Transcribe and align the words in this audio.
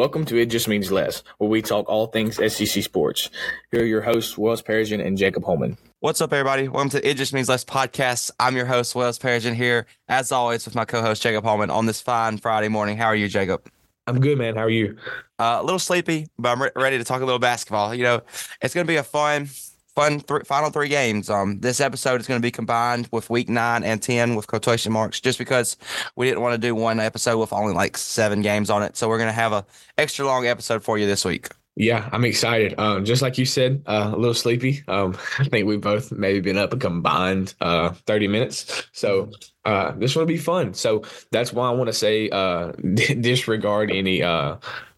Welcome 0.00 0.24
to 0.24 0.38
It 0.38 0.46
Just 0.46 0.66
Means 0.66 0.90
Less, 0.90 1.22
where 1.36 1.50
we 1.50 1.60
talk 1.60 1.86
all 1.86 2.06
things 2.06 2.36
SEC 2.36 2.82
sports. 2.82 3.28
Here 3.70 3.82
are 3.82 3.84
your 3.84 4.00
hosts, 4.00 4.38
Wells 4.38 4.62
Persian 4.62 4.98
and 4.98 5.18
Jacob 5.18 5.44
Holman. 5.44 5.76
What's 5.98 6.22
up, 6.22 6.32
everybody? 6.32 6.68
Welcome 6.68 6.88
to 6.92 7.06
It 7.06 7.18
Just 7.18 7.34
Means 7.34 7.50
Less 7.50 7.66
podcast. 7.66 8.30
I'm 8.40 8.56
your 8.56 8.64
host, 8.64 8.94
Wells 8.94 9.18
Persian, 9.18 9.54
here, 9.54 9.84
as 10.08 10.32
always, 10.32 10.64
with 10.64 10.74
my 10.74 10.86
co 10.86 11.02
host, 11.02 11.20
Jacob 11.20 11.44
Holman, 11.44 11.68
on 11.68 11.84
this 11.84 12.00
fine 12.00 12.38
Friday 12.38 12.68
morning. 12.68 12.96
How 12.96 13.08
are 13.08 13.14
you, 13.14 13.28
Jacob? 13.28 13.68
I'm 14.06 14.20
good, 14.20 14.38
man. 14.38 14.56
How 14.56 14.62
are 14.62 14.70
you? 14.70 14.96
Uh, 15.38 15.58
a 15.60 15.62
little 15.62 15.78
sleepy, 15.78 16.28
but 16.38 16.48
I'm 16.48 16.62
re- 16.62 16.70
ready 16.74 16.96
to 16.96 17.04
talk 17.04 17.20
a 17.20 17.26
little 17.26 17.38
basketball. 17.38 17.94
You 17.94 18.04
know, 18.04 18.22
it's 18.62 18.72
going 18.72 18.86
to 18.86 18.90
be 18.90 18.96
a 18.96 19.02
fun, 19.02 19.50
fun 19.94 20.20
th- 20.20 20.46
final 20.46 20.70
three 20.70 20.88
games. 20.88 21.30
Um, 21.30 21.60
this 21.60 21.80
episode 21.80 22.20
is 22.20 22.26
going 22.26 22.40
to 22.40 22.42
be 22.42 22.50
combined 22.50 23.08
with 23.12 23.30
week 23.30 23.48
nine 23.48 23.84
and 23.84 24.02
ten 24.02 24.34
with 24.34 24.46
quotation 24.46 24.92
marks, 24.92 25.20
just 25.20 25.38
because 25.38 25.76
we 26.16 26.26
didn't 26.26 26.42
want 26.42 26.54
to 26.54 26.58
do 26.58 26.74
one 26.74 27.00
episode 27.00 27.38
with 27.38 27.52
only 27.52 27.74
like 27.74 27.96
seven 27.96 28.42
games 28.42 28.70
on 28.70 28.82
it. 28.82 28.96
So 28.96 29.08
we're 29.08 29.18
going 29.18 29.28
to 29.28 29.32
have 29.32 29.52
a 29.52 29.64
extra 29.98 30.26
long 30.26 30.46
episode 30.46 30.82
for 30.82 30.98
you 30.98 31.06
this 31.06 31.24
week. 31.24 31.48
Yeah, 31.76 32.08
I'm 32.12 32.24
excited. 32.24 32.74
Um, 32.78 33.04
just 33.04 33.22
like 33.22 33.38
you 33.38 33.46
said, 33.46 33.82
uh, 33.86 34.10
a 34.12 34.16
little 34.16 34.34
sleepy. 34.34 34.82
Um, 34.88 35.16
I 35.38 35.44
think 35.44 35.66
we've 35.66 35.80
both 35.80 36.12
maybe 36.12 36.40
been 36.40 36.58
up 36.58 36.72
a 36.72 36.76
combined 36.76 37.54
uh 37.60 37.90
30 38.06 38.28
minutes. 38.28 38.88
So 38.92 39.30
uh, 39.64 39.92
this 39.92 40.16
will 40.16 40.26
be 40.26 40.36
fun. 40.36 40.74
So 40.74 41.04
that's 41.30 41.52
why 41.52 41.68
I 41.68 41.72
want 41.72 41.88
to 41.88 41.92
say 41.92 42.28
uh, 42.30 42.72
disregard 42.94 43.90
any 43.90 44.22
uh 44.22 44.56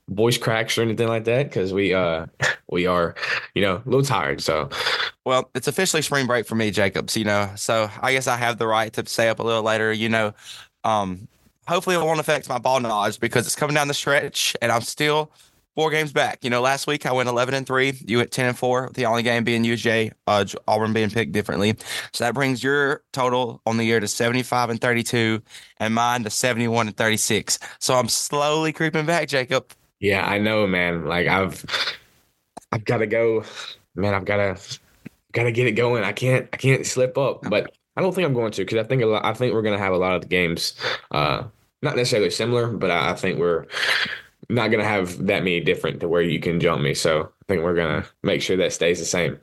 voice 0.09 0.39
cracks 0.39 0.77
or 0.77 0.83
anything 0.83 1.09
like 1.09 1.25
that? 1.25 1.45
Because 1.45 1.73
we 1.73 1.95
uh 1.95 2.27
we 2.71 2.87
are 2.87 3.15
you 3.55 3.63
know 3.63 3.77
a 3.77 3.83
little 3.89 4.05
tired 4.05 4.41
so. 4.41 4.69
Well 5.25 5.51
it's 5.55 5.69
officially 5.69 6.03
spring 6.03 6.27
break 6.27 6.47
for 6.47 6.57
me 6.57 6.71
jacobs 6.73 7.17
you 7.17 7.25
know 7.25 7.49
so 7.55 7.89
i 8.01 8.13
guess 8.13 8.27
i 8.27 8.37
have 8.37 8.59
the 8.59 8.67
right 8.67 8.93
to 8.95 9.07
stay 9.07 9.29
up 9.29 9.39
a 9.39 9.43
little 9.43 9.63
later 9.63 9.93
you 9.93 10.09
know. 10.09 10.35
Um 10.85 11.29
hopefully 11.69 11.95
it 11.95 12.01
won't 12.01 12.19
affect 12.19 12.49
my 12.49 12.59
ball 12.59 12.81
knowledge 12.81 13.21
because 13.21 13.47
it's 13.47 13.55
coming 13.55 13.75
down 13.75 13.87
the 13.87 13.95
stretch 13.95 14.57
and 14.61 14.73
i'm 14.73 14.81
still 14.83 15.31
four 15.75 15.91
games 15.91 16.13
back. 16.13 16.43
You 16.43 16.51
know 16.51 16.61
last 16.61 16.87
week 16.87 17.07
i 17.07 17.13
went 17.13 17.29
11 17.29 17.55
and 17.55 17.67
3 17.67 18.01
you 18.07 18.19
went 18.19 18.33
10 18.33 18.47
and 18.47 18.59
4 18.59 18.91
the 18.95 19.07
only 19.07 19.23
game 19.23 19.45
being 19.45 19.63
uj 19.63 20.11
uh, 20.27 20.45
auburn 20.67 20.93
being 20.93 21.11
picked 21.11 21.33
differently. 21.33 21.77
So 22.13 22.25
that 22.25 22.35
brings 22.35 22.65
your 22.65 23.03
total 23.13 23.63
on 23.65 23.77
the 23.77 23.85
year 23.85 24.01
to 24.01 24.09
75 24.09 24.71
and 24.71 24.81
32 24.81 25.41
and 25.79 25.95
mine 25.95 26.25
to 26.25 26.31
71 26.31 26.89
and 26.89 26.97
36 26.97 27.59
so 27.79 27.95
i'm 27.95 28.09
slowly 28.09 28.73
creeping 28.73 29.07
back 29.07 29.29
jacob 29.29 29.73
yeah, 30.03 30.27
I 30.27 30.39
know, 30.39 30.67
man. 30.67 31.07
Like 31.07 31.29
I've 31.29 31.65
I've 32.73 32.85
got 32.85 32.99
to 32.99 33.07
go, 33.07 33.45
man. 33.95 34.15
I've 34.15 34.25
got 34.25 34.37
to 34.37 34.79
got 35.33 35.45
to 35.45 35.53
get 35.53 35.69
it 35.69 35.73
going. 35.73 36.03
I 36.03 36.13
can't 36.13 36.49
I 36.53 36.57
can't 36.57 36.85
slip 36.85 37.17
up, 37.17 37.43
but 37.49 37.73
I 37.97 38.03
don't 38.03 38.13
think 38.13 38.27
I'm 38.27 38.35
going 38.35 38.51
to 38.53 38.63
because 38.63 38.79
I 38.79 38.83
think 38.83 39.03
a 39.03 39.07
lot. 39.07 39.25
I 39.25 39.33
think 39.33 39.55
we're 39.55 39.63
gonna 39.63 39.79
have 39.79 39.93
a 39.93 39.99
lot 39.99 40.15
of 40.15 40.23
the 40.23 40.27
games, 40.27 40.75
uh, 41.13 41.45
not 41.83 41.95
necessarily 41.95 42.31
similar, 42.31 42.67
but 42.67 42.91
I, 42.91 43.11
I 43.11 43.15
think 43.15 43.39
we're 43.39 43.67
not 44.49 44.73
gonna 44.73 44.85
have 44.85 45.19
that 45.27 45.45
many 45.45 45.61
different 45.61 46.01
to 46.01 46.09
where 46.09 46.23
you 46.23 46.41
can 46.41 46.59
jump 46.59 46.83
me. 46.83 46.95
So 46.95 47.23
I 47.23 47.45
think 47.47 47.63
we're 47.63 47.77
gonna 47.77 48.05
make 48.25 48.43
sure 48.43 48.57
that 48.57 48.73
stays 48.73 48.99
the 48.99 49.05
same. 49.05 49.39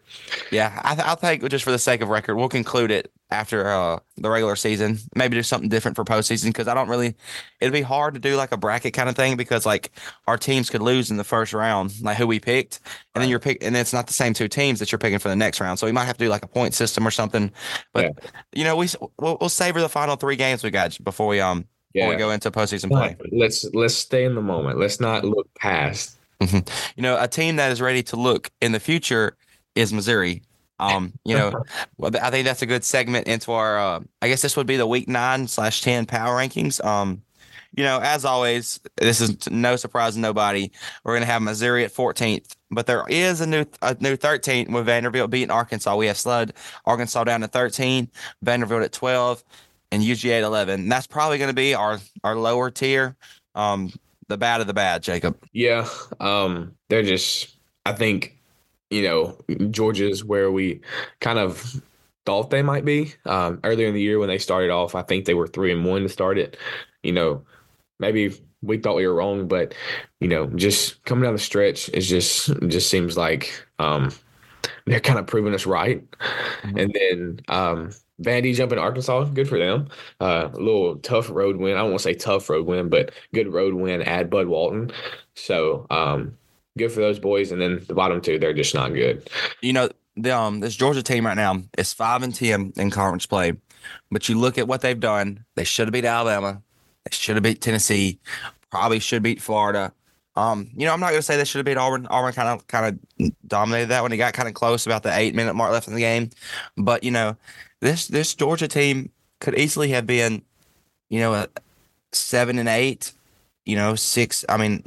Yeah, 0.51 0.77
I, 0.83 0.95
th- 0.95 1.07
I 1.07 1.15
think 1.15 1.47
just 1.49 1.63
for 1.63 1.71
the 1.71 1.79
sake 1.79 2.01
of 2.01 2.09
record, 2.09 2.35
we'll 2.35 2.49
conclude 2.49 2.91
it 2.91 3.09
after 3.31 3.67
uh, 3.67 3.99
the 4.17 4.29
regular 4.29 4.55
season. 4.55 4.97
Maybe 5.15 5.35
do 5.35 5.43
something 5.43 5.69
different 5.69 5.95
for 5.95 6.03
postseason 6.03 6.47
because 6.47 6.67
I 6.67 6.73
don't 6.73 6.89
really. 6.89 7.15
It'd 7.59 7.73
be 7.73 7.81
hard 7.81 8.13
to 8.15 8.19
do 8.19 8.35
like 8.35 8.51
a 8.51 8.57
bracket 8.57 8.93
kind 8.93 9.09
of 9.09 9.15
thing 9.15 9.37
because 9.37 9.65
like 9.65 9.91
our 10.27 10.37
teams 10.37 10.69
could 10.69 10.81
lose 10.81 11.11
in 11.11 11.17
the 11.17 11.23
first 11.23 11.53
round, 11.53 11.93
like 12.01 12.17
who 12.17 12.27
we 12.27 12.39
picked, 12.39 12.79
and 13.13 13.21
then 13.21 13.29
you're 13.29 13.39
pick, 13.39 13.63
and 13.63 13.75
it's 13.75 13.93
not 13.93 14.07
the 14.07 14.13
same 14.13 14.33
two 14.33 14.47
teams 14.47 14.79
that 14.79 14.91
you're 14.91 14.99
picking 14.99 15.19
for 15.19 15.29
the 15.29 15.35
next 15.35 15.59
round. 15.61 15.79
So 15.79 15.85
we 15.85 15.91
might 15.91 16.05
have 16.05 16.17
to 16.17 16.25
do 16.25 16.29
like 16.29 16.43
a 16.43 16.47
point 16.47 16.73
system 16.73 17.07
or 17.07 17.11
something. 17.11 17.51
But 17.93 18.05
yeah. 18.05 18.29
you 18.53 18.63
know, 18.63 18.75
we 18.75 18.87
we'll, 19.19 19.37
we'll 19.39 19.49
savor 19.49 19.81
the 19.81 19.89
final 19.89 20.15
three 20.15 20.35
games 20.35 20.63
we 20.63 20.71
got 20.71 20.97
before 21.03 21.27
we 21.27 21.39
um 21.39 21.65
yeah. 21.93 22.05
before 22.05 22.15
we 22.15 22.19
go 22.19 22.31
into 22.31 22.51
postseason 22.51 22.89
play. 22.89 23.15
Let's 23.31 23.65
let's 23.73 23.95
stay 23.95 24.25
in 24.25 24.35
the 24.35 24.41
moment. 24.41 24.79
Let's 24.79 24.99
not 24.99 25.23
look 25.23 25.47
past. 25.55 26.17
Mm-hmm. 26.41 26.69
You 26.95 27.03
know, 27.03 27.21
a 27.21 27.27
team 27.27 27.57
that 27.57 27.71
is 27.71 27.81
ready 27.81 28.01
to 28.03 28.15
look 28.15 28.49
in 28.61 28.71
the 28.71 28.79
future 28.79 29.35
is 29.75 29.91
Missouri. 29.93 30.41
Um, 30.79 31.13
you 31.25 31.35
know, 31.35 31.63
well, 31.97 32.11
I 32.21 32.29
think 32.29 32.45
that's 32.45 32.61
a 32.61 32.65
good 32.65 32.83
segment 32.83 33.27
into 33.27 33.51
our. 33.51 33.77
Uh, 33.77 33.99
I 34.21 34.27
guess 34.27 34.41
this 34.41 34.55
would 34.57 34.67
be 34.67 34.77
the 34.77 34.87
week 34.87 35.07
nine 35.07 35.47
slash 35.47 35.81
ten 35.81 36.05
power 36.05 36.37
rankings. 36.37 36.83
Um, 36.83 37.21
you 37.75 37.83
know, 37.83 37.99
as 37.99 38.25
always, 38.25 38.79
this 38.97 39.21
is 39.21 39.49
no 39.49 39.75
surprise 39.75 40.15
to 40.15 40.19
nobody. 40.19 40.71
We're 41.03 41.19
to 41.19 41.25
have 41.25 41.41
Missouri 41.41 41.85
at 41.85 41.93
14th, 41.93 42.55
but 42.71 42.87
there 42.87 43.05
is 43.07 43.41
a 43.41 43.47
new 43.47 43.65
a 43.81 43.95
new 43.99 44.17
13th 44.17 44.69
with 44.69 44.85
Vanderbilt 44.85 45.29
beating 45.29 45.51
Arkansas. 45.51 45.95
We 45.95 46.07
have 46.07 46.17
slid 46.17 46.53
Arkansas 46.85 47.23
down 47.25 47.41
to 47.41 47.47
13, 47.47 48.09
Vanderbilt 48.41 48.83
at 48.83 48.91
12, 48.91 49.43
and 49.91 50.01
UGA 50.01 50.39
at 50.39 50.43
11. 50.43 50.81
And 50.81 50.91
that's 50.91 51.07
probably 51.07 51.37
to 51.49 51.53
be 51.53 51.75
our 51.75 51.99
our 52.23 52.35
lower 52.35 52.71
tier. 52.71 53.15
Um, 53.55 53.91
the 54.27 54.37
bad 54.37 54.61
of 54.61 54.67
the 54.67 54.73
bad, 54.73 55.03
Jacob. 55.03 55.43
Yeah, 55.53 55.87
um, 56.19 56.75
they're 56.89 57.03
just. 57.03 57.55
I 57.85 57.93
think 57.93 58.38
you 58.89 59.03
know, 59.03 59.37
Georgia's 59.69 60.23
where 60.23 60.51
we 60.51 60.81
kind 61.19 61.39
of 61.39 61.81
thought 62.25 62.49
they 62.49 62.61
might 62.61 62.85
be. 62.85 63.13
Um, 63.25 63.59
earlier 63.63 63.87
in 63.87 63.93
the 63.93 64.01
year 64.01 64.19
when 64.19 64.29
they 64.29 64.37
started 64.37 64.69
off, 64.69 64.95
I 64.95 65.01
think 65.01 65.25
they 65.25 65.33
were 65.33 65.47
three 65.47 65.71
and 65.71 65.85
one 65.85 66.03
to 66.03 66.09
start 66.09 66.37
it. 66.37 66.57
You 67.03 67.11
know, 67.11 67.43
maybe 67.99 68.33
we 68.61 68.77
thought 68.77 68.95
we 68.95 69.07
were 69.07 69.15
wrong, 69.15 69.47
but 69.47 69.73
you 70.19 70.27
know, 70.27 70.47
just 70.47 71.03
coming 71.05 71.23
down 71.23 71.33
the 71.33 71.39
stretch, 71.39 71.89
it 71.89 72.01
just 72.01 72.51
just 72.67 72.89
seems 72.89 73.17
like 73.17 73.65
um, 73.79 74.11
they're 74.85 74.99
kind 74.99 75.19
of 75.19 75.27
proving 75.27 75.53
us 75.53 75.65
right. 75.65 76.03
Mm-hmm. 76.63 76.77
And 76.77 76.93
then 76.93 77.39
um, 77.47 77.91
Vandy 78.21 78.53
jumping 78.53 78.79
Arkansas, 78.79 79.25
good 79.25 79.47
for 79.47 79.57
them. 79.57 79.87
Uh, 80.19 80.49
a 80.51 80.57
little 80.57 80.97
tough 80.97 81.29
road 81.29 81.57
win. 81.57 81.75
I 81.75 81.79
don't 81.81 81.91
want 81.91 81.99
to 81.99 82.03
say 82.03 82.13
tough 82.13 82.49
road 82.49 82.65
win, 82.65 82.89
but 82.89 83.11
good 83.33 83.51
road 83.53 83.73
win 83.73 84.01
at 84.01 84.29
Bud 84.29 84.47
Walton. 84.47 84.91
So 85.35 85.87
um, 85.89 86.37
good 86.79 86.91
for 86.91 87.01
those 87.01 87.19
boys. 87.19 87.51
And 87.51 87.61
then 87.61 87.85
the 87.87 87.93
bottom 87.93 88.19
two, 88.21 88.39
they're 88.39 88.53
just 88.53 88.73
not 88.73 88.93
good. 88.93 89.29
You 89.61 89.73
know, 89.73 89.89
the 90.15 90.35
um 90.35 90.59
this 90.59 90.75
Georgia 90.75 91.03
team 91.03 91.25
right 91.25 91.37
now 91.37 91.61
is 91.77 91.93
five 91.93 92.23
and 92.23 92.33
ten 92.33 92.73
in 92.75 92.89
conference 92.89 93.25
play, 93.25 93.53
but 94.11 94.27
you 94.27 94.37
look 94.37 94.57
at 94.57 94.67
what 94.67 94.81
they've 94.81 94.99
done. 94.99 95.45
They 95.55 95.63
should 95.63 95.87
have 95.87 95.93
beat 95.93 96.05
Alabama. 96.05 96.61
They 97.05 97.15
should 97.15 97.35
have 97.35 97.43
beat 97.43 97.61
Tennessee. 97.61 98.19
Probably 98.71 98.99
should 98.99 99.23
beat 99.23 99.41
Florida. 99.41 99.93
Um, 100.35 100.69
you 100.75 100.85
know, 100.85 100.93
I'm 100.93 100.99
not 100.99 101.09
gonna 101.09 101.21
say 101.21 101.37
they 101.37 101.45
should 101.45 101.59
have 101.59 101.65
beat 101.65 101.77
Auburn. 101.77 102.07
Auburn 102.07 102.33
kind 102.33 102.49
of 102.49 102.67
kind 102.67 102.99
of 103.19 103.31
dominated 103.47 103.87
that 103.87 104.03
when 104.03 104.11
he 104.11 104.17
got 104.17 104.33
kind 104.33 104.47
of 104.47 104.53
close 104.53 104.85
about 104.85 105.03
the 105.03 105.15
eight 105.17 105.35
minute 105.35 105.53
mark 105.53 105.71
left 105.71 105.87
in 105.87 105.95
the 105.95 105.99
game. 105.99 106.29
But 106.77 107.03
you 107.03 107.11
know, 107.11 107.35
this 107.81 108.07
this 108.07 108.33
Georgia 108.33 108.67
team 108.67 109.11
could 109.39 109.57
easily 109.57 109.89
have 109.89 110.05
been, 110.05 110.41
you 111.09 111.19
know, 111.19 111.33
a 111.33 111.47
seven 112.11 112.59
and 112.59 112.69
eight. 112.69 113.13
You 113.65 113.75
know, 113.75 113.95
six. 113.95 114.45
I 114.49 114.57
mean, 114.57 114.83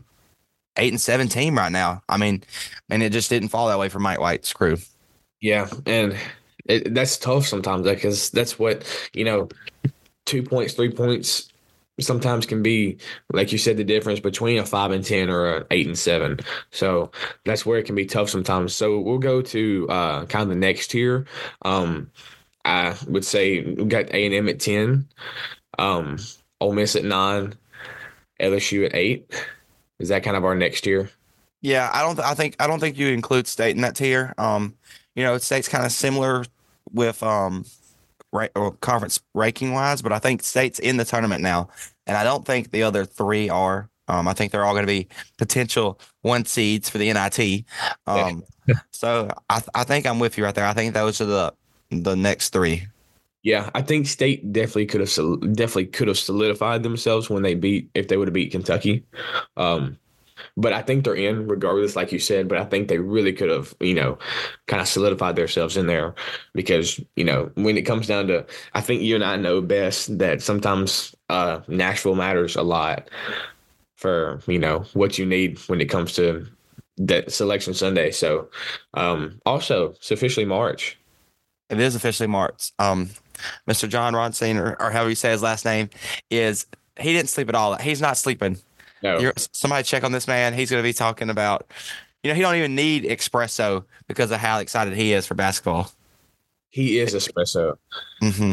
eight 0.76 0.92
and 0.92 1.00
seven 1.00 1.28
team 1.28 1.56
right 1.56 1.72
now. 1.72 2.02
I 2.08 2.16
mean, 2.16 2.42
and 2.90 3.02
it 3.02 3.12
just 3.12 3.30
didn't 3.30 3.48
fall 3.48 3.68
that 3.68 3.78
way 3.78 3.88
for 3.88 3.98
Mike 3.98 4.20
White's 4.20 4.52
crew. 4.52 4.78
Yeah, 5.40 5.68
and 5.86 6.16
it, 6.66 6.94
that's 6.94 7.18
tough 7.18 7.46
sometimes 7.46 7.86
because 7.86 8.30
that's 8.30 8.58
what 8.58 8.84
you 9.12 9.24
know. 9.24 9.48
Two 10.24 10.44
points, 10.44 10.74
three 10.74 10.92
points 10.92 11.52
sometimes 12.00 12.46
can 12.46 12.62
be 12.62 12.96
like 13.32 13.52
you 13.52 13.58
said 13.58 13.76
the 13.76 13.84
difference 13.84 14.20
between 14.20 14.58
a 14.58 14.64
five 14.64 14.90
and 14.90 15.04
ten 15.04 15.28
or 15.28 15.56
an 15.56 15.64
eight 15.70 15.86
and 15.86 15.98
seven 15.98 16.38
so 16.70 17.10
that's 17.44 17.66
where 17.66 17.78
it 17.78 17.84
can 17.84 17.94
be 17.94 18.06
tough 18.06 18.30
sometimes 18.30 18.74
so 18.74 18.98
we'll 18.98 19.18
go 19.18 19.42
to 19.42 19.86
uh 19.90 20.24
kind 20.26 20.44
of 20.44 20.48
the 20.48 20.54
next 20.54 20.88
tier 20.88 21.26
um 21.62 22.10
i 22.64 22.96
would 23.08 23.24
say 23.24 23.62
we 23.62 23.84
got 23.84 24.06
a 24.06 24.24
and 24.24 24.34
m 24.34 24.48
at 24.48 24.60
10 24.60 25.06
um 25.78 26.16
Ole 26.60 26.72
Miss 26.72 26.96
at 26.96 27.04
9 27.04 27.54
lsu 28.40 28.86
at 28.86 28.94
8 28.94 29.46
is 29.98 30.08
that 30.08 30.22
kind 30.22 30.36
of 30.36 30.44
our 30.44 30.54
next 30.54 30.86
year? 30.86 31.10
Yeah, 31.60 31.90
I 31.92 32.02
don't. 32.02 32.18
I 32.18 32.34
think 32.34 32.56
I 32.58 32.66
don't 32.66 32.80
think 32.80 32.98
you 32.98 33.08
include 33.08 33.46
state 33.46 33.76
in 33.76 33.82
that 33.82 33.94
tier. 33.94 34.34
Um, 34.36 34.74
you 35.14 35.22
know, 35.22 35.38
state's 35.38 35.68
kind 35.68 35.86
of 35.86 35.92
similar 35.92 36.44
with 36.92 37.22
um, 37.22 37.64
right 38.32 38.50
or 38.56 38.72
conference 38.72 39.20
ranking 39.34 39.72
wise, 39.72 40.02
but 40.02 40.12
I 40.12 40.18
think 40.18 40.42
state's 40.42 40.78
in 40.78 40.96
the 40.96 41.04
tournament 41.04 41.42
now, 41.42 41.68
and 42.06 42.16
I 42.16 42.24
don't 42.24 42.44
think 42.44 42.72
the 42.72 42.82
other 42.82 43.04
three 43.04 43.48
are. 43.48 43.88
Um, 44.08 44.26
I 44.26 44.32
think 44.32 44.50
they're 44.50 44.64
all 44.64 44.74
going 44.74 44.82
to 44.82 44.92
be 44.92 45.06
potential 45.38 46.00
one 46.22 46.44
seeds 46.44 46.90
for 46.90 46.98
the 46.98 47.12
NIT. 47.12 47.64
Um, 48.06 48.42
so 48.90 49.28
I, 49.48 49.62
I 49.74 49.84
think 49.84 50.06
I'm 50.06 50.18
with 50.18 50.36
you 50.36 50.44
right 50.44 50.54
there. 50.54 50.66
I 50.66 50.74
think 50.74 50.94
those 50.94 51.20
are 51.20 51.26
the 51.26 51.54
the 51.90 52.16
next 52.16 52.50
three. 52.50 52.86
Yeah, 53.42 53.70
I 53.74 53.82
think 53.82 54.06
State 54.06 54.52
definitely 54.52 54.86
could 54.86 55.00
have 55.00 55.10
definitely 55.54 55.86
could 55.86 56.08
have 56.08 56.18
solidified 56.18 56.82
themselves 56.82 57.28
when 57.28 57.42
they 57.42 57.54
beat 57.54 57.90
if 57.94 58.08
they 58.08 58.16
would 58.16 58.28
have 58.28 58.34
beat 58.34 58.52
Kentucky. 58.52 59.04
Um, 59.56 59.98
but 60.56 60.72
I 60.72 60.82
think 60.82 61.04
they're 61.04 61.14
in 61.14 61.48
regardless, 61.48 61.96
like 61.96 62.12
you 62.12 62.18
said. 62.18 62.48
But 62.48 62.58
I 62.58 62.64
think 62.64 62.88
they 62.88 62.98
really 62.98 63.32
could 63.32 63.50
have, 63.50 63.74
you 63.80 63.94
know, 63.94 64.18
kind 64.66 64.80
of 64.80 64.88
solidified 64.88 65.36
themselves 65.36 65.76
in 65.76 65.86
there 65.86 66.14
because, 66.54 67.00
you 67.16 67.24
know, 67.24 67.50
when 67.54 67.76
it 67.76 67.82
comes 67.82 68.06
down 68.06 68.28
to, 68.28 68.46
I 68.74 68.80
think 68.80 69.02
you 69.02 69.14
and 69.14 69.24
I 69.24 69.36
know 69.36 69.60
best 69.60 70.18
that 70.18 70.42
sometimes 70.42 71.14
uh, 71.28 71.60
Nashville 71.68 72.14
matters 72.14 72.56
a 72.56 72.62
lot 72.62 73.08
for, 73.96 74.40
you 74.46 74.58
know, 74.58 74.84
what 74.94 75.18
you 75.18 75.26
need 75.26 75.58
when 75.68 75.80
it 75.80 75.86
comes 75.86 76.12
to 76.14 76.46
that 76.98 77.32
selection 77.32 77.74
Sunday. 77.74 78.10
So, 78.10 78.48
um, 78.94 79.40
also, 79.46 79.90
it's 79.90 80.10
officially 80.10 80.46
March. 80.46 80.98
It 81.70 81.80
is 81.80 81.94
officially 81.94 82.26
March. 82.26 82.72
Um, 82.78 83.08
Mr. 83.68 83.88
John 83.88 84.14
Ronstein, 84.14 84.56
or, 84.56 84.80
or 84.80 84.90
however 84.90 85.10
you 85.10 85.14
say 85.14 85.30
his 85.30 85.42
last 85.42 85.64
name, 85.64 85.90
is 86.30 86.66
he 86.98 87.12
didn't 87.12 87.28
sleep 87.28 87.48
at 87.48 87.54
all. 87.54 87.76
He's 87.76 88.00
not 88.00 88.16
sleeping. 88.16 88.58
No. 89.02 89.18
You're, 89.18 89.32
somebody 89.52 89.82
check 89.84 90.04
on 90.04 90.12
this 90.12 90.26
man. 90.28 90.54
He's 90.54 90.70
going 90.70 90.82
to 90.82 90.88
be 90.88 90.92
talking 90.92 91.30
about, 91.30 91.66
you 92.22 92.30
know, 92.30 92.34
he 92.34 92.42
don't 92.42 92.54
even 92.56 92.74
need 92.74 93.04
espresso 93.04 93.84
because 94.06 94.30
of 94.30 94.38
how 94.38 94.58
excited 94.58 94.94
he 94.94 95.12
is 95.12 95.26
for 95.26 95.34
basketball. 95.34 95.90
He 96.70 96.98
is 96.98 97.14
espresso. 97.14 97.76
hmm 98.20 98.52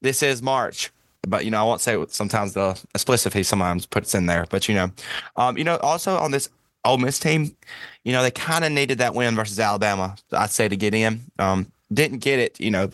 This 0.00 0.22
is 0.22 0.42
March, 0.42 0.90
but 1.26 1.44
you 1.44 1.50
know, 1.50 1.60
I 1.60 1.64
won't 1.64 1.80
say 1.80 1.96
sometimes 2.08 2.52
the 2.52 2.80
explicit 2.94 3.32
he 3.32 3.42
sometimes 3.42 3.86
puts 3.86 4.14
in 4.14 4.26
there, 4.26 4.46
but 4.50 4.68
you 4.68 4.74
know, 4.74 4.90
um, 5.36 5.56
you 5.56 5.64
know, 5.64 5.76
also 5.78 6.16
on 6.18 6.30
this 6.30 6.48
Ole 6.84 6.98
Miss 6.98 7.18
team, 7.18 7.56
you 8.04 8.12
know, 8.12 8.22
they 8.22 8.30
kind 8.30 8.64
of 8.64 8.70
needed 8.72 8.98
that 8.98 9.14
win 9.14 9.34
versus 9.34 9.58
Alabama. 9.58 10.16
I'd 10.32 10.50
say 10.50 10.68
to 10.68 10.76
get 10.76 10.94
in. 10.94 11.22
Um, 11.38 11.72
didn't 11.94 12.18
get 12.18 12.38
it. 12.38 12.60
You 12.60 12.70
know, 12.70 12.90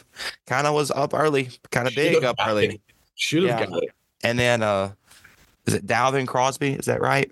kind 0.47 0.67
of 0.67 0.75
was 0.75 0.91
up 0.91 1.15
early, 1.15 1.49
kind 1.71 1.89
of 1.89 1.95
big 1.95 2.23
up 2.25 2.37
early, 2.47 2.81
Should 3.17 3.45
have 3.45 3.61
Yeah. 3.61 3.67
got 3.67 3.83
it. 3.83 3.91
and 4.23 4.39
then 4.39 4.63
uh, 4.63 4.93
is 5.67 5.75
it 5.75 5.87
Dalvin 5.87 6.27
Crosby? 6.27 6.73
Is 6.73 6.87
that 6.87 7.01
right? 7.01 7.31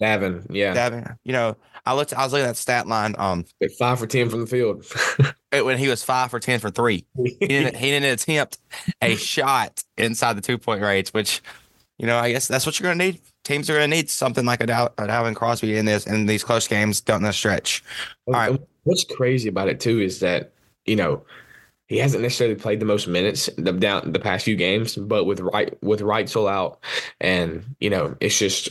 Davin, 0.00 0.46
yeah. 0.50 0.74
Davin, 0.74 1.16
You 1.24 1.32
know, 1.32 1.56
I 1.84 1.94
looked. 1.94 2.14
I 2.14 2.24
was 2.24 2.32
looking 2.32 2.46
at 2.46 2.52
the 2.54 2.60
stat 2.60 2.86
line. 2.86 3.14
Um, 3.18 3.44
Like 3.60 3.72
five 3.78 3.98
for 3.98 4.06
ten 4.06 4.30
from 4.30 4.40
the 4.40 4.46
field. 4.46 4.86
when 5.52 5.78
he 5.78 5.88
was 5.88 6.02
five 6.02 6.30
for 6.30 6.40
ten 6.40 6.58
for 6.60 6.70
three. 6.70 7.04
he 7.22 7.36
didn't 7.46 7.76
he 7.76 7.90
didn't 7.90 8.10
attempt 8.12 8.58
a 9.02 9.14
shot 9.16 9.82
inside 9.98 10.34
the 10.36 10.40
two 10.40 10.56
point 10.58 10.80
range, 10.82 11.10
which 11.10 11.42
you 11.98 12.06
know 12.06 12.16
I 12.18 12.32
guess 12.32 12.48
that's 12.48 12.64
what 12.66 12.78
you're 12.80 12.88
going 12.88 12.98
to 12.98 13.04
need. 13.04 13.20
Teams 13.44 13.68
are 13.70 13.74
going 13.74 13.90
to 13.90 13.96
need 13.96 14.10
something 14.10 14.44
like 14.44 14.62
a, 14.62 14.66
Dal- 14.66 14.92
a 14.98 15.06
Dalvin 15.06 15.34
Crosby 15.34 15.76
in 15.76 15.86
this 15.86 16.06
in 16.06 16.26
these 16.26 16.44
close 16.44 16.68
games 16.68 17.00
down 17.00 17.22
the 17.22 17.32
stretch. 17.32 17.82
All 18.26 18.34
right. 18.34 18.60
What's 18.84 19.04
crazy 19.04 19.48
about 19.48 19.68
it 19.68 19.80
too 19.80 20.00
is 20.00 20.20
that 20.20 20.52
you 20.90 20.96
know 20.96 21.22
he 21.86 21.98
hasn't 21.98 22.22
necessarily 22.22 22.56
played 22.56 22.80
the 22.80 22.86
most 22.86 23.08
minutes 23.08 23.48
the 23.56 23.72
down 23.72 24.12
the 24.12 24.20
past 24.20 24.44
few 24.44 24.56
games, 24.56 24.96
but 24.96 25.24
with 25.24 25.40
right 25.40 25.76
with 25.82 26.00
Wrightsell 26.00 26.50
out, 26.50 26.80
and 27.20 27.64
you 27.80 27.90
know 27.90 28.16
it's 28.20 28.38
just 28.38 28.70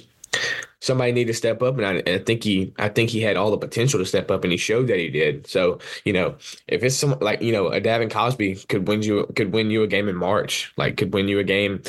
somebody 0.81 1.11
need 1.11 1.27
to 1.27 1.33
step 1.33 1.61
up, 1.61 1.77
and 1.77 1.85
I, 1.85 1.93
and 1.95 2.09
I 2.09 2.19
think 2.19 2.43
he 2.43 2.73
I 2.77 2.89
think 2.89 3.09
he 3.09 3.21
had 3.21 3.37
all 3.37 3.51
the 3.51 3.57
potential 3.57 3.99
to 3.99 4.05
step 4.05 4.31
up, 4.31 4.43
and 4.43 4.51
he 4.51 4.57
showed 4.57 4.87
that 4.87 4.99
he 4.99 5.09
did. 5.09 5.47
So 5.47 5.79
you 6.05 6.13
know 6.13 6.35
if 6.67 6.83
it's 6.83 6.95
some 6.95 7.17
like 7.19 7.41
you 7.41 7.51
know 7.51 7.67
a 7.67 7.81
Davin 7.81 8.11
Cosby 8.11 8.55
could 8.67 8.87
win 8.87 9.01
you 9.01 9.25
could 9.35 9.53
win 9.53 9.71
you 9.71 9.83
a 9.83 9.87
game 9.87 10.09
in 10.09 10.15
March, 10.15 10.73
like 10.77 10.97
could 10.97 11.13
win 11.13 11.27
you 11.27 11.39
a 11.39 11.43
game 11.43 11.81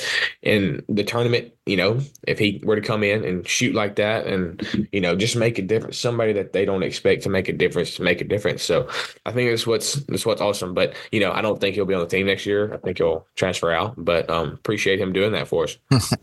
in 0.42 0.84
the 0.88 1.04
tournament. 1.04 1.52
You 1.70 1.76
know 1.76 2.00
if 2.26 2.36
he 2.40 2.60
were 2.64 2.74
to 2.74 2.82
come 2.82 3.04
in 3.04 3.24
and 3.24 3.46
shoot 3.46 3.76
like 3.76 3.94
that, 3.96 4.26
and 4.26 4.88
you 4.90 5.00
know 5.00 5.14
just 5.14 5.36
make 5.36 5.56
a 5.58 5.62
difference, 5.62 5.98
somebody 5.98 6.32
that 6.32 6.52
they 6.52 6.64
don't 6.64 6.82
expect 6.82 7.22
to 7.22 7.28
make 7.28 7.48
a 7.48 7.52
difference 7.52 7.94
to 7.94 8.02
make 8.02 8.20
a 8.20 8.24
difference. 8.24 8.64
So 8.64 8.88
I 9.24 9.30
think 9.30 9.50
that's 9.50 9.68
what's 9.68 9.94
that's 10.06 10.26
what's 10.26 10.40
awesome. 10.40 10.74
But 10.74 10.94
you 11.12 11.20
know 11.20 11.30
I 11.30 11.42
don't 11.42 11.60
think 11.60 11.76
he'll 11.76 11.86
be 11.86 11.94
on 11.94 12.00
the 12.00 12.08
team 12.08 12.26
next 12.26 12.44
year. 12.44 12.74
I 12.74 12.78
think 12.78 12.98
he'll 12.98 13.24
transfer 13.36 13.70
out. 13.70 13.94
But 13.96 14.28
um, 14.28 14.48
appreciate 14.48 15.00
him 15.00 15.12
doing 15.12 15.30
that 15.32 15.46
for 15.46 15.64
us. 15.64 15.78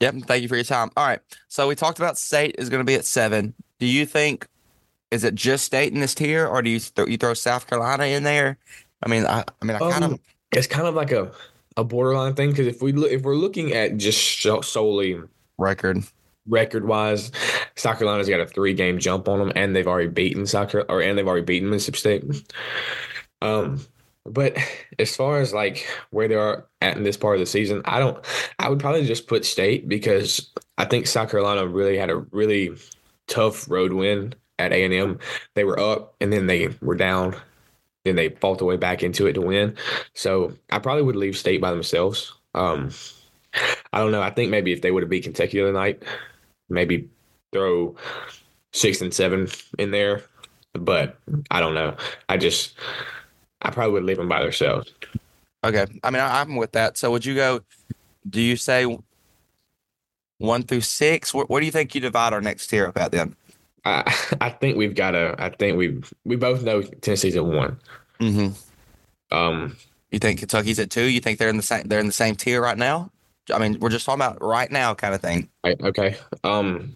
Yep. 0.00 0.14
Thank 0.26 0.42
you 0.42 0.48
for 0.48 0.54
your 0.54 0.64
time. 0.64 0.90
All 0.96 1.04
right. 1.04 1.18
So 1.48 1.66
we 1.66 1.74
talked 1.74 1.98
about 1.98 2.16
State 2.16 2.54
is 2.56 2.68
going 2.68 2.78
to 2.78 2.84
be 2.84 2.94
at 2.94 3.04
seven. 3.04 3.52
Do 3.80 3.86
you 3.86 4.06
think 4.06 4.46
is 5.10 5.24
it 5.24 5.34
just 5.34 5.64
State 5.64 5.92
in 5.92 6.00
this 6.00 6.14
tier, 6.14 6.46
or 6.46 6.62
do 6.62 6.70
you 6.70 6.78
th- 6.78 7.08
you 7.08 7.16
throw 7.16 7.34
South 7.34 7.66
Carolina 7.66 8.04
in 8.04 8.22
there? 8.22 8.58
I 9.02 9.08
mean, 9.08 9.26
I, 9.26 9.40
I 9.40 9.64
mean, 9.64 9.74
I 9.74 9.78
kind 9.78 10.04
of 10.04 10.12
Um, 10.12 10.20
it's 10.52 10.68
kind 10.68 10.86
of 10.86 10.94
like 10.94 11.10
a 11.12 11.32
a 11.78 11.84
borderline 11.84 12.34
thing 12.34 12.50
because 12.50 12.66
if 12.66 12.82
we 12.82 12.92
look, 12.92 13.10
if 13.10 13.22
we're 13.22 13.36
looking 13.36 13.72
at 13.72 13.96
just 13.96 14.42
so- 14.42 14.60
solely 14.60 15.20
record. 15.56 15.98
record 16.46 16.84
wise, 16.84 17.30
South 17.76 17.98
Carolina's 17.98 18.28
got 18.28 18.40
a 18.40 18.46
three 18.46 18.74
game 18.74 18.98
jump 18.98 19.28
on 19.28 19.38
them, 19.38 19.52
and 19.54 19.74
they've 19.74 19.86
already 19.86 20.08
beaten 20.08 20.44
South 20.44 20.70
Carolina, 20.70 20.92
or 20.92 21.00
and 21.00 21.16
they've 21.16 21.26
already 21.26 21.46
beaten 21.46 21.70
Mississippi 21.70 21.98
State. 21.98 22.54
Um, 23.40 23.80
but 24.26 24.56
as 24.98 25.14
far 25.14 25.40
as 25.40 25.54
like 25.54 25.86
where 26.10 26.26
they 26.26 26.34
are 26.34 26.66
at 26.82 26.96
in 26.96 27.04
this 27.04 27.16
part 27.16 27.36
of 27.36 27.40
the 27.40 27.46
season, 27.46 27.80
I 27.84 28.00
don't. 28.00 28.22
I 28.58 28.68
would 28.68 28.80
probably 28.80 29.06
just 29.06 29.28
put 29.28 29.46
State 29.46 29.88
because 29.88 30.50
I 30.78 30.84
think 30.84 31.06
South 31.06 31.30
Carolina 31.30 31.64
really 31.64 31.96
had 31.96 32.10
a 32.10 32.16
really 32.32 32.76
tough 33.28 33.70
road 33.70 33.92
win 33.92 34.34
at 34.58 34.72
A 34.72 34.84
and 34.84 34.92
M. 34.92 35.18
They 35.54 35.62
were 35.62 35.78
up 35.78 36.16
and 36.20 36.32
then 36.32 36.48
they 36.48 36.68
were 36.82 36.96
down. 36.96 37.36
Then 38.04 38.16
they 38.16 38.30
fought 38.30 38.58
their 38.58 38.66
way 38.66 38.76
back 38.76 39.02
into 39.02 39.26
it 39.26 39.34
to 39.34 39.40
win. 39.40 39.76
So 40.14 40.54
I 40.70 40.78
probably 40.78 41.02
would 41.02 41.16
leave 41.16 41.36
State 41.36 41.60
by 41.60 41.70
themselves. 41.70 42.32
Um, 42.54 42.90
I 43.92 43.98
don't 43.98 44.12
know. 44.12 44.22
I 44.22 44.30
think 44.30 44.50
maybe 44.50 44.72
if 44.72 44.82
they 44.82 44.90
would 44.90 45.02
have 45.02 45.10
beat 45.10 45.24
Kentucky 45.24 45.58
the 45.58 45.64
other 45.64 45.72
night, 45.72 46.02
maybe 46.68 47.08
throw 47.52 47.96
six 48.72 49.00
and 49.00 49.12
seven 49.12 49.48
in 49.78 49.90
there. 49.90 50.22
But 50.74 51.18
I 51.50 51.60
don't 51.60 51.74
know. 51.74 51.96
I 52.28 52.36
just 52.36 52.74
I 53.62 53.70
probably 53.70 53.92
would 53.94 54.04
leave 54.04 54.18
them 54.18 54.28
by 54.28 54.42
themselves. 54.42 54.92
Okay. 55.64 55.86
I 56.04 56.10
mean, 56.10 56.22
I, 56.22 56.40
I'm 56.40 56.56
with 56.56 56.72
that. 56.72 56.96
So 56.98 57.10
would 57.10 57.24
you 57.24 57.34
go? 57.34 57.60
Do 58.28 58.40
you 58.40 58.56
say 58.56 58.98
one 60.38 60.62
through 60.62 60.82
six? 60.82 61.34
Where, 61.34 61.46
what 61.46 61.60
do 61.60 61.66
you 61.66 61.72
think 61.72 61.94
you 61.94 62.00
divide 62.00 62.32
our 62.32 62.40
next 62.40 62.68
tier 62.68 62.86
up 62.86 62.98
at 62.98 63.12
then? 63.12 63.34
I 63.88 64.14
I 64.40 64.50
think 64.50 64.76
we've 64.76 64.94
got 64.94 65.12
to. 65.12 65.34
I 65.38 65.50
think 65.50 65.76
we 65.76 66.00
we 66.24 66.36
both 66.36 66.62
know 66.62 66.82
Tennessee's 66.82 67.36
at 67.36 67.44
one. 67.44 67.78
Mm-hmm. 68.20 69.36
Um, 69.36 69.76
You 70.10 70.18
think 70.18 70.38
Kentucky's 70.40 70.78
at 70.78 70.90
two? 70.90 71.04
You 71.04 71.20
think 71.20 71.38
they're 71.38 71.48
in 71.48 71.56
the 71.56 71.62
same 71.62 71.86
they're 71.88 72.00
in 72.00 72.06
the 72.06 72.12
same 72.12 72.34
tier 72.36 72.60
right 72.62 72.78
now? 72.78 73.10
I 73.52 73.58
mean, 73.58 73.78
we're 73.80 73.88
just 73.90 74.04
talking 74.04 74.20
about 74.20 74.42
right 74.42 74.70
now 74.70 74.94
kind 74.94 75.14
of 75.14 75.20
thing. 75.22 75.48
Okay. 75.64 76.16
Um, 76.44 76.94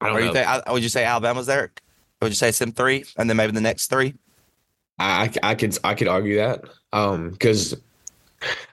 I 0.00 0.06
don't 0.08 0.16
Or 0.16 0.20
know. 0.20 0.26
you 0.26 0.32
think 0.32 0.46
I, 0.46 0.72
would 0.72 0.82
you 0.82 0.88
say 0.88 1.04
Alabama's 1.04 1.46
there? 1.46 1.72
Would 2.22 2.28
you 2.28 2.34
say 2.36 2.52
some 2.52 2.72
three 2.72 3.04
and 3.16 3.28
then 3.28 3.36
maybe 3.36 3.52
the 3.52 3.60
next 3.60 3.88
three? 3.88 4.14
I, 4.98 5.30
I 5.42 5.50
I 5.50 5.54
could 5.56 5.76
I 5.82 5.94
could 5.94 6.08
argue 6.08 6.36
that 6.36 6.64
um 6.92 7.30
because 7.30 7.76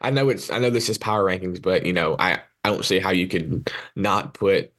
I 0.02 0.12
know 0.12 0.30
it's 0.30 0.52
I 0.52 0.60
know 0.60 0.70
this 0.70 0.90
is 0.90 0.98
power 0.98 1.24
rankings, 1.26 1.62
but 1.62 1.86
you 1.86 1.94
know 1.94 2.16
I 2.20 2.40
I 2.64 2.70
don't 2.70 2.86
see 2.86 3.00
how 3.00 3.10
you 3.12 3.28
could 3.28 3.72
not 3.96 4.34
put 4.36 4.72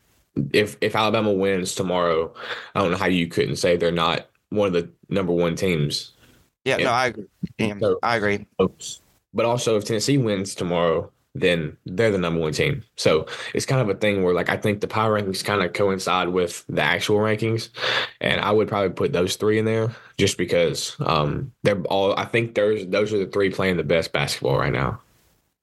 if 0.52 0.76
if 0.80 0.96
Alabama 0.96 1.32
wins 1.32 1.74
tomorrow, 1.74 2.32
I 2.74 2.80
don't 2.80 2.90
know 2.90 2.96
how 2.96 3.06
you 3.06 3.28
couldn't 3.28 3.56
say 3.56 3.76
they're 3.76 3.92
not 3.92 4.28
one 4.50 4.68
of 4.68 4.72
the 4.72 4.88
number 5.08 5.32
one 5.32 5.56
teams. 5.56 6.12
Yeah, 6.64 6.76
no, 6.76 6.90
I 6.90 7.06
agree. 7.06 7.24
Yeah, 7.58 7.74
So- 7.80 7.98
I 8.02 8.16
agree. 8.16 8.46
But 9.34 9.46
also, 9.46 9.76
if 9.76 9.84
Tennessee 9.84 10.18
wins 10.18 10.54
tomorrow, 10.54 11.10
then 11.34 11.76
they're 11.86 12.10
the 12.10 12.18
number 12.18 12.38
one 12.40 12.52
team. 12.52 12.84
So 12.96 13.26
it's 13.54 13.64
kind 13.64 13.80
of 13.80 13.88
a 13.88 13.98
thing 13.98 14.22
where, 14.22 14.34
like, 14.34 14.50
I 14.50 14.58
think 14.58 14.80
the 14.82 14.86
power 14.88 15.18
rankings 15.18 15.42
kind 15.42 15.62
of 15.62 15.72
coincide 15.72 16.28
with 16.28 16.64
the 16.68 16.82
actual 16.82 17.16
rankings, 17.16 17.70
and 18.20 18.40
I 18.40 18.52
would 18.52 18.68
probably 18.68 18.90
put 18.90 19.12
those 19.12 19.36
three 19.36 19.58
in 19.58 19.64
there 19.64 19.90
just 20.18 20.36
because 20.36 20.94
um, 21.00 21.50
they're 21.62 21.80
all. 21.84 22.14
I 22.18 22.26
think 22.26 22.54
those 22.54 22.86
those 22.88 23.12
are 23.12 23.18
the 23.18 23.26
three 23.26 23.50
playing 23.50 23.78
the 23.78 23.82
best 23.84 24.12
basketball 24.12 24.58
right 24.58 24.72
now. 24.72 25.00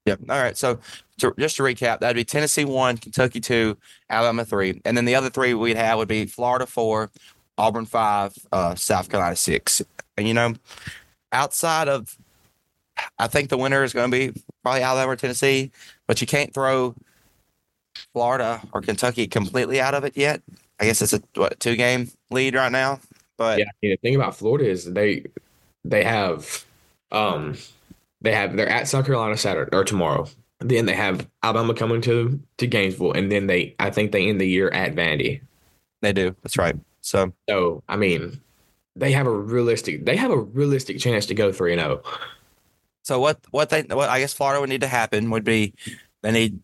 Yep. 0.09 0.21
All 0.27 0.41
right. 0.41 0.57
So 0.57 0.79
to, 1.19 1.35
just 1.37 1.57
to 1.57 1.63
recap, 1.63 1.99
that'd 1.99 2.15
be 2.15 2.25
Tennessee 2.25 2.65
one, 2.65 2.97
Kentucky 2.97 3.39
two, 3.39 3.77
Alabama 4.09 4.43
three, 4.43 4.81
and 4.85 4.97
then 4.97 5.05
the 5.05 5.13
other 5.13 5.29
three 5.29 5.53
we'd 5.53 5.77
have 5.77 5.99
would 5.99 6.07
be 6.07 6.25
Florida 6.25 6.65
four, 6.65 7.11
Auburn 7.59 7.85
five, 7.85 8.33
uh, 8.51 8.73
South 8.73 9.07
Carolina 9.07 9.35
six. 9.35 9.83
And 10.17 10.27
you 10.27 10.33
know, 10.33 10.55
outside 11.31 11.87
of, 11.87 12.17
I 13.19 13.27
think 13.27 13.49
the 13.49 13.57
winner 13.57 13.83
is 13.83 13.93
going 13.93 14.09
to 14.09 14.17
be 14.17 14.41
probably 14.63 14.81
Alabama 14.81 15.11
or 15.11 15.15
Tennessee, 15.15 15.69
but 16.07 16.21
you 16.21 16.25
can't 16.25 16.51
throw 16.55 16.95
Florida 18.13 18.61
or 18.73 18.81
Kentucky 18.81 19.27
completely 19.27 19.79
out 19.79 19.93
of 19.93 20.03
it 20.05 20.17
yet. 20.17 20.41
I 20.79 20.85
guess 20.85 21.03
it's 21.03 21.13
a 21.13 21.21
what 21.35 21.59
two 21.59 21.75
game 21.75 22.09
lead 22.31 22.55
right 22.55 22.71
now, 22.71 22.99
but 23.37 23.59
Yeah, 23.59 23.65
I 23.65 23.75
mean, 23.83 23.91
the 23.91 23.97
thing 23.97 24.15
about 24.15 24.35
Florida 24.35 24.67
is 24.67 24.91
they 24.91 25.25
they 25.85 26.03
have 26.03 26.65
um 27.11 27.55
they 28.21 28.33
have 28.33 28.55
they're 28.55 28.69
at 28.69 28.87
South 28.87 29.05
Carolina 29.05 29.37
Saturday 29.37 29.75
or 29.75 29.83
tomorrow. 29.83 30.27
Then 30.59 30.85
they 30.85 30.95
have 30.95 31.27
Alabama 31.43 31.73
coming 31.73 32.01
to 32.01 32.39
to 32.57 32.67
Gainesville, 32.67 33.13
and 33.13 33.31
then 33.31 33.47
they 33.47 33.75
I 33.79 33.89
think 33.91 34.11
they 34.11 34.27
end 34.27 34.41
the 34.41 34.47
year 34.47 34.69
at 34.69 34.95
Vandy. 34.95 35.41
they 36.01 36.13
do. 36.13 36.35
That's 36.43 36.57
right. 36.57 36.75
So 37.01 37.33
So 37.47 37.83
I 37.87 37.95
mean, 37.95 38.41
they 38.95 39.11
have 39.13 39.27
a 39.27 39.31
realistic 39.31 40.05
they 40.05 40.15
have 40.17 40.31
a 40.31 40.37
realistic 40.37 40.99
chance 40.99 41.25
to 41.27 41.35
go 41.35 41.51
three 41.51 41.71
and 41.73 41.81
oh. 41.81 42.01
zero. 42.03 42.17
So 43.03 43.19
what 43.19 43.39
what 43.51 43.69
they 43.69 43.83
what 43.83 44.09
I 44.09 44.19
guess 44.19 44.33
Florida 44.33 44.59
would 44.59 44.69
need 44.69 44.81
to 44.81 44.87
happen 44.87 45.29
would 45.31 45.43
be 45.45 45.73
they 46.21 46.31
need 46.31 46.59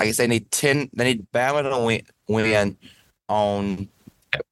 I 0.00 0.06
guess 0.06 0.16
they 0.16 0.26
need 0.26 0.50
ten 0.50 0.88
they 0.94 1.04
need 1.04 1.26
Bama 1.32 1.62
to 1.62 1.84
win 1.84 2.02
win 2.28 2.76
on 3.28 3.88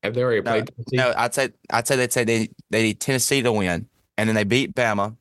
Have 0.03 0.15
they 0.15 0.23
already 0.23 0.43
No, 0.43 0.51
played? 0.53 0.67
Tennessee? 0.67 0.97
no 0.97 1.15
I'd 1.17 1.35
say 1.35 1.51
I'd 1.71 1.87
say 1.87 1.97
they'd 1.97 2.13
say 2.13 2.25
they 2.25 2.49
they 2.71 2.83
need 2.83 3.01
Tennessee 3.01 3.43
to 3.43 3.53
win 3.53 3.89
and 4.19 4.29
then 4.29 4.35
they 4.37 4.45
beat 4.45 4.75
Bama 4.75 5.17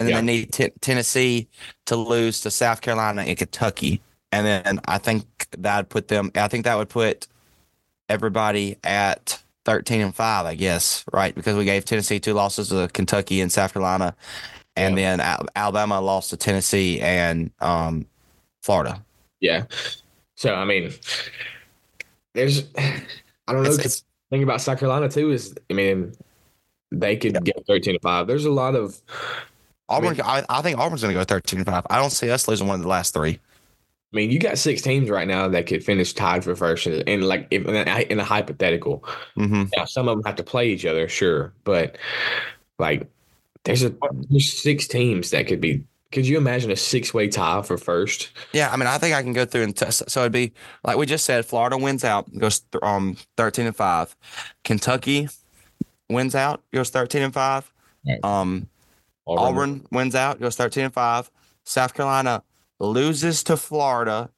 and 0.00 0.08
then 0.08 0.14
Yeah. 0.14 0.20
they 0.20 0.26
need 0.26 0.52
Ten- 0.52 0.72
Tennessee 0.80 1.48
to 1.86 1.94
lose 1.96 2.40
to 2.40 2.50
South 2.50 2.80
Carolina 2.80 3.22
and 3.22 3.36
Kentucky 3.38 4.00
and 4.32 4.46
then 4.46 4.80
I 4.86 4.98
think 4.98 5.46
that'd 5.58 5.88
put 5.88 6.08
them 6.08 6.32
I 6.34 6.48
think 6.48 6.64
that 6.64 6.76
would 6.76 6.88
put 6.88 7.28
everybody 8.08 8.76
at 8.82 9.40
13 9.66 10.00
and 10.00 10.14
5 10.14 10.46
I 10.46 10.54
guess 10.56 11.04
right 11.12 11.34
because 11.34 11.56
we 11.56 11.64
gave 11.64 11.84
Tennessee 11.84 12.18
two 12.18 12.32
losses 12.34 12.70
to 12.70 12.88
Kentucky 12.92 13.40
and 13.40 13.52
South 13.52 13.72
Carolina 13.74 14.16
and 14.76 14.96
Yeah. 14.98 15.16
then 15.16 15.20
Al- 15.20 15.46
Alabama 15.54 16.00
lost 16.00 16.30
to 16.30 16.36
Tennessee 16.36 17.00
and 17.00 17.50
um, 17.60 18.06
Florida. 18.62 19.04
Yeah. 19.40 19.64
So 20.36 20.54
I 20.54 20.64
mean, 20.64 20.92
there's 22.34 22.64
I 22.76 23.52
don't 23.52 23.62
know. 23.64 23.70
It's, 23.70 23.84
it's, 23.84 24.00
the 24.00 24.36
thing 24.36 24.42
about 24.42 24.60
South 24.60 24.78
Carolina 24.78 25.08
too 25.08 25.30
is 25.32 25.54
I 25.70 25.74
mean, 25.74 26.14
they 26.92 27.16
could 27.16 27.34
Yeah. 27.34 27.40
get 27.40 27.66
thirteen 27.66 27.94
to 27.94 28.00
five. 28.00 28.26
There's 28.26 28.44
a 28.44 28.50
lot 28.50 28.74
of 28.74 29.00
Auburn. 29.90 30.20
I, 30.22 30.44
I 30.48 30.62
think 30.62 30.78
Auburn's 30.78 31.02
going 31.02 31.14
to 31.14 31.20
go 31.20 31.24
13 31.24 31.60
and 31.60 31.66
5. 31.66 31.86
I 31.90 31.98
don't 31.98 32.10
see 32.10 32.30
us 32.30 32.48
losing 32.48 32.66
one 32.66 32.76
of 32.76 32.82
the 32.82 32.88
last 32.88 33.12
three. 33.12 33.38
I 34.12 34.16
mean, 34.16 34.30
you 34.30 34.40
got 34.40 34.58
six 34.58 34.82
teams 34.82 35.08
right 35.08 35.28
now 35.28 35.46
that 35.48 35.66
could 35.66 35.84
finish 35.84 36.12
tied 36.12 36.42
for 36.42 36.56
first, 36.56 36.86
and, 36.86 37.24
like 37.24 37.46
if, 37.52 37.64
in, 37.64 37.76
a, 37.76 38.00
in 38.10 38.18
a 38.18 38.24
hypothetical. 38.24 39.04
hmm 39.36 39.64
Now, 39.76 39.84
some 39.84 40.08
of 40.08 40.16
them 40.16 40.24
have 40.24 40.36
to 40.36 40.42
play 40.42 40.68
each 40.70 40.84
other, 40.84 41.08
sure, 41.08 41.52
but 41.62 41.96
like 42.78 43.06
there's 43.64 43.84
a 43.84 43.94
there's 44.30 44.60
six 44.60 44.88
teams 44.88 45.30
that 45.30 45.46
could 45.46 45.60
be. 45.60 45.84
Could 46.10 46.26
you 46.26 46.38
imagine 46.38 46.72
a 46.72 46.76
six 46.76 47.14
way 47.14 47.28
tie 47.28 47.62
for 47.62 47.78
first? 47.78 48.30
Yeah, 48.52 48.72
I 48.72 48.76
mean, 48.76 48.88
I 48.88 48.98
think 48.98 49.14
I 49.14 49.22
can 49.22 49.32
go 49.32 49.44
through 49.44 49.62
and 49.62 49.76
test. 49.76 50.10
So 50.10 50.20
it'd 50.22 50.32
be 50.32 50.52
like 50.82 50.96
we 50.96 51.06
just 51.06 51.24
said, 51.24 51.46
Florida 51.46 51.78
wins 51.78 52.02
out, 52.02 52.36
goes 52.36 52.60
th- 52.60 52.82
um 52.82 53.16
thirteen 53.36 53.66
and 53.66 53.76
five. 53.76 54.16
Kentucky 54.64 55.28
wins 56.08 56.34
out, 56.34 56.62
goes 56.72 56.90
thirteen 56.90 57.22
and 57.22 57.32
five. 57.32 57.70
Right. 58.04 58.18
Um, 58.24 58.66
Auburn 59.38 59.86
wins 59.90 60.14
out, 60.14 60.40
goes 60.40 60.56
thirteen 60.56 60.84
and 60.84 60.94
five. 60.94 61.30
South 61.64 61.94
Carolina 61.94 62.42
loses 62.78 63.42
to 63.44 63.56
Florida, 63.56 64.30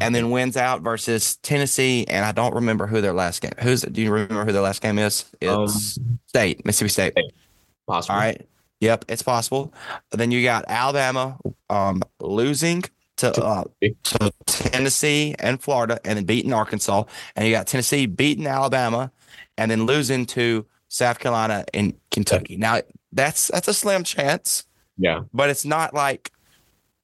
and 0.00 0.14
then 0.14 0.30
wins 0.30 0.56
out 0.56 0.82
versus 0.82 1.36
Tennessee. 1.38 2.04
And 2.08 2.24
I 2.24 2.32
don't 2.32 2.54
remember 2.54 2.86
who 2.86 3.00
their 3.00 3.12
last 3.14 3.40
game. 3.40 3.52
Who's 3.60 3.82
do 3.82 4.02
you 4.02 4.10
remember 4.12 4.44
who 4.44 4.52
their 4.52 4.62
last 4.62 4.82
game 4.82 4.98
is? 4.98 5.24
It's 5.40 5.50
Um, 5.52 6.18
State, 6.26 6.64
Mississippi 6.66 6.88
State. 6.90 7.32
possible. 7.86 8.14
All 8.14 8.20
right. 8.20 8.46
Yep, 8.80 9.06
it's 9.08 9.22
possible. 9.22 9.72
Then 10.10 10.30
you 10.30 10.42
got 10.42 10.66
Alabama 10.68 11.38
um, 11.70 12.02
losing 12.20 12.84
to 13.16 13.32
uh, 13.42 13.64
to 13.80 14.32
Tennessee 14.44 15.34
and 15.38 15.62
Florida, 15.62 15.98
and 16.04 16.18
then 16.18 16.24
beating 16.26 16.52
Arkansas, 16.52 17.04
and 17.34 17.46
you 17.46 17.54
got 17.54 17.66
Tennessee 17.66 18.04
beating 18.04 18.46
Alabama, 18.46 19.10
and 19.56 19.70
then 19.70 19.86
losing 19.86 20.26
to 20.26 20.66
South 20.88 21.18
Carolina 21.18 21.64
and 21.72 21.94
Kentucky. 22.10 22.56
Now 22.58 22.82
that's 23.16 23.48
that's 23.48 23.68
a 23.68 23.74
slim 23.74 24.04
chance, 24.04 24.64
Yeah, 24.98 25.22
but 25.32 25.50
it's 25.50 25.64
not 25.64 25.94
like 25.94 26.32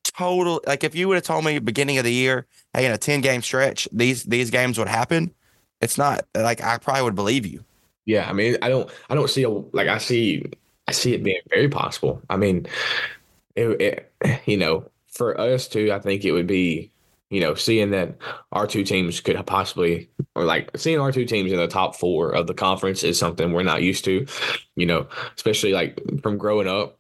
total. 0.05 0.61
Like 0.67 0.85
if 0.85 0.95
you 0.95 1.09
would 1.09 1.17
have 1.17 1.25
told 1.25 1.45
me 1.45 1.59
beginning 1.59 1.99
of 1.99 2.05
the 2.05 2.13
year, 2.13 2.47
hey, 2.75 2.87
in 2.87 2.93
a 2.93 2.99
ten 2.99 3.21
game 3.21 3.43
stretch, 3.43 3.89
these 3.93 4.25
these 4.25 4.51
games 4.51 4.79
would 4.79 4.89
happen. 4.89 5.35
It's 5.81 5.99
not 5.99 6.27
like 6.35 6.63
I 6.63 6.79
probably 6.79 7.03
would 7.03 7.15
believe 7.17 7.47
you. 7.47 7.65
yeah. 8.05 8.29
I 8.29 8.33
mean, 8.33 8.57
I 8.63 8.69
don't, 8.69 8.91
I 9.11 9.15
don't 9.15 9.31
see 9.31 9.43
a 9.45 9.51
like. 9.51 9.89
I 9.89 9.99
see, 9.99 10.45
I 10.89 10.93
see 10.93 11.15
it 11.15 11.23
being 11.25 11.41
very 11.51 11.69
possible. 11.69 12.23
I 12.31 12.37
mean, 12.37 12.67
it, 13.57 13.69
it, 14.23 14.43
you 14.47 14.57
know, 14.57 14.91
for 15.09 15.39
us 15.41 15.69
too, 15.69 15.93
I 15.93 15.99
think 16.01 16.25
it 16.25 16.33
would 16.33 16.47
be, 16.47 16.93
you 17.33 17.41
know, 17.41 17.55
seeing 17.55 17.91
that 17.93 18.15
our 18.53 18.67
two 18.67 18.85
teams 18.85 19.19
could 19.23 19.45
possibly, 19.47 20.11
or 20.35 20.45
like 20.45 20.71
seeing 20.77 21.01
our 21.01 21.11
two 21.11 21.25
teams 21.25 21.51
in 21.51 21.57
the 21.57 21.67
top 21.67 21.97
four 21.97 22.31
of 22.31 22.47
the 22.47 22.53
conference 22.53 23.03
is 23.03 23.19
something 23.19 23.53
we're 23.53 23.63
not 23.63 23.83
used 23.83 24.05
to, 24.05 24.27
you 24.77 24.85
know, 24.85 25.09
especially 25.35 25.73
like 25.73 25.99
from 26.23 26.37
growing 26.37 26.69
up 26.69 26.99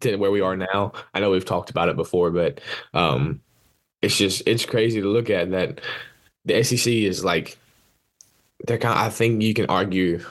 to 0.00 0.16
where 0.16 0.30
we 0.30 0.40
are 0.40 0.56
now. 0.56 0.92
I 1.12 1.20
know 1.20 1.30
we've 1.30 1.44
talked 1.44 1.68
about 1.68 1.90
it 1.90 1.96
before, 1.96 2.30
but 2.30 2.62
um, 2.94 3.42
it's 4.00 4.16
just 4.16 4.42
it's 4.46 4.64
crazy 4.64 5.02
to 5.02 5.06
look 5.06 5.28
at 5.28 5.50
that 5.50 5.82
the 6.46 6.64
SEC 6.64 6.90
is 6.90 7.22
like 7.22 7.58
they're 8.66 8.78
kind. 8.78 8.98
Of, 8.98 9.04
I 9.04 9.10
think 9.10 9.42
you 9.42 9.52
can 9.52 9.66
argue 9.66 10.24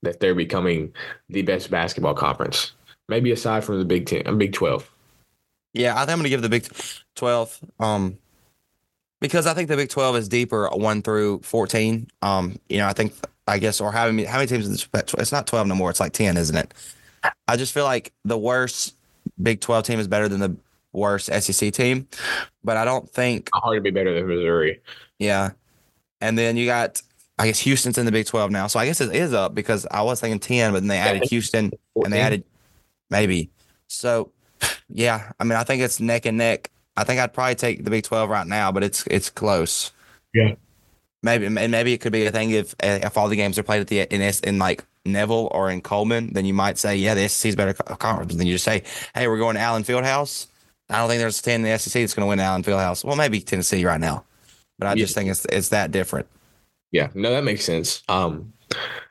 that 0.00 0.20
they're 0.20 0.34
becoming 0.34 0.94
the 1.28 1.42
best 1.42 1.70
basketball 1.70 2.14
conference, 2.14 2.72
maybe 3.10 3.32
aside 3.32 3.64
from 3.64 3.80
the 3.80 3.84
Big 3.84 4.06
Ten, 4.06 4.38
Big 4.38 4.54
Twelve. 4.54 4.90
Yeah, 5.74 5.94
I 5.94 6.06
think 6.06 6.10
I'm 6.10 6.18
going 6.18 6.24
to 6.24 6.30
give 6.30 6.42
the 6.42 6.48
Big 6.48 6.66
12 7.16 7.60
um 7.80 8.18
because 9.22 9.46
I 9.46 9.54
think 9.54 9.68
the 9.68 9.76
Big 9.76 9.88
12 9.88 10.16
is 10.16 10.28
deeper 10.28 10.68
1 10.68 11.02
through 11.02 11.40
14. 11.40 12.08
Um 12.20 12.56
you 12.68 12.78
know, 12.78 12.86
I 12.86 12.92
think 12.92 13.14
I 13.48 13.58
guess 13.58 13.80
or 13.80 13.90
how 13.90 14.06
many 14.06 14.24
how 14.24 14.36
many 14.36 14.48
teams 14.48 14.68
is 14.68 14.88
it? 14.92 15.14
it's 15.18 15.32
not 15.32 15.46
12 15.46 15.66
no 15.68 15.74
more, 15.74 15.88
it's 15.88 16.00
like 16.00 16.12
10, 16.12 16.36
isn't 16.36 16.56
it? 16.56 16.74
I 17.48 17.56
just 17.56 17.72
feel 17.72 17.84
like 17.84 18.12
the 18.24 18.36
worst 18.36 18.96
Big 19.42 19.60
12 19.60 19.84
team 19.84 19.98
is 19.98 20.08
better 20.08 20.28
than 20.28 20.40
the 20.40 20.54
worst 20.92 21.32
SEC 21.32 21.72
team, 21.72 22.06
but 22.62 22.76
I 22.76 22.84
don't 22.84 23.08
think 23.08 23.48
Hard 23.54 23.78
to 23.78 23.80
be 23.80 23.90
better 23.90 24.12
than 24.14 24.28
Missouri. 24.28 24.80
yeah. 25.18 25.50
And 26.20 26.36
then 26.36 26.56
you 26.56 26.66
got 26.66 27.00
I 27.38 27.46
guess 27.46 27.60
Houston's 27.60 27.98
in 27.98 28.06
the 28.06 28.12
Big 28.12 28.26
12 28.26 28.50
now. 28.50 28.66
So 28.66 28.78
I 28.78 28.86
guess 28.86 29.00
it 29.00 29.14
is 29.14 29.32
up 29.32 29.54
because 29.54 29.86
I 29.90 30.02
was 30.02 30.20
thinking 30.20 30.38
10, 30.38 30.72
but 30.72 30.80
then 30.80 30.88
they 30.88 30.98
added 30.98 31.24
Houston 31.30 31.72
and 32.04 32.12
they 32.12 32.20
added 32.20 32.44
maybe. 33.10 33.50
So 33.88 34.30
yeah, 34.88 35.32
I 35.40 35.44
mean, 35.44 35.58
I 35.58 35.64
think 35.64 35.82
it's 35.82 36.00
neck 36.00 36.26
and 36.26 36.38
neck. 36.38 36.70
I 36.96 37.04
think 37.04 37.20
I'd 37.20 37.32
probably 37.32 37.54
take 37.54 37.84
the 37.84 37.90
Big 37.90 38.04
Twelve 38.04 38.28
right 38.30 38.46
now, 38.46 38.70
but 38.72 38.82
it's 38.84 39.06
it's 39.06 39.30
close. 39.30 39.92
Yeah. 40.34 40.54
Maybe 41.22 41.48
maybe 41.48 41.92
it 41.92 41.98
could 42.00 42.12
be 42.12 42.26
a 42.26 42.32
thing 42.32 42.50
if 42.50 42.74
if 42.82 43.16
all 43.16 43.28
the 43.28 43.36
games 43.36 43.58
are 43.58 43.62
played 43.62 43.80
at 43.80 43.88
the 43.88 44.00
in 44.14 44.20
in 44.44 44.58
like 44.58 44.84
Neville 45.04 45.48
or 45.52 45.70
in 45.70 45.80
Coleman, 45.80 46.32
then 46.32 46.44
you 46.44 46.54
might 46.54 46.78
say, 46.78 46.96
yeah, 46.96 47.14
the 47.14 47.28
SEC's 47.28 47.56
better 47.56 47.74
co- 47.74 47.94
conference. 47.96 48.34
Then 48.34 48.46
you 48.46 48.54
just 48.54 48.64
say, 48.64 48.82
hey, 49.14 49.28
we're 49.28 49.38
going 49.38 49.54
to 49.56 49.60
Allen 49.60 49.84
Fieldhouse. 49.84 50.46
I 50.90 50.98
don't 50.98 51.08
think 51.08 51.20
there's 51.20 51.38
a 51.38 51.42
team 51.42 51.56
in 51.56 51.62
the 51.62 51.78
SEC 51.78 52.02
that's 52.02 52.14
going 52.14 52.24
to 52.26 52.28
win 52.28 52.40
Allen 52.40 52.62
Fieldhouse. 52.62 53.04
Well, 53.04 53.16
maybe 53.16 53.40
Tennessee 53.40 53.84
right 53.84 54.00
now, 54.00 54.24
but 54.78 54.86
I 54.88 54.90
Yeah. 54.90 54.96
just 55.04 55.14
think 55.14 55.30
it's 55.30 55.44
it's 55.46 55.68
that 55.70 55.90
different. 55.92 56.26
Yeah, 56.90 57.08
no, 57.14 57.30
that 57.30 57.44
makes 57.44 57.64
sense. 57.64 58.02
Um, 58.08 58.52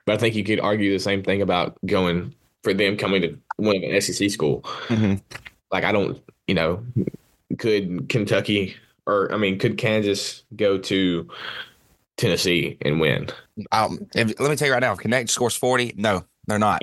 but 0.06 0.14
I 0.14 0.18
think 0.18 0.36
you 0.36 0.44
could 0.44 0.60
argue 0.60 0.92
the 0.92 1.00
same 1.00 1.24
thing 1.24 1.42
about 1.42 1.78
going 1.86 2.36
for 2.64 2.74
them 2.74 2.96
coming 2.98 3.22
to 3.24 3.38
win 3.58 3.84
an 3.84 4.00
SEC 4.02 4.30
school. 4.30 4.64
Like 5.72 5.84
I 5.86 5.92
don't, 5.92 6.22
you 6.48 6.54
know, 6.56 6.84
could 7.58 8.10
Kentucky 8.10 8.76
or 9.06 9.34
I 9.34 9.38
mean, 9.38 9.60
could 9.60 9.78
Kansas 9.78 10.44
go 10.56 10.78
to 10.78 11.28
Tennessee 12.18 12.78
and 12.82 13.00
win? 13.00 13.30
Um, 13.72 14.08
if, 14.16 14.40
let 14.40 14.50
me 14.50 14.56
tell 14.56 14.68
you 14.68 14.74
right 14.74 14.82
now, 14.82 14.94
if 14.94 15.00
Knecht 15.00 15.30
scores 15.30 15.56
forty, 15.56 15.94
no, 15.96 16.26
they're 16.48 16.60
not. 16.60 16.82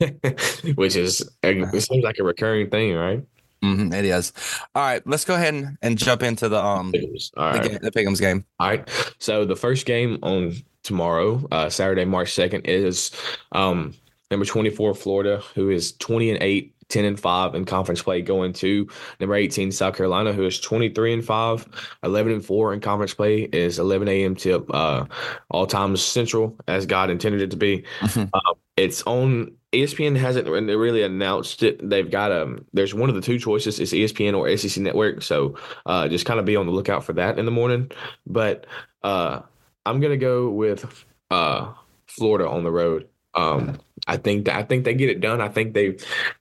Which 0.74 0.96
is 0.96 1.28
it 1.42 1.82
seems 1.82 2.04
like 2.04 2.18
a 2.18 2.24
recurring 2.24 2.70
thing, 2.70 2.94
right? 2.94 3.22
Mhm, 3.62 3.92
it 3.92 4.06
is. 4.06 4.32
All 4.74 4.82
right, 4.82 5.06
let's 5.06 5.26
go 5.26 5.34
ahead 5.34 5.52
and, 5.52 5.76
and 5.82 5.98
jump 5.98 6.22
into 6.22 6.48
the 6.48 6.62
um 6.64 6.92
All 7.36 7.52
the, 7.52 7.58
right. 7.58 7.70
game, 7.70 7.78
the 7.82 7.90
Pick'em's 7.90 8.20
game. 8.20 8.44
All 8.58 8.68
right. 8.68 8.88
So 9.18 9.44
the 9.44 9.56
first 9.56 9.84
game 9.84 10.18
on 10.22 10.54
tomorrow, 10.82 11.46
uh, 11.50 11.68
Saturday, 11.68 12.06
March 12.06 12.32
2nd, 12.32 12.66
is 12.66 13.10
um, 13.52 13.94
number 14.30 14.46
24, 14.46 14.94
Florida, 14.94 15.42
who 15.54 15.68
is 15.68 15.92
20 15.98 16.30
and 16.30 16.42
8, 16.42 16.74
10 16.90 17.04
and 17.04 17.18
5 17.18 17.54
in 17.54 17.64
conference 17.64 18.02
play, 18.02 18.22
going 18.22 18.52
to 18.54 18.88
number 19.18 19.34
18, 19.34 19.72
South 19.72 19.96
Carolina, 19.96 20.32
who 20.32 20.44
is 20.44 20.60
23 20.60 21.14
and 21.14 21.24
5, 21.24 21.98
11 22.02 22.32
and 22.32 22.44
4 22.44 22.74
in 22.74 22.80
conference 22.80 23.14
play, 23.14 23.42
is 23.42 23.78
11 23.78 24.08
a.m. 24.08 24.34
tip, 24.34 24.66
uh, 24.72 25.06
all 25.48 25.66
times 25.66 26.02
central, 26.02 26.56
as 26.68 26.86
God 26.86 27.10
intended 27.10 27.40
it 27.40 27.50
to 27.52 27.56
be. 27.56 27.84
Um, 28.16 28.30
it's 28.76 29.02
on 29.02 29.52
ESPN 29.72 30.16
hasn't 30.16 30.48
really 30.48 31.02
announced 31.02 31.62
it. 31.62 31.86
They've 31.86 32.10
got 32.10 32.32
um 32.32 32.64
there's 32.72 32.94
one 32.94 33.08
of 33.08 33.14
the 33.14 33.20
two 33.20 33.38
choices 33.38 33.78
is 33.78 33.92
ESPN 33.92 34.36
or 34.36 34.56
SEC 34.56 34.82
Network. 34.82 35.22
So 35.22 35.56
uh 35.86 36.08
just 36.08 36.26
kind 36.26 36.40
of 36.40 36.46
be 36.46 36.56
on 36.56 36.66
the 36.66 36.72
lookout 36.72 37.04
for 37.04 37.12
that 37.12 37.38
in 37.38 37.44
the 37.44 37.52
morning. 37.52 37.90
But 38.26 38.66
uh 39.02 39.42
I'm 39.86 40.00
gonna 40.00 40.16
go 40.16 40.50
with 40.50 41.06
uh 41.30 41.72
Florida 42.06 42.48
on 42.48 42.64
the 42.64 42.72
road. 42.72 43.08
Um 43.34 43.78
I 44.10 44.16
think 44.16 44.46
that 44.46 44.56
I 44.56 44.62
think 44.64 44.84
they 44.84 44.94
get 44.94 45.08
it 45.08 45.20
done. 45.20 45.40
I 45.40 45.48
think 45.48 45.72
they 45.72 45.96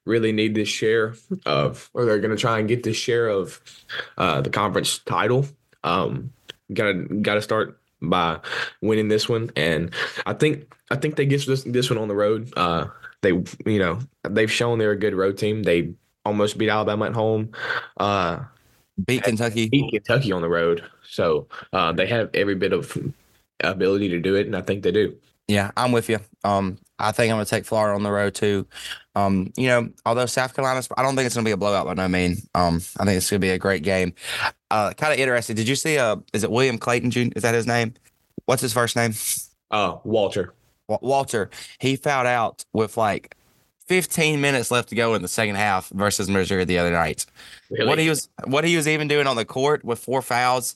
really 0.06 0.32
need 0.32 0.56
this 0.56 0.68
share 0.70 1.14
of 1.46 1.90
or 1.94 2.06
they're 2.06 2.20
gonna 2.20 2.36
try 2.36 2.60
and 2.60 2.68
get 2.68 2.84
this 2.84 2.98
share 2.98 3.30
of 3.30 3.62
uh 4.18 4.42
the 4.42 4.50
conference 4.50 5.00
title. 5.00 5.46
Um 5.84 6.32
gotta 6.74 6.96
gotta 7.22 7.42
start 7.42 7.80
by 8.02 8.40
winning 8.82 9.08
this 9.08 9.30
one 9.30 9.52
and 9.56 9.94
I 10.26 10.34
think 10.34 10.74
I 10.90 10.96
think 10.96 11.16
they 11.16 11.26
get 11.26 11.46
this 11.46 11.64
this 11.64 11.90
one 11.90 12.00
on 12.00 12.08
the 12.08 12.16
road. 12.16 12.52
Uh 12.58 12.88
they 13.22 13.32
you 13.32 13.80
know, 13.80 14.00
they've 14.28 14.52
shown 14.52 14.80
they're 14.80 14.92
a 14.92 14.98
good 15.00 15.14
road 15.14 15.38
team. 15.38 15.64
They 15.64 15.94
almost 16.26 16.58
beat 16.58 16.70
Alabama 16.70 17.06
at 17.06 17.14
home. 17.14 17.52
Uh 17.98 18.46
Beat 19.06 19.24
Kentucky. 19.24 19.70
beat 19.70 19.92
Kentucky 19.92 20.32
on 20.32 20.42
the 20.42 20.50
road. 20.50 20.84
So 21.08 21.48
uh, 21.74 21.94
they 21.94 22.08
have 22.08 22.30
every 22.34 22.56
bit 22.56 22.74
of 22.74 22.98
ability 23.62 24.10
to 24.10 24.20
do 24.20 24.36
it, 24.36 24.46
and 24.46 24.56
I 24.56 24.62
think 24.62 24.84
they 24.84 24.92
do. 24.92 25.16
Yeah, 25.50 25.72
I'm 25.76 25.92
with 25.92 26.10
you. 26.10 26.20
Um, 26.44 26.78
I 27.00 27.12
think 27.12 27.32
I'm 27.32 27.38
gonna 27.38 27.46
take 27.46 27.66
Florida 27.66 27.96
on 27.96 28.04
the 28.04 28.12
road 28.12 28.36
too. 28.36 28.68
Um, 29.16 29.52
you 29.58 29.66
know, 29.66 29.90
although 30.06 30.28
South 30.28 30.54
Carolina's, 30.54 30.88
I 30.96 31.02
don't 31.02 31.16
think 31.16 31.26
it's 31.26 31.34
gonna 31.34 31.44
be 31.44 31.52
a 31.52 31.58
blowout 31.58 31.88
by 31.88 31.96
no 31.96 32.08
mean. 32.08 32.38
Um, 32.54 32.76
I 33.00 33.06
think 33.06 33.18
it's 33.18 33.32
gonna 33.32 33.40
be 33.40 33.50
a 33.50 33.58
great 33.58 33.82
game. 33.82 34.14
Uh, 34.70 34.94
kind 34.94 35.12
of 35.12 35.18
interesting. 35.18 35.56
Did 35.56 35.68
you 35.68 35.76
see? 35.76 35.98
Uh, 35.98 36.18
is 36.34 36.44
it 36.44 36.52
William 36.52 36.78
Clayton 36.78 37.10
Jr.? 37.10 37.32
Is 37.36 37.42
that 37.42 37.56
his 37.56 37.66
name? 37.66 37.96
What's 38.46 38.62
his 38.62 38.74
first 38.74 38.96
name? 38.96 39.14
Uh, 39.72 39.98
Walter. 40.04 40.54
Wa- 40.88 41.00
Walter. 41.02 41.50
He 41.80 41.96
fouled 41.96 42.28
out 42.28 42.64
with 42.74 42.96
like 42.96 43.36
15 43.88 44.40
minutes 44.40 44.70
left 44.70 44.90
to 44.90 44.96
go 44.96 45.16
in 45.16 45.24
the 45.24 45.28
second 45.28 45.56
half 45.56 45.90
versus 45.90 46.30
Missouri 46.30 46.64
the 46.64 46.78
other 46.78 46.92
night. 46.92 47.26
Really? 47.72 47.88
What 47.88 47.98
he 47.98 48.08
was, 48.08 48.30
what 48.46 48.66
he 48.66 48.76
was 48.76 48.88
even 48.88 49.08
doing 49.08 49.26
on 49.26 49.36
the 49.36 49.46
court 49.46 49.84
with 49.84 49.98
four 49.98 50.22
fouls, 50.22 50.76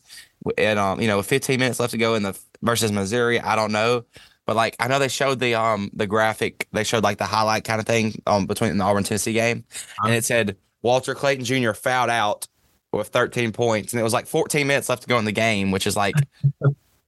and 0.57 0.79
um, 0.79 0.99
you 0.99 1.07
know, 1.07 1.17
with 1.17 1.27
15 1.27 1.59
minutes 1.59 1.79
left 1.79 1.91
to 1.91 1.97
go 1.99 2.15
in 2.15 2.23
the 2.23 2.35
versus 2.63 2.91
Missouri, 2.91 3.39
I 3.39 3.55
don't 3.55 3.71
know. 3.71 4.03
But 4.45 4.55
like 4.55 4.75
I 4.79 4.87
know 4.87 4.99
they 4.99 5.07
showed 5.07 5.39
the 5.39 5.55
um 5.55 5.89
the 5.93 6.07
graphic, 6.07 6.67
they 6.73 6.83
showed 6.83 7.03
like 7.03 7.17
the 7.17 7.25
highlight 7.25 7.63
kind 7.63 7.79
of 7.79 7.85
thing 7.85 8.21
um 8.27 8.45
between 8.45 8.77
the 8.77 8.83
Auburn 8.83 9.03
Tennessee 9.03 9.33
game, 9.33 9.63
and 10.03 10.13
it 10.13 10.25
said 10.25 10.57
Walter 10.81 11.15
Clayton 11.15 11.45
Jr. 11.45 11.71
fouled 11.71 12.09
out 12.09 12.47
with 12.91 13.07
13 13.07 13.51
points, 13.51 13.93
and 13.93 13.99
it 13.99 14.03
was 14.03 14.13
like 14.13 14.27
14 14.27 14.67
minutes 14.67 14.87
left 14.89 15.01
to 15.03 15.07
go 15.07 15.17
in 15.17 15.25
the 15.25 15.31
game, 15.31 15.71
which 15.71 15.87
is 15.87 15.97
like, 15.97 16.15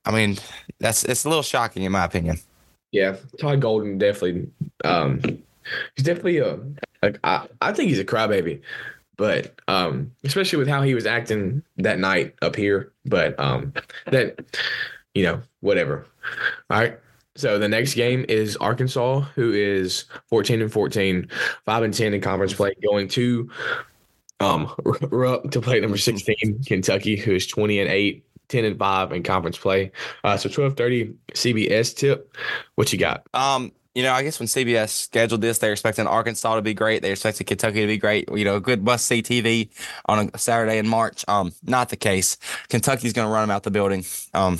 I 0.05 0.11
mean, 0.11 0.37
that's 0.79 1.03
it's 1.03 1.25
a 1.25 1.29
little 1.29 1.43
shocking 1.43 1.83
in 1.83 1.91
my 1.91 2.03
opinion. 2.03 2.39
yeah, 2.91 3.15
Todd 3.39 3.61
Golden 3.61 3.97
definitely. 3.97 4.49
Um, 4.83 5.21
he's 5.95 6.05
definitely 6.05 6.39
a. 6.39 6.59
Like, 7.03 7.19
I 7.23 7.47
I 7.61 7.73
think 7.73 7.89
he's 7.89 7.99
a 7.99 8.05
crybaby, 8.05 8.61
but 9.17 9.53
um, 9.67 10.11
especially 10.23 10.57
with 10.57 10.67
how 10.67 10.81
he 10.81 10.95
was 10.95 11.05
acting 11.05 11.61
that 11.77 11.99
night 11.99 12.33
up 12.41 12.55
here. 12.55 12.91
But 13.05 13.39
um, 13.39 13.73
that 14.07 14.39
you 15.13 15.23
know, 15.23 15.41
whatever. 15.59 16.05
All 16.69 16.79
right. 16.79 16.99
So 17.35 17.59
the 17.59 17.67
next 17.67 17.95
game 17.95 18.25
is 18.29 18.55
Arkansas, 18.57 19.21
who 19.35 19.51
is 19.51 20.05
14 20.29 20.61
and 20.61 20.71
14, 20.71 21.29
5 21.65 21.83
and 21.83 21.93
10 21.93 22.13
in 22.13 22.21
conference 22.21 22.53
play, 22.53 22.73
going 22.83 23.07
to 23.09 23.49
um 24.39 24.73
Rupp 25.09 25.51
to 25.51 25.61
play 25.61 25.79
number 25.79 25.97
16, 25.97 26.63
Kentucky, 26.65 27.15
who 27.15 27.35
is 27.35 27.47
20 27.47 27.79
and 27.79 27.89
8, 27.89 28.25
10 28.47 28.65
and 28.65 28.79
5 28.79 29.11
in 29.11 29.23
conference 29.23 29.57
play. 29.57 29.91
Uh, 30.23 30.37
so 30.37 30.47
1230 30.47 31.13
CBS 31.33 31.95
tip. 31.95 32.35
What 32.75 32.91
you 32.93 32.99
got? 32.99 33.25
Um, 33.33 33.71
you 33.95 34.03
know, 34.03 34.11
I 34.11 34.23
guess 34.23 34.39
when 34.39 34.47
CBS 34.47 34.89
scheduled 34.89 35.39
this, 35.39 35.57
they're 35.57 35.71
expecting 35.71 36.05
Arkansas 36.05 36.57
to 36.57 36.61
be 36.61 36.73
great. 36.73 37.01
They 37.01 37.11
expected 37.11 37.47
Kentucky 37.47 37.79
to 37.79 37.87
be 37.87 37.97
great. 37.97 38.29
You 38.29 38.43
know, 38.43 38.59
good 38.59 38.83
must 38.83 39.05
see 39.05 39.23
TV 39.23 39.69
on 40.07 40.29
a 40.33 40.37
Saturday 40.37 40.77
in 40.79 40.87
March. 40.87 41.23
Um, 41.29 41.53
not 41.63 41.87
the 41.87 41.95
case. 41.95 42.37
Kentucky's 42.67 43.13
going 43.13 43.25
to 43.25 43.31
run 43.31 43.43
them 43.43 43.51
out 43.51 43.63
the 43.63 43.71
building. 43.71 44.03
Um, 44.33 44.59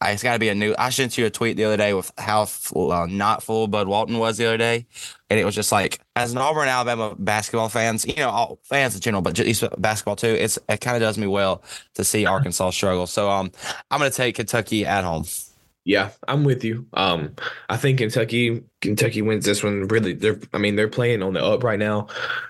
I, 0.00 0.12
it's 0.12 0.22
got 0.22 0.32
to 0.32 0.38
be 0.38 0.48
a 0.48 0.54
new. 0.54 0.74
I 0.78 0.88
sent 0.88 1.18
you 1.18 1.26
a 1.26 1.30
tweet 1.30 1.58
the 1.58 1.64
other 1.64 1.76
day 1.76 1.92
with 1.92 2.10
how 2.16 2.48
uh, 2.74 3.06
not 3.10 3.42
full 3.42 3.68
Bud 3.68 3.88
Walton 3.88 4.18
was 4.18 4.38
the 4.38 4.46
other 4.46 4.56
day, 4.56 4.86
and 5.28 5.38
it 5.38 5.44
was 5.44 5.54
just 5.54 5.70
like, 5.70 6.00
as 6.16 6.32
an 6.32 6.38
Auburn 6.38 6.68
Alabama 6.68 7.14
basketball 7.18 7.68
fans, 7.68 8.06
you 8.06 8.16
know, 8.16 8.30
all 8.30 8.58
fans 8.62 8.94
in 8.94 9.02
general, 9.02 9.20
but 9.20 9.34
just 9.34 9.64
basketball 9.82 10.16
too. 10.16 10.28
It's 10.28 10.58
it 10.70 10.80
kind 10.80 10.96
of 10.96 11.02
does 11.02 11.18
me 11.18 11.26
well 11.26 11.62
to 11.94 12.04
see 12.04 12.24
Arkansas 12.24 12.70
struggle. 12.70 13.06
So 13.06 13.30
um, 13.30 13.52
I'm 13.90 13.98
going 13.98 14.10
to 14.10 14.16
take 14.16 14.36
Kentucky 14.36 14.86
at 14.86 15.04
home. 15.04 15.26
Yeah, 15.84 16.10
I'm 16.28 16.44
with 16.44 16.62
you. 16.62 16.86
Um, 16.94 17.34
I 17.68 17.76
think 17.76 17.98
Kentucky 17.98 18.62
Kentucky 18.80 19.20
wins 19.20 19.44
this 19.44 19.64
one. 19.64 19.88
Really, 19.88 20.12
they're 20.12 20.38
I 20.52 20.58
mean 20.58 20.76
they're 20.76 20.88
playing 20.88 21.22
on 21.22 21.32
the 21.32 21.44
up 21.44 21.64
right 21.64 21.78
now, 21.78 22.06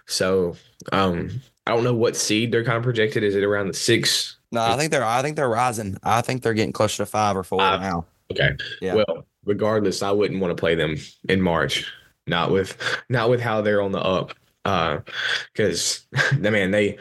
so 0.06 0.56
um, 0.92 1.40
I 1.66 1.74
don't 1.74 1.84
know 1.84 1.94
what 1.94 2.16
seed 2.16 2.52
they're 2.52 2.64
kind 2.64 2.76
of 2.76 2.82
projected. 2.82 3.22
Is 3.22 3.34
it 3.34 3.42
around 3.42 3.68
the 3.68 3.74
six? 3.74 4.36
No, 4.50 4.60
I 4.62 4.76
think 4.76 4.90
they're 4.90 5.04
I 5.04 5.22
think 5.22 5.36
they're 5.36 5.48
rising. 5.48 5.96
I 6.02 6.20
think 6.20 6.42
they're 6.42 6.52
getting 6.52 6.72
closer 6.72 6.98
to 6.98 7.06
five 7.06 7.36
or 7.36 7.42
four 7.42 7.58
now. 7.58 8.04
Okay. 8.30 8.50
Yeah. 8.82 8.94
Well, 8.94 9.26
regardless, 9.44 10.02
I 10.02 10.10
wouldn't 10.10 10.40
want 10.40 10.54
to 10.54 10.60
play 10.60 10.74
them 10.74 10.96
in 11.28 11.40
March. 11.40 11.90
Not 12.26 12.50
with 12.50 12.76
not 13.08 13.30
with 13.30 13.40
how 13.40 13.62
they're 13.62 13.82
on 13.82 13.92
the 13.92 14.00
up. 14.00 14.34
Uh, 14.64 14.98
because 15.52 16.06
the 16.38 16.50
man 16.52 16.70
they 16.70 16.98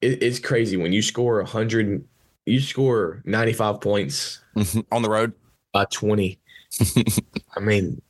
it, 0.00 0.22
it's 0.22 0.40
crazy 0.40 0.76
when 0.76 0.92
you 0.92 1.02
score 1.02 1.40
a 1.40 1.46
hundred, 1.46 2.04
you 2.46 2.60
score 2.60 3.22
ninety 3.24 3.52
five 3.52 3.80
points 3.80 4.40
on 4.92 5.02
the 5.02 5.08
road 5.08 5.32
by 5.72 5.86
20. 5.86 6.38
I 7.56 7.60
mean, 7.60 8.00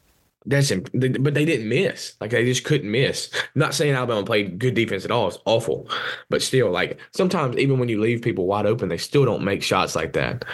that's 0.45 0.73
but 0.73 1.35
they 1.35 1.45
didn't 1.45 1.69
miss. 1.69 2.15
Like 2.21 2.31
they 2.31 2.45
just 2.45 2.65
couldn't 2.65 2.91
miss. 2.91 3.31
I'm 3.35 3.61
not 3.61 3.75
saying 3.75 3.95
Alabama 3.95 4.25
played 4.25 4.59
good 4.59 4.75
defense 4.75 5.05
at 5.05 5.11
all. 5.11 5.29
It's 5.29 5.39
awful, 5.45 5.89
but 6.31 6.43
still, 6.43 6.71
like 6.71 6.99
sometimes 7.13 7.57
even 7.57 7.79
when 7.79 7.89
you 7.89 8.01
leave 8.01 8.23
people 8.23 8.47
wide 8.47 8.67
open, 8.67 8.89
they 8.89 8.99
still 8.99 9.25
don't 9.25 9.45
make 9.45 9.63
shots 9.63 9.95
like 9.95 10.15
that. 10.15 10.45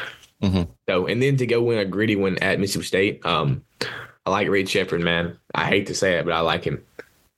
Mm-hmm. 0.42 0.70
So, 0.88 1.06
and 1.06 1.22
then 1.22 1.36
to 1.38 1.46
go 1.46 1.62
win 1.62 1.78
a 1.78 1.84
gritty 1.84 2.16
win 2.16 2.42
at 2.42 2.60
Mississippi 2.60 2.84
State, 2.84 3.26
um, 3.26 3.64
I 4.26 4.30
like 4.30 4.48
Reed 4.48 4.68
Sheppard, 4.68 5.00
man. 5.00 5.38
I 5.54 5.66
hate 5.66 5.86
to 5.86 5.94
say 5.94 6.18
it, 6.18 6.24
but 6.24 6.34
I 6.34 6.40
like 6.40 6.64
him. 6.64 6.84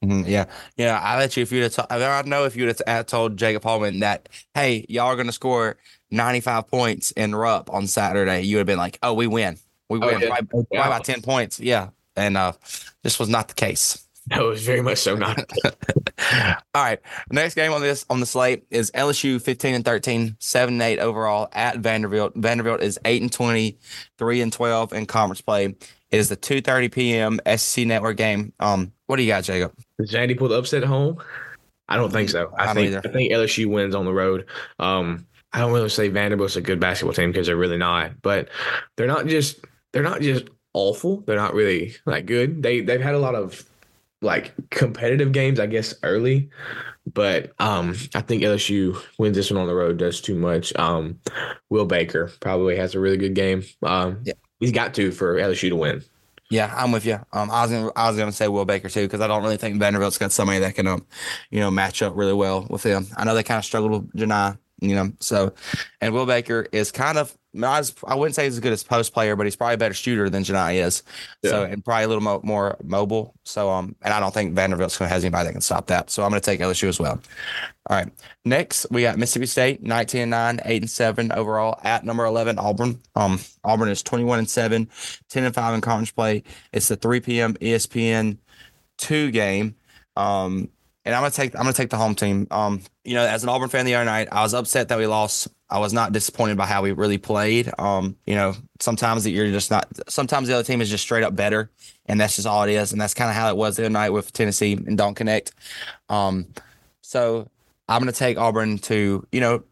Mm-hmm. 0.05 0.29
Yeah, 0.29 0.47
yeah. 0.77 0.99
I 1.03 1.19
bet 1.19 1.37
you 1.37 1.43
if 1.43 1.53
you'd 1.53 1.65
have, 1.65 1.75
t- 1.75 1.95
I 1.95 2.23
know 2.23 2.45
if 2.45 2.57
you'd 2.57 2.75
have 2.87 3.07
told 3.07 3.37
Jacob 3.37 3.63
Holman 3.63 4.01
that, 4.01 4.29
hey, 4.55 4.87
y'all 4.89 5.09
are 5.09 5.17
going 5.17 5.27
to 5.27 5.33
score 5.33 5.77
95 6.11 6.69
points 6.69 7.11
in 7.13 7.35
Rupp 7.35 7.71
on 7.71 7.87
Saturday, 7.87 8.43
you 8.43 8.57
would 8.57 8.61
have 8.61 8.67
been 8.67 8.79
like, 8.79 8.99
oh, 9.03 9.13
we 9.13 9.27
win. 9.27 9.59
We 9.89 9.99
oh, 9.99 10.07
win 10.07 10.21
yeah. 10.21 10.29
by, 10.41 10.63
yeah. 10.71 10.89
by 10.89 11.01
10 11.01 11.23
points. 11.23 11.61
Yeah. 11.61 11.91
And 12.17 12.37
uh, 12.37 12.53
this 13.03 13.19
was 13.19 13.29
not 13.29 13.49
the 13.49 13.55
case. 13.55 14.07
No, 14.31 14.47
it 14.47 14.51
was 14.51 14.63
very 14.63 14.83
much 14.83 14.99
so 14.99 15.17
not. 15.17 15.39
All 15.65 16.61
right. 16.75 17.01
Next 17.31 17.55
game 17.55 17.73
on 17.73 17.81
this 17.81 18.07
on 18.09 18.21
the 18.21 18.27
slate 18.27 18.65
is 18.71 18.91
LSU 18.93 19.41
15 19.41 19.75
and 19.75 19.85
13, 19.85 20.37
7 20.39 20.75
and 20.75 20.83
8 20.83 20.99
overall 20.99 21.49
at 21.53 21.79
Vanderbilt. 21.79 22.35
Vanderbilt 22.37 22.81
is 22.81 22.99
8 23.05 23.23
and 23.23 23.33
20, 23.33 23.79
3 24.19 24.41
and 24.41 24.53
12 24.53 24.93
in 24.93 25.07
conference 25.07 25.41
play. 25.41 25.75
It 26.11 26.19
is 26.19 26.29
the 26.29 26.37
2:30 26.37 26.93
p.m. 26.93 27.41
SEC 27.57 27.87
network 27.87 28.17
game. 28.17 28.53
Um, 28.59 28.93
what 29.07 29.17
do 29.17 29.23
you 29.23 29.29
got, 29.29 29.45
Jacob? 29.45 29.73
Does 30.01 30.13
Vandy 30.13 30.39
pull 30.39 30.49
the 30.49 30.57
upset 30.57 30.83
at 30.83 30.89
home? 30.89 31.23
I 31.89 31.97
don't 31.97 32.13
think 32.13 32.31
so. 32.31 32.53
I, 32.57 32.71
I 32.71 32.75
think 32.75 32.89
either. 32.89 33.03
I 33.05 33.13
think 33.13 33.33
LSU 33.33 33.67
wins 33.67 33.95
on 33.95 34.05
the 34.05 34.13
road. 34.13 34.47
Um, 34.79 35.27
I 35.53 35.59
don't 35.59 35.73
really 35.73 35.89
say 35.89 36.09
Vanderbilt's 36.09 36.57
a 36.57 36.61
good 36.61 36.79
basketball 36.79 37.15
team 37.15 37.33
because 37.33 37.49
they're 37.49 37.57
really 37.57 37.77
not, 37.77 38.23
but 38.23 38.49
they're 38.97 39.09
not 39.09 39.27
just 39.27 39.65
they're 39.93 40.03
not 40.03 40.21
just 40.21 40.47
awful. 40.73 41.23
They're 41.23 41.37
not 41.37 41.55
really 41.55 41.97
like 42.07 42.27
good. 42.27 42.63
They 42.63 42.81
they've 42.81 43.01
had 43.01 43.17
a 43.17 43.19
lot 43.19 43.35
of 43.35 43.65
like 44.23 44.55
competitive 44.71 45.33
games, 45.33 45.59
I 45.59 45.67
guess, 45.67 45.95
early. 46.03 46.51
But 47.13 47.53
um, 47.59 47.97
I 48.15 48.21
think 48.21 48.43
LSU 48.43 48.97
wins 49.19 49.37
this 49.37 49.51
one 49.51 49.61
on 49.61 49.67
the 49.67 49.75
road. 49.75 49.99
Does 49.99 50.21
too 50.21 50.37
much. 50.37 50.75
Um, 50.77 51.19
Will 51.71 51.87
Baker 51.87 52.31
probably 52.41 52.77
has 52.77 52.95
a 52.95 53.01
really 53.01 53.17
good 53.17 53.35
game. 53.35 53.65
Um, 53.83 54.21
yeah. 54.23 54.35
he's 54.61 54.73
got 54.73 54.95
to 54.95 55.11
for 55.11 55.37
LSU 55.37 55.71
to 55.71 55.77
win. 55.77 56.05
Yeah, 56.51 56.75
I'm 56.77 56.91
with 56.91 57.07
you. 57.07 57.15
Um, 57.33 57.49
I 57.51 57.63
was 57.63 57.71
gonna, 57.71 57.93
I 57.95 58.09
was 58.09 58.19
gonna 58.19 58.33
say 58.33 58.49
Will 58.49 58.65
Baker 58.65 58.89
too 58.89 59.03
because 59.07 59.21
I 59.21 59.29
don't 59.29 59.43
really 59.43 59.57
think 59.57 59.79
Vanderbilt's 59.79 60.19
got 60.19 60.33
somebody 60.33 60.59
that 60.61 60.75
can, 60.75 60.87
um, 60.89 61.07
you 61.51 61.61
know, 61.61 61.71
match 61.71 62.03
up 62.03 62.17
really 62.17 62.33
well 62.33 62.67
with 62.69 62.83
him. 62.83 63.07
I 63.17 63.25
know 63.25 63.35
they 63.35 63.45
kind 63.45 63.59
of 63.59 63.65
struggled 63.65 63.93
with 63.93 64.13
Johni, 64.15 64.59
you 64.81 64.95
know. 64.95 65.13
So, 65.21 65.53
and 66.01 66.13
Will 66.13 66.27
Baker 66.27 66.67
is 66.73 66.91
kind 66.91 67.19
of 67.19 67.37
not 67.53 67.81
as, 67.81 67.95
I 68.07 68.15
wouldn't 68.15 68.37
say 68.37 68.45
he's 68.45 68.55
as 68.55 68.61
good 68.61 68.73
as 68.73 68.83
post 68.83 69.13
player, 69.13 69.35
but 69.35 69.45
he's 69.45 69.57
probably 69.57 69.75
a 69.75 69.79
better 69.79 69.95
shooter 69.95 70.31
than 70.31 70.45
Johni 70.45 70.77
is. 70.77 71.03
Yeah. 71.43 71.51
So, 71.51 71.65
and 71.65 71.85
probably 71.85 72.05
a 72.05 72.09
little 72.09 72.23
mo- 72.23 72.41
more 72.45 72.77
mobile. 72.83 73.35
So, 73.45 73.71
um, 73.71 73.97
and 74.03 74.15
I 74.15 74.21
don't 74.21 74.33
think 74.33 74.55
Vanderbilt's 74.55 74.97
going 74.97 75.09
to 75.09 75.15
have 75.15 75.23
anybody 75.23 75.47
that 75.47 75.53
can 75.53 75.61
stop 75.61 75.89
that. 75.89 76.11
So, 76.11 76.23
I'm 76.23 76.31
going 76.31 76.41
to 76.41 76.45
take 76.45 76.61
LSU 76.61 76.89
as 76.89 77.01
well. 77.01 77.21
All 77.89 77.97
right. 77.97 78.09
Next, 78.45 78.87
we 78.91 79.03
got 79.03 79.19
Mississippi 79.19 79.47
State, 79.47 79.83
19 79.83 80.21
and 80.23 80.31
9, 80.31 80.61
8 80.65 80.83
and 80.83 80.91
7 80.91 81.33
overall 81.33 81.81
at 81.83 82.05
number 82.05 82.25
11, 82.25 82.59
Auburn. 82.59 83.01
Um, 83.17 83.41
Auburn 83.65 83.89
is 83.89 84.03
21 84.03 84.39
and 84.39 84.49
7, 84.49 84.89
10 85.29 85.45
and 85.45 85.55
5 85.55 85.75
in 85.75 85.81
conference 85.81 86.13
play. 86.13 86.45
It's 86.73 86.89
the 86.89 86.97
3 86.97 87.21
p.m. 87.21 87.55
ESPN 87.55 88.39
2 88.99 89.33
game. 89.33 89.75
Um, 90.17 90.71
and 91.05 91.15
I'm 91.15 91.23
gonna 91.23 91.31
take 91.31 91.55
I'm 91.55 91.63
gonna 91.63 91.73
take 91.73 91.91
the 91.91 91.97
home 91.97 92.15
team. 92.15 92.47
Um, 92.51 92.83
you 93.11 93.17
know, 93.17 93.27
as 93.27 93.43
an 93.43 93.49
Auburn 93.49 93.69
fan 93.69 93.87
the 93.87 93.97
other 93.97 94.05
night, 94.05 94.29
I 94.31 94.43
was 94.43 94.55
upset 94.55 94.87
that 94.87 94.99
we 94.99 95.09
lost. 95.09 95.49
I 95.69 95.81
was 95.81 95.93
not 95.93 96.13
disappointed 96.13 96.57
by 96.57 96.67
how 96.67 96.81
we 96.81 96.93
really 96.93 97.19
played. 97.19 97.69
Um, 97.77 98.15
you 98.25 98.37
know, 98.37 98.55
sometimes 98.79 99.25
that 99.25 99.31
you're 99.33 99.51
just 99.51 99.69
not. 99.69 99.89
Sometimes 100.09 100.47
the 100.47 100.55
other 100.55 100.63
team 100.63 100.81
is 100.81 100.89
just 100.89 101.03
straight 101.03 101.25
up 101.25 101.35
better, 101.35 101.73
and 102.07 102.21
that's 102.21 102.37
just 102.37 102.47
all 102.47 102.63
it 102.63 102.71
is. 102.71 102.93
And 102.93 103.01
that's 103.01 103.13
kind 103.13 103.29
of 103.29 103.35
how 103.35 103.51
it 103.51 103.57
was 103.57 103.75
the 103.75 103.83
other 103.83 103.91
night 103.91 104.11
with 104.11 104.33
Tennessee 104.33 104.75
and 104.75 104.97
Dalton 104.97 105.27
Knecht. 105.27 105.51
Um, 106.09 106.47
so 107.01 107.49
I'm 107.89 108.01
gonna 108.01 108.13
take 108.13 108.39
Auburn 108.39 108.79
to 108.79 109.27
you 109.33 109.41
know. 109.41 109.65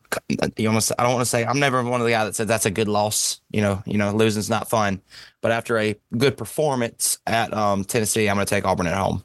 You 0.56 0.66
almost, 0.68 0.90
I 0.98 1.02
don't 1.02 1.12
want 1.12 1.20
to 1.20 1.30
say 1.30 1.44
I'm 1.44 1.60
never 1.60 1.84
one 1.84 2.00
of 2.00 2.06
the 2.06 2.12
guys 2.12 2.26
that 2.26 2.34
said 2.34 2.48
that's 2.48 2.66
a 2.66 2.72
good 2.72 2.88
loss. 2.88 3.40
You 3.52 3.60
know, 3.60 3.82
you 3.86 3.98
know, 3.98 4.10
losing's 4.10 4.50
not 4.50 4.68
fun. 4.68 5.00
But 5.42 5.52
after 5.52 5.78
a 5.78 5.94
good 6.16 6.36
performance 6.36 7.18
at 7.26 7.52
um, 7.54 7.84
Tennessee, 7.84 8.28
I'm 8.28 8.36
going 8.36 8.46
to 8.46 8.50
take 8.50 8.64
Auburn 8.64 8.86
at 8.86 8.96
home. 8.96 9.22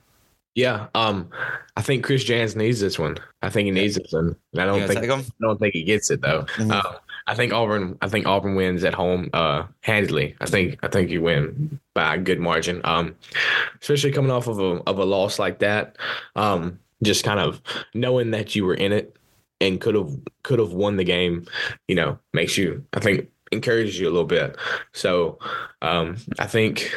Yeah, 0.55 0.87
um, 0.93 1.29
I 1.75 1.81
think 1.81 2.03
Chris 2.03 2.23
Jans 2.23 2.55
needs 2.55 2.79
this 2.79 2.99
one. 2.99 3.17
I 3.41 3.49
think 3.49 3.65
he 3.65 3.71
needs 3.71 3.95
this 3.95 4.11
one. 4.11 4.35
I 4.55 4.65
don't 4.65 4.87
think 4.87 4.99
I 4.99 5.23
don't 5.41 5.57
think 5.57 5.73
he 5.73 5.83
gets 5.83 6.11
it 6.11 6.21
though. 6.21 6.43
Mm-hmm. 6.57 6.71
Uh, 6.71 6.95
I 7.25 7.35
think 7.35 7.53
Auburn. 7.53 7.97
I 8.01 8.07
think 8.07 8.27
Auburn 8.27 8.55
wins 8.55 8.83
at 8.83 8.93
home 8.93 9.29
uh, 9.33 9.65
handily. 9.81 10.35
I 10.41 10.45
think 10.45 10.77
I 10.83 10.89
think 10.89 11.09
you 11.09 11.21
win 11.21 11.79
by 11.95 12.15
a 12.15 12.17
good 12.19 12.39
margin. 12.39 12.81
Um, 12.83 13.15
especially 13.81 14.11
coming 14.11 14.31
off 14.31 14.47
of 14.47 14.59
a 14.59 14.81
of 14.85 14.99
a 14.99 15.05
loss 15.05 15.39
like 15.39 15.59
that. 15.59 15.97
Um, 16.35 16.79
just 17.01 17.23
kind 17.23 17.39
of 17.39 17.61
knowing 17.93 18.31
that 18.31 18.55
you 18.55 18.65
were 18.65 18.75
in 18.75 18.91
it 18.91 19.15
and 19.59 19.81
could 19.81 19.95
have 19.95 20.15
could 20.43 20.59
have 20.59 20.73
won 20.73 20.97
the 20.97 21.03
game. 21.03 21.47
You 21.87 21.95
know, 21.95 22.19
makes 22.33 22.57
you. 22.57 22.85
I 22.93 22.99
think 22.99 23.29
encourages 23.51 23.99
you 23.99 24.07
a 24.07 24.11
little 24.11 24.25
bit. 24.25 24.57
So, 24.91 25.39
um, 25.81 26.17
I 26.39 26.45
think 26.47 26.93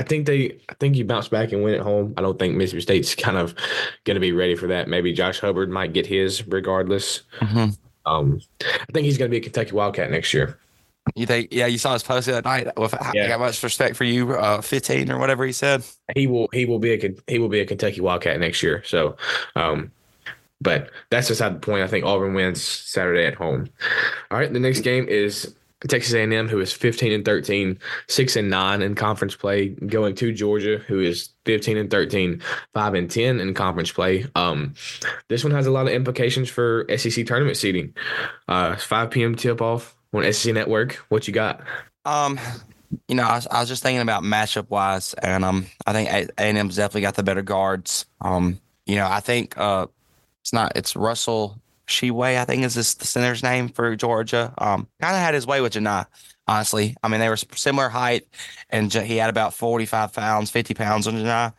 I 0.00 0.02
think 0.02 0.24
they, 0.24 0.58
I 0.70 0.74
think 0.80 0.96
you 0.96 1.04
bounce 1.04 1.28
back 1.28 1.52
and 1.52 1.62
win 1.62 1.74
at 1.74 1.82
home. 1.82 2.14
I 2.16 2.22
don't 2.22 2.38
think 2.38 2.56
Mississippi 2.56 2.80
State's 2.80 3.14
kind 3.14 3.36
of 3.36 3.54
going 4.04 4.14
to 4.14 4.20
be 4.20 4.32
ready 4.32 4.56
for 4.56 4.66
that. 4.68 4.88
Maybe 4.88 5.12
Josh 5.12 5.40
Hubbard 5.40 5.68
might 5.68 5.92
get 5.92 6.06
his 6.06 6.46
regardless. 6.48 7.20
Mm-hmm. 7.40 7.72
Um, 8.10 8.40
I 8.62 8.92
think 8.94 9.04
he's 9.04 9.18
going 9.18 9.30
to 9.30 9.30
be 9.30 9.36
a 9.36 9.42
Kentucky 9.42 9.72
Wildcat 9.72 10.10
next 10.10 10.32
year. 10.32 10.58
You 11.14 11.26
think? 11.26 11.48
Yeah, 11.52 11.66
you 11.66 11.76
saw 11.76 11.92
his 11.92 12.02
post 12.02 12.28
that 12.28 12.46
night. 12.46 12.78
With 12.78 12.94
yeah. 13.12 13.24
I 13.24 13.28
got 13.28 13.40
much 13.40 13.62
respect 13.62 13.94
for 13.94 14.04
you. 14.04 14.32
Uh, 14.32 14.62
Fifteen 14.62 15.10
or 15.10 15.18
whatever 15.18 15.44
he 15.44 15.52
said. 15.52 15.84
He 16.14 16.26
will. 16.26 16.48
He 16.52 16.64
will 16.64 16.78
be 16.78 16.94
a. 16.94 17.14
He 17.26 17.38
will 17.38 17.48
be 17.48 17.60
a 17.60 17.66
Kentucky 17.66 18.00
Wildcat 18.00 18.40
next 18.40 18.62
year. 18.62 18.82
So, 18.86 19.16
um, 19.54 19.90
but 20.60 20.90
that's 21.10 21.28
beside 21.28 21.56
the 21.56 21.60
point. 21.60 21.82
I 21.82 21.88
think 21.88 22.06
Auburn 22.06 22.34
wins 22.34 22.62
Saturday 22.62 23.26
at 23.26 23.34
home. 23.34 23.68
All 24.30 24.38
right, 24.38 24.52
the 24.52 24.60
next 24.60 24.80
game 24.80 25.08
is 25.08 25.54
Texas 25.88 26.12
A&M, 26.12 26.48
who 26.48 26.60
is 26.60 26.72
15 26.72 27.12
and 27.12 27.24
13, 27.24 27.78
6 28.08 28.36
and 28.36 28.50
9 28.50 28.82
in 28.82 28.94
conference 28.94 29.34
play, 29.34 29.68
going 29.68 30.14
to 30.16 30.32
Georgia, 30.32 30.78
who 30.86 31.00
is 31.00 31.30
15 31.46 31.76
and 31.76 31.90
13, 31.90 32.42
5 32.74 32.94
and 32.94 33.10
10 33.10 33.40
in 33.40 33.54
conference 33.54 33.90
play. 33.90 34.26
Um, 34.34 34.74
this 35.28 35.42
one 35.42 35.52
has 35.52 35.66
a 35.66 35.70
lot 35.70 35.86
of 35.86 35.92
implications 35.92 36.48
for 36.48 36.86
SEC 36.96 37.26
tournament 37.26 37.56
seeding. 37.56 37.94
Uh, 38.48 38.76
5 38.76 39.10
p.m. 39.10 39.34
tip 39.34 39.62
off 39.62 39.96
on 40.12 40.30
SEC 40.32 40.54
Network. 40.54 40.94
What 41.08 41.26
you 41.26 41.34
got? 41.34 41.62
Um, 42.04 42.38
you 43.08 43.14
know, 43.14 43.24
I 43.24 43.36
was, 43.36 43.46
I 43.46 43.60
was 43.60 43.68
just 43.68 43.82
thinking 43.82 44.02
about 44.02 44.22
matchup 44.22 44.68
wise, 44.68 45.14
and 45.14 45.44
um, 45.44 45.66
I 45.86 45.92
think 45.92 46.30
A&M's 46.38 46.76
definitely 46.76 47.02
got 47.02 47.14
the 47.14 47.22
better 47.22 47.42
guards. 47.42 48.06
Um, 48.20 48.60
you 48.86 48.96
know, 48.96 49.06
I 49.06 49.20
think 49.20 49.56
uh, 49.56 49.86
it's 50.42 50.52
not. 50.52 50.72
It's 50.76 50.96
Russell 50.96 51.60
Tchewa, 51.90 52.38
I 52.38 52.44
think 52.44 52.64
is 52.64 52.74
this 52.74 52.94
the 52.94 53.06
center's 53.06 53.42
name 53.42 53.68
for 53.68 53.94
Georgia. 53.96 54.54
Um, 54.58 54.88
kind 55.00 55.14
of 55.14 55.20
had 55.20 55.34
his 55.34 55.46
way 55.46 55.60
with 55.60 55.74
Johni. 55.74 56.06
Honestly, 56.46 56.96
I 57.02 57.08
mean 57.08 57.20
they 57.20 57.28
were 57.28 57.36
similar 57.36 57.88
height, 57.88 58.26
and 58.70 58.92
he 58.92 59.16
had 59.16 59.30
about 59.30 59.54
forty 59.54 59.86
five 59.86 60.12
pounds, 60.12 60.50
fifty 60.50 60.74
pounds 60.74 61.06
on 61.06 61.14
Johni. 61.14 61.52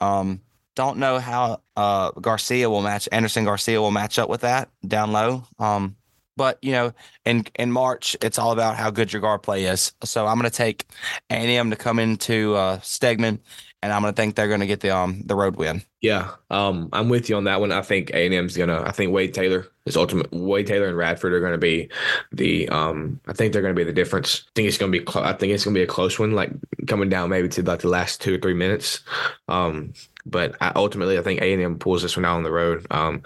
Um, 0.00 0.40
don't 0.76 0.98
know 0.98 1.18
how 1.18 1.60
uh, 1.76 2.12
Garcia 2.12 2.70
will 2.70 2.82
match 2.82 3.08
Andersson 3.10 3.44
Garcia 3.44 3.80
will 3.80 3.90
match 3.90 4.18
up 4.18 4.28
with 4.28 4.42
that 4.42 4.70
down 4.86 5.10
low. 5.10 5.44
Um, 5.58 5.96
but 6.36 6.58
you 6.62 6.72
know, 6.72 6.92
in 7.24 7.46
in 7.56 7.72
March, 7.72 8.16
it's 8.22 8.38
all 8.38 8.52
about 8.52 8.76
how 8.76 8.90
good 8.90 9.12
your 9.12 9.20
guard 9.20 9.42
play 9.42 9.64
is. 9.64 9.92
So 10.04 10.26
I'm 10.26 10.38
going 10.38 10.50
to 10.50 10.56
take 10.56 10.86
A&M 11.30 11.70
to 11.70 11.76
come 11.76 11.98
into 11.98 12.54
uh, 12.54 12.78
Stegeman, 12.78 13.40
and 13.82 13.92
I'm 13.92 14.02
to 14.02 14.12
think 14.12 14.34
they're 14.34 14.56
to 14.56 14.66
get 14.66 14.80
the 14.80 14.90
um 14.90 15.22
the 15.24 15.34
road 15.34 15.56
win. 15.56 15.82
Yeah, 16.00 16.32
um, 16.50 16.88
I'm 16.92 17.08
with 17.08 17.28
you 17.28 17.36
on 17.36 17.44
that 17.44 17.60
one. 17.60 17.72
I 17.72 17.82
think 17.82 18.10
A 18.10 18.26
and 18.26 18.34
M's 18.34 18.56
gonna. 18.56 18.82
I 18.82 18.92
think 18.92 19.12
Wade 19.12 19.34
Taylor 19.34 19.66
is 19.86 19.96
ultimate. 19.96 20.32
Wade 20.32 20.66
Taylor 20.66 20.86
and 20.86 20.96
Radford 20.96 21.32
are 21.32 21.40
gonna 21.40 21.58
be 21.58 21.88
the. 22.32 22.68
Um, 22.68 23.20
I 23.26 23.32
think 23.32 23.52
they're 23.52 23.62
gonna 23.62 23.74
be 23.74 23.84
the 23.84 23.92
difference. 23.92 24.44
I 24.46 24.50
think 24.54 24.68
it's 24.68 24.78
gonna 24.78 24.92
be. 24.92 25.04
Cl- 25.08 25.24
I 25.24 25.32
think 25.32 25.52
it's 25.52 25.64
gonna 25.64 25.74
be 25.74 25.82
a 25.82 25.86
close 25.86 26.18
one, 26.18 26.32
like 26.32 26.50
coming 26.86 27.08
down 27.08 27.30
maybe 27.30 27.48
to 27.48 27.62
like 27.62 27.80
the 27.80 27.88
last 27.88 28.20
two 28.20 28.34
or 28.34 28.38
three 28.38 28.54
minutes. 28.54 29.00
Um, 29.48 29.92
but 30.26 30.56
I, 30.60 30.72
ultimately, 30.74 31.18
I 31.18 31.22
think 31.22 31.40
A 31.40 31.52
and 31.52 31.62
M 31.62 31.78
pulls 31.78 32.02
this 32.02 32.16
one 32.16 32.24
out 32.24 32.36
on 32.36 32.42
the 32.42 32.52
road. 32.52 32.86
Um, 32.90 33.22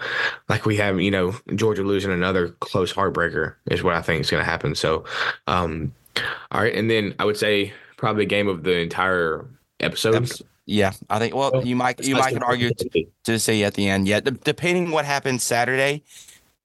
like 0.49 0.65
we 0.65 0.77
have, 0.77 1.01
you 1.01 1.11
know, 1.11 1.35
Georgia 1.55 1.83
losing 1.83 2.11
another 2.11 2.49
close 2.59 2.93
heartbreaker 2.93 3.55
is 3.69 3.83
what 3.83 3.95
I 3.95 4.01
think 4.01 4.21
is 4.21 4.31
gonna 4.31 4.43
happen. 4.43 4.75
So, 4.75 5.05
um, 5.47 5.93
all 6.51 6.61
right, 6.61 6.73
and 6.73 6.89
then 6.89 7.15
I 7.19 7.25
would 7.25 7.37
say 7.37 7.73
probably 7.97 8.25
game 8.25 8.47
of 8.47 8.63
the 8.63 8.79
entire 8.79 9.45
episode. 9.79 10.31
Yeah, 10.65 10.93
I 11.09 11.19
think. 11.19 11.35
Well, 11.35 11.51
well 11.53 11.65
you 11.65 11.75
might 11.75 11.99
you 12.05 12.15
might 12.15 12.33
could 12.33 12.43
argue 12.43 12.73
to, 12.73 13.05
to 13.25 13.39
see 13.39 13.63
at 13.63 13.73
the 13.73 13.89
end. 13.89 14.07
Yeah, 14.07 14.21
depending 14.21 14.91
what 14.91 15.05
happens 15.05 15.43
Saturday, 15.43 16.03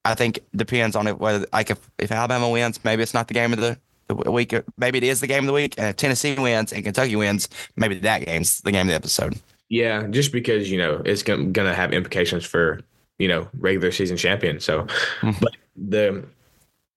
I 0.05 0.15
think 0.15 0.41
depends 0.55 0.95
on 0.95 1.07
it 1.07 1.19
whether 1.19 1.47
like 1.53 1.71
if 1.71 1.79
if 1.99 2.13
Alabama 2.13 2.49
wins, 2.49 2.83
maybe 2.85 3.03
it's 3.03 3.15
not 3.15 3.29
the 3.29 3.35
game 3.35 3.53
of 3.53 3.59
the, 3.59 3.79
the 4.07 4.31
week. 4.31 4.55
Maybe 4.77 4.99
it 4.99 5.05
is 5.05 5.21
the 5.21 5.27
game 5.27 5.41
of 5.41 5.47
the 5.47 5.53
week. 5.53 5.75
And 5.79 5.89
if 5.89 5.97
Tennessee 5.97 6.37
wins 6.37 6.73
and 6.73 6.85
Kentucky 6.85 7.17
wins, 7.17 7.49
maybe 7.77 7.97
that 7.97 8.25
game's 8.25 8.61
the 8.61 8.73
game 8.73 8.83
of 8.83 8.89
the 8.89 8.95
episode. 8.95 9.39
Yeah, 9.69 10.07
just 10.07 10.33
because 10.33 10.71
you 10.71 10.79
know 10.79 11.03
it's 11.05 11.23
going 11.23 11.53
to 11.53 11.75
have 11.75 11.93
implications 11.93 12.45
for 12.45 12.81
you 13.19 13.27
know 13.27 13.49
regular 13.59 13.91
season 13.91 14.17
champion. 14.17 14.61
So, 14.61 14.83
mm-hmm. 15.21 15.33
but 15.41 15.57
the 15.77 16.25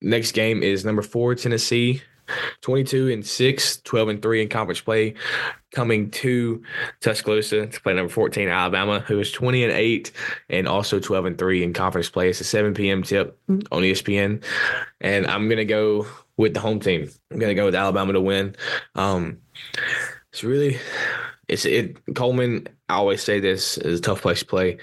next 0.00 0.32
game 0.32 0.62
is 0.62 0.84
number 0.84 1.02
four 1.02 1.34
Tennessee 1.34 2.00
22 2.60 3.10
and 3.10 3.26
6, 3.26 3.80
12 3.82 4.08
and 4.08 4.22
3 4.22 4.42
in 4.42 4.48
conference 4.48 4.80
play, 4.80 5.14
coming 5.72 6.10
to 6.10 6.62
Tuscaloosa 7.00 7.66
to 7.66 7.80
play 7.80 7.94
number 7.94 8.12
14 8.12 8.48
Alabama, 8.48 9.00
who 9.00 9.18
is 9.18 9.32
20 9.32 9.64
and 9.64 9.72
8 9.72 10.12
and 10.50 10.68
also 10.68 10.98
12 10.98 11.24
and 11.26 11.38
3 11.38 11.62
in 11.62 11.72
conference 11.72 12.10
play. 12.10 12.28
It's 12.28 12.40
a 12.40 12.44
7 12.44 12.74
p.m. 12.74 13.02
tip 13.02 13.38
on 13.48 13.82
ESPN. 13.82 14.42
And 15.00 15.26
I'm 15.26 15.48
going 15.48 15.58
to 15.58 15.64
go 15.64 16.06
with 16.36 16.54
the 16.54 16.60
home 16.60 16.80
team. 16.80 17.10
I'm 17.30 17.38
going 17.38 17.50
to 17.50 17.54
go 17.54 17.64
with 17.64 17.74
Alabama 17.74 18.12
to 18.12 18.20
win. 18.20 18.54
Um, 18.94 19.38
it's 20.32 20.44
really, 20.44 20.78
it's 21.48 21.64
it. 21.64 21.96
Coleman, 22.14 22.68
I 22.88 22.94
always 22.94 23.22
say 23.22 23.40
this 23.40 23.78
is 23.78 24.00
a 24.00 24.02
tough 24.02 24.22
place 24.22 24.40
to 24.40 24.46
play. 24.46 24.78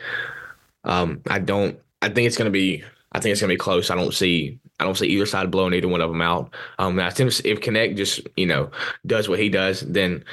Um, 0.84 1.22
I 1.30 1.40
don't, 1.40 1.80
I 2.02 2.10
think 2.10 2.28
it's 2.28 2.38
going 2.38 2.46
to 2.46 2.52
be, 2.52 2.84
I 3.12 3.20
think 3.20 3.32
it's 3.32 3.42
going 3.42 3.50
to 3.50 3.56
be 3.56 3.60
close. 3.60 3.90
I 3.90 3.96
don't 3.96 4.14
see 4.14 4.60
I 4.80 4.86
don't 4.86 4.98
see 4.98 5.08
either 5.08 5.26
side 5.26 5.52
blowing 5.52 5.74
either 5.74 5.88
one 5.88 6.02
of 6.02 6.10
them 6.10 6.22
out. 6.22 6.54
Um, 6.78 6.96
now, 6.96 7.08
if 7.08 7.16
Knecht 7.16 7.98
just 7.98 8.22
you 8.38 8.46
know 8.46 8.72
does 9.06 9.28
what 9.28 9.40
he 9.40 9.50
does, 9.50 9.82
then 9.82 10.24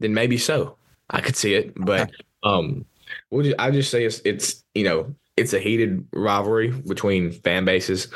then 0.00 0.14
maybe 0.14 0.38
so. 0.38 0.76
I 1.10 1.20
could 1.20 1.36
see 1.36 1.54
it, 1.54 1.72
but 1.76 2.10
um, 2.42 2.84
we'll 3.30 3.44
just, 3.44 3.56
I 3.58 3.70
just 3.70 3.90
say 3.90 4.04
it's 4.04 4.20
it's 4.24 4.64
you 4.74 4.84
know 4.84 5.14
it's 5.36 5.52
a 5.52 5.58
heated 5.58 6.06
rivalry 6.12 6.70
between 6.70 7.30
fan 7.30 7.64
bases. 7.64 8.08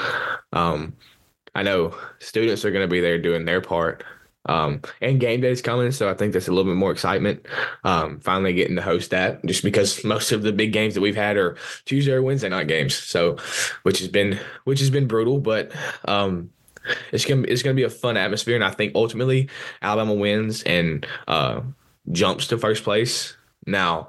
Um, 0.53 0.95
I 1.55 1.63
know 1.63 1.95
students 2.19 2.65
are 2.65 2.71
going 2.71 2.85
to 2.85 2.91
be 2.91 3.01
there 3.01 3.19
doing 3.19 3.45
their 3.45 3.61
part. 3.61 4.05
Um, 4.47 4.81
and 5.01 5.21
game 5.21 5.41
day 5.41 5.51
is 5.51 5.61
coming, 5.61 5.93
so 5.93 6.09
I 6.09 6.15
think 6.15 6.33
that's 6.33 6.49
a 6.49 6.53
little 6.53 6.71
bit 6.71 6.79
more 6.79 6.91
excitement. 6.91 7.45
Um, 7.85 8.19
finally 8.21 8.55
getting 8.55 8.77
to 8.77 8.83
host 8.83 9.11
that, 9.11 9.45
just 9.45 9.63
because 9.63 10.03
most 10.05 10.33
of 10.33 10.43
the 10.43 10.53
big 10.53 10.73
games 10.73 10.95
that 10.95 11.01
we've 11.01 11.17
had 11.17 11.37
are 11.37 11.57
Tuesday 11.85 12.13
or 12.13 12.23
Wednesday 12.23 12.49
night 12.49 12.69
games. 12.69 12.95
So, 12.95 13.37
which 13.83 13.99
has 13.99 14.09
been 14.09 14.39
which 14.65 14.81
has 14.81 14.91
been 14.91 15.07
brutal, 15.07 15.39
but 15.39 15.73
um, 16.07 16.51
it's 17.13 17.25
gonna 17.25 17.43
it's 17.43 17.63
gonna 17.63 17.75
be 17.75 17.83
a 17.85 17.91
fun 17.91 18.17
atmosphere, 18.17 18.55
and 18.55 18.65
I 18.65 18.71
think 18.71 18.93
ultimately 18.95 19.49
Alabama 19.83 20.15
wins 20.15 20.63
and 20.63 21.07
uh, 21.27 21.61
jumps 22.13 22.47
to 22.49 22.59
first 22.59 22.85
place. 22.85 23.37
Now, 23.67 24.09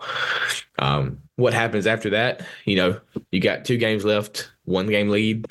um, 0.77 1.21
what 1.35 1.53
happens 1.53 1.85
after 1.85 2.11
that? 2.11 2.45
You 2.65 2.77
know, 2.77 3.01
you 3.31 3.41
got 3.41 3.65
two 3.65 3.77
games 3.77 4.05
left, 4.05 4.51
one 4.63 4.87
game 4.87 5.09
lead. 5.09 5.45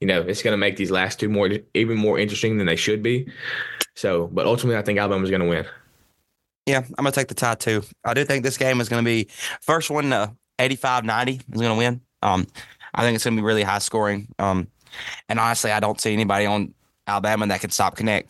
You 0.00 0.06
know, 0.06 0.20
it's 0.20 0.42
to 0.42 0.56
make 0.58 0.76
these 0.76 0.90
last 0.90 1.18
two 1.18 1.30
more 1.30 1.50
even 1.72 1.96
more 1.96 2.18
interesting 2.18 2.58
than 2.58 2.66
they 2.66 2.76
should 2.76 3.02
be. 3.02 3.26
So, 3.96 4.28
but 4.28 4.46
ultimately, 4.46 4.78
I 4.78 4.82
think 4.82 4.98
Alabama's 4.98 5.30
going 5.30 5.42
to 5.42 5.48
win. 5.48 5.66
Yeah, 6.66 6.78
I'm 6.78 7.04
going 7.04 7.12
to 7.12 7.18
take 7.18 7.28
the 7.28 7.34
tie 7.34 7.54
too. 7.54 7.82
I 8.04 8.14
do 8.14 8.24
think 8.24 8.44
this 8.44 8.58
game 8.58 8.80
is 8.80 8.88
going 8.88 9.02
to 9.02 9.08
be 9.08 9.28
first 9.60 9.90
one 9.90 10.12
uh, 10.12 10.28
85 10.58 11.04
90 11.04 11.32
is 11.32 11.40
going 11.60 11.72
to 11.72 11.74
win. 11.74 12.00
Um, 12.22 12.46
I 12.94 13.02
think 13.02 13.14
it's 13.14 13.24
going 13.24 13.36
to 13.36 13.42
be 13.42 13.46
really 13.46 13.62
high 13.62 13.78
scoring. 13.78 14.28
Um, 14.38 14.68
and 15.28 15.38
honestly, 15.38 15.70
I 15.70 15.80
don't 15.80 16.00
see 16.00 16.12
anybody 16.12 16.46
on 16.46 16.74
Alabama 17.06 17.46
that 17.48 17.60
can 17.60 17.70
stop 17.70 17.96
Knecht. 17.96 18.28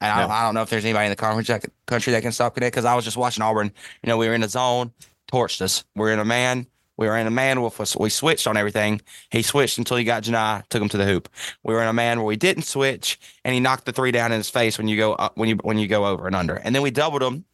And 0.00 0.10
I, 0.10 0.28
I, 0.28 0.42
don't 0.42 0.54
know 0.54 0.62
if 0.62 0.70
there's 0.70 0.84
anybody 0.84 1.06
in 1.06 1.10
the 1.10 1.16
conference 1.16 1.48
that, 1.48 1.64
country 1.86 2.12
that 2.12 2.22
can 2.22 2.32
stop 2.32 2.56
Knecht 2.56 2.60
because 2.66 2.84
I 2.84 2.94
was 2.94 3.04
just 3.04 3.16
watching 3.16 3.42
Auburn. 3.42 3.70
You 4.02 4.08
know, 4.08 4.16
we 4.16 4.28
were 4.28 4.34
in 4.34 4.40
the 4.40 4.48
zone, 4.48 4.92
torched 5.32 5.60
us. 5.60 5.84
We're 5.94 6.12
in 6.12 6.18
a 6.18 6.24
man. 6.24 6.66
We 6.98 7.06
were 7.06 7.16
in 7.16 7.26
a 7.26 7.30
man 7.30 7.62
where 7.62 7.70
we 7.98 8.10
switched 8.10 8.46
on 8.46 8.56
everything. 8.56 9.00
He 9.30 9.42
switched 9.42 9.78
until 9.78 9.96
he 9.96 10.04
got 10.04 10.24
Johni, 10.24 10.68
took 10.68 10.82
him 10.82 10.88
to 10.90 10.98
the 10.98 11.06
hoop. 11.06 11.28
We 11.62 11.72
were 11.72 11.80
in 11.80 11.88
a 11.88 11.92
man 11.92 12.18
where 12.18 12.26
we 12.26 12.36
didn't 12.36 12.64
switch, 12.64 13.18
and 13.44 13.54
he 13.54 13.60
knocked 13.60 13.86
the 13.86 13.92
three 13.92 14.10
down 14.10 14.32
in 14.32 14.38
his 14.38 14.50
face 14.50 14.76
when 14.76 14.88
you 14.88 14.96
go 14.96 15.14
up, 15.14 15.36
when 15.36 15.48
you 15.48 15.56
when 15.62 15.78
you 15.78 15.86
go 15.86 16.06
over 16.06 16.26
and 16.26 16.34
under. 16.34 16.56
And 16.56 16.74
then 16.74 16.82
we 16.82 16.90
doubled 16.90 17.22
him, 17.22 17.44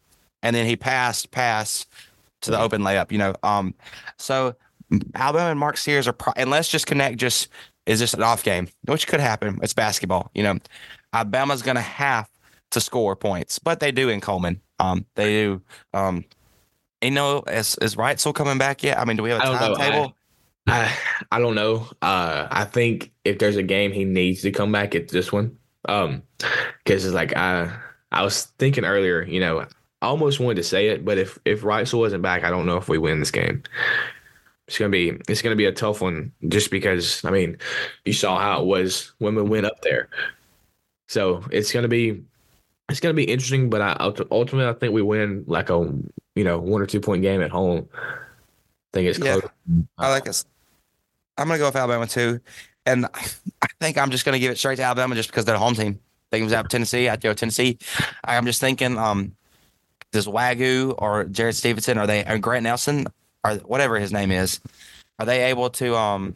and 0.41 0.55
then 0.55 0.65
he 0.65 0.75
passed 0.75 1.29
pass 1.29 1.85
to 2.41 2.51
the 2.51 2.59
open 2.59 2.81
layup. 2.81 3.11
You 3.11 3.19
know, 3.19 3.35
um, 3.43 3.75
so 4.17 4.55
Alabama 5.13 5.51
and 5.51 5.59
Mark 5.59 5.77
Sears 5.77 6.07
are 6.07 6.13
pro- 6.13 6.33
and 6.35 6.49
let's 6.49 6.69
just 6.69 6.87
connect. 6.87 7.17
Just 7.17 7.47
is 7.85 7.99
just 7.99 8.15
an 8.15 8.23
off 8.23 8.43
game, 8.43 8.67
which 8.85 9.07
could 9.07 9.19
happen. 9.19 9.59
It's 9.61 9.75
basketball. 9.75 10.31
You 10.33 10.41
know, 10.41 10.57
Alabama's 11.13 11.61
going 11.61 11.75
to 11.75 11.81
have 11.81 12.27
to 12.71 12.81
score 12.81 13.15
points, 13.15 13.59
but 13.59 13.79
they 13.79 13.91
do 13.91 14.09
in 14.09 14.21
Coleman. 14.21 14.59
Um, 14.79 15.05
they 15.13 15.29
do. 15.43 15.61
Um, 15.93 16.25
you 17.01 17.11
know, 17.11 17.43
is 17.47 17.77
is 17.81 17.97
still 18.17 18.33
coming 18.33 18.57
back 18.57 18.83
yet? 18.83 18.97
I 18.97 19.05
mean, 19.05 19.17
do 19.17 19.23
we 19.23 19.29
have 19.29 19.41
a 19.41 19.43
timetable? 19.43 20.15
I, 20.67 20.91
I 21.31 21.39
don't 21.39 21.55
know. 21.55 21.87
Uh, 22.01 22.47
I 22.49 22.65
think 22.65 23.11
if 23.23 23.37
there's 23.37 23.55
a 23.55 23.63
game 23.63 23.91
he 23.91 24.03
needs 24.03 24.41
to 24.41 24.51
come 24.51 24.71
back, 24.71 24.95
it's 24.95 25.13
this 25.13 25.31
one. 25.31 25.57
Um, 25.87 26.23
because 26.83 27.05
it's 27.05 27.13
like 27.13 27.35
I 27.35 27.71
I 28.11 28.23
was 28.23 28.45
thinking 28.57 28.85
earlier, 28.85 29.23
you 29.23 29.39
know, 29.39 29.59
I 29.59 29.67
almost 30.01 30.39
wanted 30.39 30.55
to 30.55 30.63
say 30.63 30.87
it, 30.87 31.05
but 31.05 31.17
if 31.17 31.37
if 31.45 31.61
Wrightsell 31.61 31.99
wasn't 31.99 32.23
back, 32.23 32.43
I 32.43 32.49
don't 32.49 32.65
know 32.65 32.77
if 32.77 32.89
we 32.89 32.97
win 32.97 33.19
this 33.19 33.31
game. 33.31 33.61
It's 34.67 34.79
gonna 34.79 34.89
be 34.89 35.13
it's 35.27 35.43
gonna 35.43 35.55
be 35.55 35.65
a 35.65 35.71
tough 35.71 36.01
one, 36.01 36.31
just 36.47 36.71
because 36.71 37.23
I 37.23 37.29
mean, 37.29 37.57
you 38.05 38.13
saw 38.13 38.39
how 38.39 38.61
it 38.61 38.65
was 38.65 39.13
when 39.19 39.35
we 39.35 39.43
went 39.43 39.67
up 39.67 39.81
there. 39.83 40.09
So 41.07 41.43
it's 41.51 41.71
gonna 41.71 41.87
be 41.87 42.23
it's 42.89 42.99
going 42.99 43.13
to 43.13 43.17
be 43.17 43.23
interesting, 43.23 43.69
but 43.69 43.81
I 43.81 43.95
ultimately 44.31 44.69
I 44.69 44.73
think 44.73 44.93
we 44.93 45.01
win 45.01 45.43
like 45.47 45.69
a 45.69 45.91
you 46.35 46.43
know 46.43 46.59
one 46.59 46.81
or 46.81 46.85
two 46.85 46.99
point 46.99 47.21
game 47.21 47.41
at 47.41 47.51
home. 47.51 47.87
I 47.93 47.97
think 48.93 49.09
it's 49.09 49.19
yeah, 49.19 49.39
close. 49.39 49.51
I 49.97 50.09
like 50.09 50.25
this. 50.25 50.45
I'm 51.37 51.47
going 51.47 51.57
to 51.57 51.61
go 51.61 51.67
with 51.67 51.75
Alabama 51.75 52.07
too, 52.07 52.39
and 52.85 53.05
I 53.13 53.67
think 53.79 53.97
I'm 53.97 54.11
just 54.11 54.25
going 54.25 54.33
to 54.33 54.39
give 54.39 54.51
it 54.51 54.57
straight 54.57 54.77
to 54.77 54.83
Alabama 54.83 55.15
just 55.15 55.29
because 55.29 55.45
they're 55.45 55.55
the 55.55 55.59
home 55.59 55.75
team. 55.75 55.99
I 55.99 56.37
think 56.37 56.41
it 56.41 56.45
was 56.45 56.53
out 56.53 56.69
Tennessee. 56.69 57.09
I'd 57.09 57.21
go 57.21 57.33
Tennessee. 57.33 57.77
I'm 58.23 58.45
just 58.45 58.59
thinking, 58.59 58.97
um, 58.97 59.35
does 60.11 60.27
Wagoo 60.27 60.95
or 60.97 61.25
Jared 61.25 61.55
Stevenson 61.55 61.97
are 61.97 62.07
they 62.07 62.25
or 62.25 62.37
Grant 62.37 62.63
Nelson 62.63 63.07
or 63.43 63.55
whatever 63.57 63.99
his 63.99 64.11
name 64.11 64.31
is, 64.31 64.59
are 65.19 65.25
they 65.25 65.45
able 65.45 65.69
to 65.71 65.95
um 65.95 66.35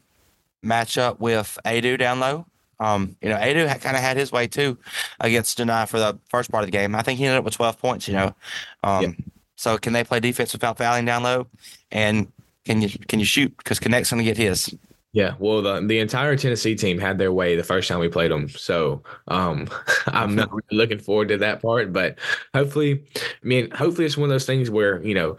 match 0.62 0.98
up 0.98 1.20
with 1.20 1.58
Aidoo 1.66 1.98
down 1.98 2.20
low? 2.20 2.46
Um, 2.80 3.18
you 3.22 3.30
know, 3.30 3.36
Aidoo 3.36 3.68
kind 3.82 3.98
of 3.98 4.02
had 4.02 4.16
his 4.16 4.32
way 4.32 4.48
too 4.48 4.78
against 5.20 5.58
Johni 5.58 5.88
for 5.88 6.00
the 6.00 6.18
first 6.30 6.50
part 6.52 6.64
of 6.64 6.68
the 6.68 6.72
game. 6.72 6.96
I 6.96 7.02
think 7.02 7.20
he 7.20 7.26
ended 7.26 7.40
up 7.40 7.46
with 7.46 7.56
12 7.56 7.78
points, 7.78 8.08
you 8.08 8.14
know. 8.14 8.36
Um, 8.84 9.04
yep. 9.04 9.14
So 9.60 9.78
can 9.78 9.92
they 9.92 10.06
play 10.06 10.22
defense 10.22 10.54
without 10.54 10.78
fouling 10.78 11.04
down 11.04 11.24
low? 11.24 11.48
And 11.92 12.32
can 12.64 12.82
you 12.82 12.88
can 13.10 13.20
you 13.20 13.26
shoot? 13.26 13.56
Because 13.58 13.78
Knecht's 13.78 14.10
going 14.10 14.24
to 14.24 14.24
get 14.24 14.38
his. 14.38 14.74
Yeah, 15.12 15.34
well, 15.38 15.62
the 15.62 15.86
the 15.86 16.00
entire 16.00 16.38
Tennessee 16.38 16.76
team 16.76 16.98
had 16.98 17.18
their 17.18 17.34
way 17.34 17.58
the 17.58 17.64
first 17.64 17.90
time 17.90 18.00
we 18.00 18.08
played 18.08 18.32
them, 18.32 18.48
so 18.48 19.04
um, 19.28 19.68
I'm 20.08 20.34
not 20.34 20.50
really 20.50 20.64
looking 20.72 21.00
forward 21.00 21.28
to 21.28 21.38
that 21.40 21.62
part. 21.62 21.92
But 21.92 22.20
hopefully, 22.54 23.04
I 23.18 23.46
mean, 23.46 23.70
hopefully 23.72 24.06
it's 24.06 24.16
one 24.16 24.30
of 24.30 24.34
those 24.34 24.46
things 24.46 24.70
where 24.70 25.04
you 25.04 25.14
know 25.14 25.36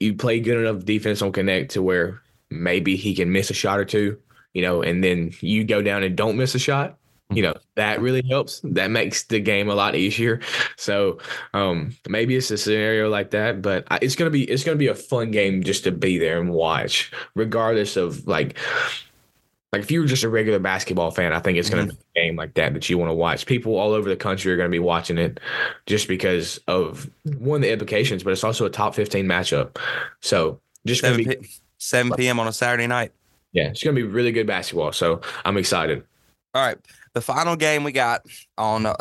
you 0.00 0.14
play 0.14 0.40
good 0.40 0.58
enough 0.58 0.84
defense 0.84 1.22
on 1.22 1.30
Knecht 1.30 1.68
to 1.70 1.82
where 1.82 2.20
maybe 2.50 2.96
he 2.96 3.14
can 3.14 3.30
miss 3.30 3.50
a 3.50 3.54
shot 3.54 3.78
or 3.78 3.84
two, 3.84 4.18
you 4.52 4.62
know, 4.62 4.82
and 4.82 5.04
then 5.04 5.32
you 5.40 5.62
go 5.62 5.80
down 5.80 6.02
and 6.02 6.16
don't 6.16 6.36
miss 6.36 6.56
a 6.56 6.58
shot, 6.58 6.98
you 7.30 7.42
know 7.42 7.54
that 7.74 8.00
really 8.00 8.22
helps 8.28 8.60
that 8.62 8.88
makes 8.90 9.24
the 9.24 9.40
game 9.40 9.68
a 9.68 9.74
lot 9.74 9.96
easier 9.96 10.40
so 10.76 11.18
um 11.54 11.94
maybe 12.08 12.36
it's 12.36 12.50
a 12.52 12.56
scenario 12.56 13.08
like 13.08 13.30
that 13.30 13.60
but 13.60 13.84
I, 13.90 13.98
it's 14.00 14.14
gonna 14.14 14.30
be 14.30 14.44
it's 14.44 14.62
gonna 14.62 14.76
be 14.76 14.86
a 14.86 14.94
fun 14.94 15.32
game 15.32 15.62
just 15.64 15.82
to 15.84 15.90
be 15.92 16.18
there 16.18 16.40
and 16.40 16.50
watch 16.52 17.10
regardless 17.34 17.96
of 17.96 18.26
like 18.28 18.56
like 19.72 19.82
if 19.82 19.90
you 19.90 20.00
were 20.00 20.06
just 20.06 20.22
a 20.22 20.28
regular 20.28 20.60
basketball 20.60 21.10
fan 21.10 21.32
i 21.32 21.40
think 21.40 21.58
it's 21.58 21.68
gonna 21.68 21.86
Mhm. 21.86 21.90
be 21.90 22.20
a 22.20 22.24
game 22.26 22.36
like 22.36 22.54
that 22.54 22.72
that 22.74 22.88
you 22.88 22.96
want 22.96 23.10
to 23.10 23.14
watch 23.14 23.44
people 23.44 23.76
all 23.76 23.90
over 23.92 24.08
the 24.08 24.16
country 24.16 24.52
are 24.52 24.56
gonna 24.56 24.68
be 24.68 24.78
watching 24.78 25.18
it 25.18 25.40
just 25.86 26.06
because 26.06 26.60
of 26.68 27.10
one 27.38 27.56
of 27.56 27.62
the 27.62 27.72
implications 27.72 28.22
but 28.22 28.32
it's 28.32 28.44
also 28.44 28.64
a 28.66 28.70
top 28.70 28.94
15 28.94 29.26
matchup 29.26 29.76
so 30.20 30.60
just 30.86 31.00
7, 31.00 31.18
be 31.18 31.24
p- 31.36 31.48
7 31.78 32.12
p.m. 32.16 32.38
on 32.38 32.46
a 32.46 32.52
Saturday 32.52 32.86
night. 32.86 33.10
yeah 33.52 33.64
it's 33.64 33.82
gonna 33.82 33.96
be 33.96 34.04
really 34.04 34.30
good 34.30 34.46
basketball 34.46 34.92
so 34.92 35.20
i'm 35.44 35.56
excited 35.56 36.04
All 36.54 36.64
right. 36.64 36.78
The 37.16 37.22
final 37.22 37.56
game 37.56 37.82
we 37.82 37.92
got 37.92 38.26
on 38.58 38.84
uh, 38.84 38.94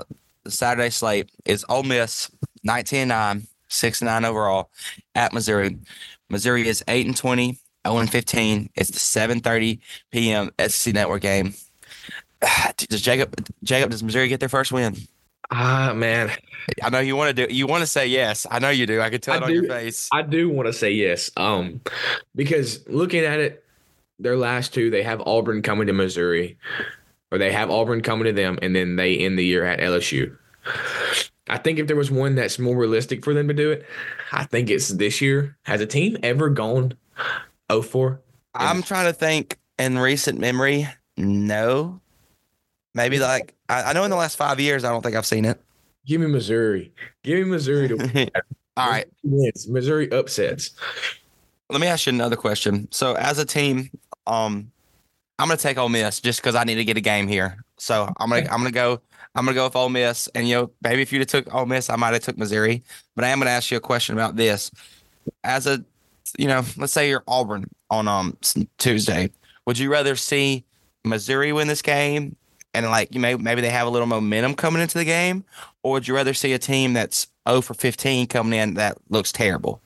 the 0.46 0.52
Saturday 0.52 0.90
slate 0.90 1.30
is 1.44 1.66
Ole 1.68 1.84
Miss, 1.84 2.32
19 2.64 3.10
9, 3.10 3.46
6 3.68 4.02
9 4.02 4.24
overall 4.24 4.70
at 5.16 5.34
Missouri. 5.34 5.78
Missouri 6.30 6.66
is 6.66 6.82
8 6.88 7.08
and 7.08 7.18
20, 7.18 7.60
0 7.86 7.98
and 7.98 8.10
15. 8.10 8.70
It's 8.76 8.90
the 8.90 9.00
7:30 9.00 9.80
p.m. 10.12 10.50
SEC 10.66 10.94
Network 10.94 11.24
game. 11.24 11.56
Does 12.78 13.02
Jacob 13.02 13.36
Jacob 13.66 13.92
does 13.92 14.02
Missouri 14.02 14.30
get 14.30 14.40
their 14.40 14.48
first 14.48 14.72
win? 14.72 14.96
ah 15.52 15.92
man 15.94 16.32
I 16.82 16.90
know 16.90 17.00
you 17.00 17.16
want 17.18 17.36
to 17.36 17.48
do 17.48 17.54
you 17.54 17.68
want 17.68 17.82
to 17.82 17.88
say 17.88 18.08
yes. 18.08 18.48
I 18.50 18.60
know 18.60 18.70
you 18.70 18.86
do. 18.86 19.02
I 19.02 19.10
can 19.10 19.20
tell 19.20 19.34
I 19.34 19.38
it 19.40 19.44
on 19.44 19.50
do. 19.50 19.56
your 19.56 19.66
face. 19.66 20.08
I 20.14 20.22
do 20.22 20.50
want 20.50 20.68
to 20.68 20.74
say 20.74 20.92
yes. 20.92 21.32
Um, 21.36 21.82
because 22.34 22.88
looking 22.88 23.26
at 23.26 23.42
it, 23.42 23.66
their 24.20 24.38
last 24.38 24.74
two, 24.74 24.90
they 24.90 25.04
have 25.04 25.22
Auburn 25.26 25.62
coming 25.62 25.88
to 25.88 25.94
Missouri, 25.94 26.58
or 27.36 27.38
they 27.38 27.52
have 27.52 27.70
Auburn 27.70 28.02
coming 28.02 28.24
to 28.26 28.32
them, 28.32 28.58
and 28.62 28.74
then 28.74 28.96
they 28.96 29.18
end 29.18 29.38
the 29.38 29.44
year 29.44 29.66
at 29.66 29.80
LSU. 29.80 30.36
I 31.50 31.58
think 31.58 31.78
if 31.78 31.88
there 31.88 31.98
was 31.98 32.10
one 32.10 32.36
that's 32.36 32.58
more 32.58 32.78
realistic 32.78 33.24
for 33.24 33.34
them 33.34 33.50
to 33.50 33.54
do 33.54 33.72
it, 33.72 33.86
I 34.32 34.46
think 34.46 34.70
it's 34.70 34.88
this 34.88 35.20
year. 35.20 35.58
Has 35.64 35.82
a 35.82 35.86
team 35.86 36.18
ever 36.24 36.50
gone 36.50 36.96
0-4? 37.70 38.20
I'm 38.56 38.82
trying 38.82 39.08
to 39.08 39.14
think 39.14 39.60
in 39.78 40.00
recent 40.00 40.40
memory. 40.40 40.88
No. 41.18 42.00
Maybe 42.94 43.20
like 43.20 43.54
I, 43.68 43.84
I 43.84 43.94
know 43.94 44.06
in 44.06 44.10
the 44.10 44.16
last 44.16 44.38
five 44.38 44.60
years 44.60 44.86
I 44.86 44.90
don't 44.90 45.02
think 45.02 45.16
I've 45.16 45.26
seen 45.26 45.44
it. 45.44 45.62
Give 46.08 46.22
me 46.22 46.28
Missouri. 46.28 46.94
Give 47.24 47.38
me 47.40 47.44
Missouri 47.44 47.90
to 47.90 48.32
All 48.78 48.90
right. 48.90 49.06
Missouri 49.24 50.10
upsets. 50.12 50.72
Let 51.70 51.82
me 51.82 51.88
ask 51.88 52.06
you 52.06 52.14
another 52.14 52.38
question. 52.38 52.88
So 52.92 53.14
as 53.16 53.40
a 53.40 53.46
team, 53.46 53.90
um, 54.26 54.72
I'm 55.38 55.48
gonna 55.48 55.58
take 55.58 55.78
Ole 55.78 55.90
Miss 55.90 56.20
just 56.20 56.42
because 56.42 56.56
I 56.56 56.64
need 56.64 56.76
to 56.76 56.86
get 56.86 56.98
a 56.98 57.02
game 57.02 57.28
here. 57.28 57.58
So 57.78 58.12
I'm 58.18 58.30
gonna 58.30 58.44
I'm 58.44 58.60
gonna 58.60 58.72
go 58.72 59.02
I'm 59.36 59.46
gonna 59.46 59.56
go 59.56 59.66
with 59.66 59.76
Ole 59.76 59.90
Miss. 59.90 60.28
And 60.30 60.48
you 60.48 60.56
know, 60.56 60.72
maybe 60.82 61.02
if 61.02 61.12
you'd 61.12 61.20
have 61.20 61.28
took 61.28 61.54
Ole 61.54 61.66
Miss, 61.66 61.90
I 61.90 61.96
might 61.96 62.14
have 62.14 62.24
took 62.24 62.38
Missouri. 62.38 62.84
But 63.16 63.26
I 63.26 63.30
am 63.30 63.40
gonna 63.40 63.52
ask 63.52 63.70
you 63.72 63.78
a 63.78 63.82
question 63.82 64.16
about 64.16 64.36
this. 64.36 64.72
As 65.44 65.68
a 65.68 65.84
you 66.38 66.48
know, 66.48 66.64
let's 66.78 66.94
say 66.94 67.10
you're 67.10 67.24
Auburn 67.28 67.70
on 67.90 68.08
um 68.08 68.38
Tuesday. 68.78 69.32
Would 69.66 69.78
you 69.78 69.92
rather 69.92 70.16
see 70.16 70.64
Missouri 71.04 71.52
win 71.52 71.68
this 71.68 71.82
game 71.82 72.36
and 72.76 72.86
like 72.88 73.14
you 73.14 73.20
may 73.20 73.36
maybe 73.36 73.62
they 73.62 73.70
have 73.70 73.88
a 73.88 73.90
little 73.90 74.08
momentum 74.08 74.54
coming 74.54 74.82
into 74.82 74.98
the 74.98 75.06
game, 75.06 75.44
or 75.82 75.94
would 75.94 76.08
you 76.08 76.14
rather 76.14 76.34
see 76.34 76.54
a 76.54 76.60
team 76.60 76.94
that's 76.94 77.28
0 77.48 77.62
for 77.62 77.74
15 77.74 78.28
coming 78.28 78.60
in 78.60 78.74
that 78.76 78.98
looks 79.10 79.32
terrible? 79.32 79.82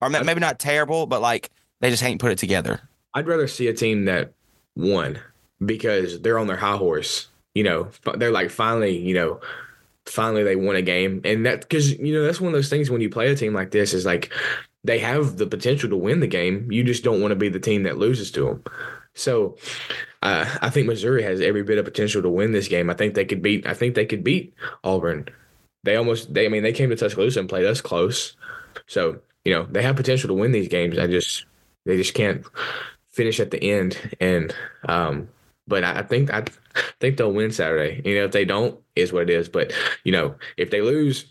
Or 0.00 0.10
maybe 0.10 0.40
not 0.40 0.58
terrible, 0.58 1.06
but 1.06 1.22
like 1.22 1.50
they 1.80 1.88
just 1.88 2.02
ain't 2.02 2.20
put 2.20 2.32
it 2.32 2.38
together. 2.38 2.80
I'd 3.14 3.26
rather 3.26 3.46
see 3.46 3.68
a 3.68 3.72
team 3.72 4.04
that 4.06 4.32
won 4.76 5.18
because 5.64 6.20
they're 6.20 6.38
on 6.38 6.46
their 6.46 6.56
high 6.56 6.76
horse. 6.76 7.28
You 7.54 7.64
know, 7.64 7.88
they're 8.16 8.30
like 8.30 8.50
finally, 8.50 8.96
you 8.96 9.14
know, 9.14 9.40
finally 10.04 10.44
they 10.44 10.56
won 10.56 10.76
a 10.76 10.82
game, 10.82 11.20
and 11.24 11.46
that 11.46 11.62
because 11.62 11.98
you 11.98 12.14
know 12.14 12.24
that's 12.24 12.40
one 12.40 12.48
of 12.48 12.54
those 12.54 12.68
things 12.68 12.90
when 12.90 13.00
you 13.00 13.08
play 13.08 13.28
a 13.28 13.36
team 13.36 13.54
like 13.54 13.70
this 13.70 13.94
is 13.94 14.04
like 14.04 14.32
they 14.84 14.98
have 14.98 15.36
the 15.36 15.46
potential 15.46 15.88
to 15.90 15.96
win 15.96 16.20
the 16.20 16.26
game. 16.26 16.70
You 16.70 16.84
just 16.84 17.02
don't 17.02 17.20
want 17.20 17.32
to 17.32 17.36
be 17.36 17.48
the 17.48 17.58
team 17.58 17.82
that 17.84 17.98
loses 17.98 18.30
to 18.32 18.44
them. 18.44 18.64
So, 19.14 19.56
uh, 20.22 20.44
I 20.60 20.68
think 20.68 20.86
Missouri 20.86 21.22
has 21.22 21.40
every 21.40 21.62
bit 21.62 21.78
of 21.78 21.86
potential 21.86 22.20
to 22.22 22.28
win 22.28 22.52
this 22.52 22.68
game. 22.68 22.90
I 22.90 22.94
think 22.94 23.14
they 23.14 23.24
could 23.24 23.42
beat. 23.42 23.66
I 23.66 23.74
think 23.74 23.94
they 23.94 24.06
could 24.06 24.22
beat 24.22 24.54
Auburn. 24.84 25.28
They 25.84 25.96
almost. 25.96 26.34
They. 26.34 26.44
I 26.44 26.48
mean, 26.50 26.62
they 26.62 26.72
came 26.72 26.90
to 26.90 26.96
Tuscaloosa 26.96 27.40
and 27.40 27.48
played 27.48 27.64
us 27.64 27.80
close. 27.80 28.36
So 28.86 29.20
you 29.44 29.52
know 29.52 29.66
they 29.70 29.82
have 29.82 29.96
potential 29.96 30.28
to 30.28 30.34
win 30.34 30.52
these 30.52 30.68
games. 30.68 30.98
I 30.98 31.06
just 31.06 31.46
they 31.86 31.96
just 31.96 32.14
can't 32.14 32.44
finish 33.16 33.40
at 33.40 33.50
the 33.50 33.62
end. 33.62 33.98
And 34.20 34.54
um, 34.88 35.28
but 35.68 35.84
I, 35.84 36.00
I 36.00 36.02
think 36.02 36.32
I 36.32 36.44
think 37.00 37.16
they'll 37.16 37.32
win 37.32 37.50
Saturday. 37.50 38.02
You 38.04 38.18
know, 38.18 38.24
if 38.26 38.32
they 38.32 38.44
don't, 38.44 38.78
is 38.94 39.12
what 39.12 39.24
it 39.24 39.30
is. 39.30 39.48
But 39.48 39.72
you 40.04 40.12
know, 40.12 40.36
if 40.56 40.70
they 40.70 40.80
lose, 40.82 41.26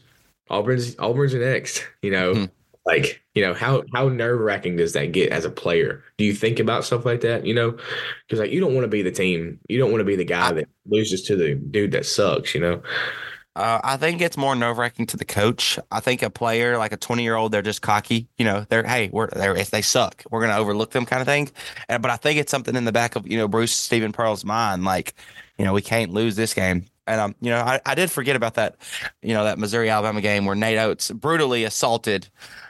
Auburn's 0.50 0.95
Auburn's 1.00 1.34
next. 1.34 1.86
You 2.02 2.12
know, 2.12 2.34
Hmm. 2.34 2.45
like 2.86 3.21
you 3.34 3.43
know 3.43 3.54
how 3.54 3.84
how 3.93 4.10
nerve 4.10 4.39
wracking 4.39 4.78
does 4.78 4.93
that 4.93 5.12
get 5.12 5.32
as 5.32 5.45
a 5.45 5.50
player? 5.50 6.04
Do 6.17 6.26
you 6.26 6.34
think 6.34 6.60
about 6.60 6.86
stuff 6.86 7.06
like 7.06 7.21
that? 7.21 7.45
You 7.45 7.54
know, 7.56 7.78
because 8.28 8.39
like 8.39 8.52
you 8.52 8.60
don't 8.60 8.74
want 8.76 8.84
to 8.86 8.89
be 8.89 9.02
the 9.02 9.12
team. 9.12 9.60
You 9.69 9.78
don't 9.80 9.91
want 9.91 10.02
to 10.02 10.06
be 10.06 10.15
the 10.15 10.26
guy 10.26 10.52
that 10.54 10.67
loses 10.88 11.24
to 11.24 11.36
the 11.36 11.56
dude 11.56 11.91
that 11.93 12.06
sucks. 12.06 12.54
You 12.56 12.62
know. 12.62 12.82
Uh, 13.56 13.80
I 13.84 13.96
think 13.96 14.20
it's 14.20 14.36
more 14.36 14.54
nerve 14.54 14.78
wracking 14.78 15.06
to 15.08 15.18
the 15.18 15.24
coach. 15.24 15.80
I 15.89 16.02
think 16.02 16.22
a 16.22 16.30
player 16.30 16.78
like 16.78 16.91
a 16.91 16.98
20 16.98 17.24
year 17.24 17.36
old, 17.36 17.54
they're 17.54 17.62
just 17.62 17.82
cocky. 17.82 18.28
You 18.38 18.44
know, 18.44 18.65
they're 18.68 18.84
hey, 18.84 19.10
we're 19.13 19.28
they're 19.28 19.56
if 19.56 19.72
they 19.72 19.82
suck, 19.82 20.24
we're 20.30 20.41
gonna 20.41 20.58
overlook 20.58 20.91
them 20.91 21.06
kind 21.06 21.22
of 21.22 21.28
thing. 21.28 21.50
And, 21.88 22.02
but 22.02 22.12
I 22.12 22.18
think 22.18 22.38
it's 22.38 22.52
something 22.52 22.76
in 22.76 22.84
the 22.84 22.91
back 22.91 23.15
of 23.15 23.26
you 23.26 23.38
know 23.38 23.48
Bruce 23.48 23.72
Stephen 23.72 24.12
Pearl's 24.12 24.44
mind, 24.44 24.84
like 24.84 25.13
you 25.58 25.63
know 25.63 25.72
we 25.72 25.82
can't 25.82 26.12
lose 26.12 26.36
this 26.36 26.54
game. 26.54 26.86
And 27.08 27.22
um, 27.22 27.36
you 27.39 27.50
know, 27.50 27.60
I, 27.60 27.80
I 27.86 27.96
did 27.96 28.12
forget 28.12 28.36
about 28.36 28.56
that, 28.56 28.76
you 29.22 29.34
know, 29.34 29.44
that 29.44 29.60
Missouri 29.60 29.89
Alabama 29.89 30.22
game 30.22 30.46
where 30.46 30.56
Nate 30.56 30.80
Oates 30.80 31.12
brutally 31.12 31.63
assaulted 31.63 32.28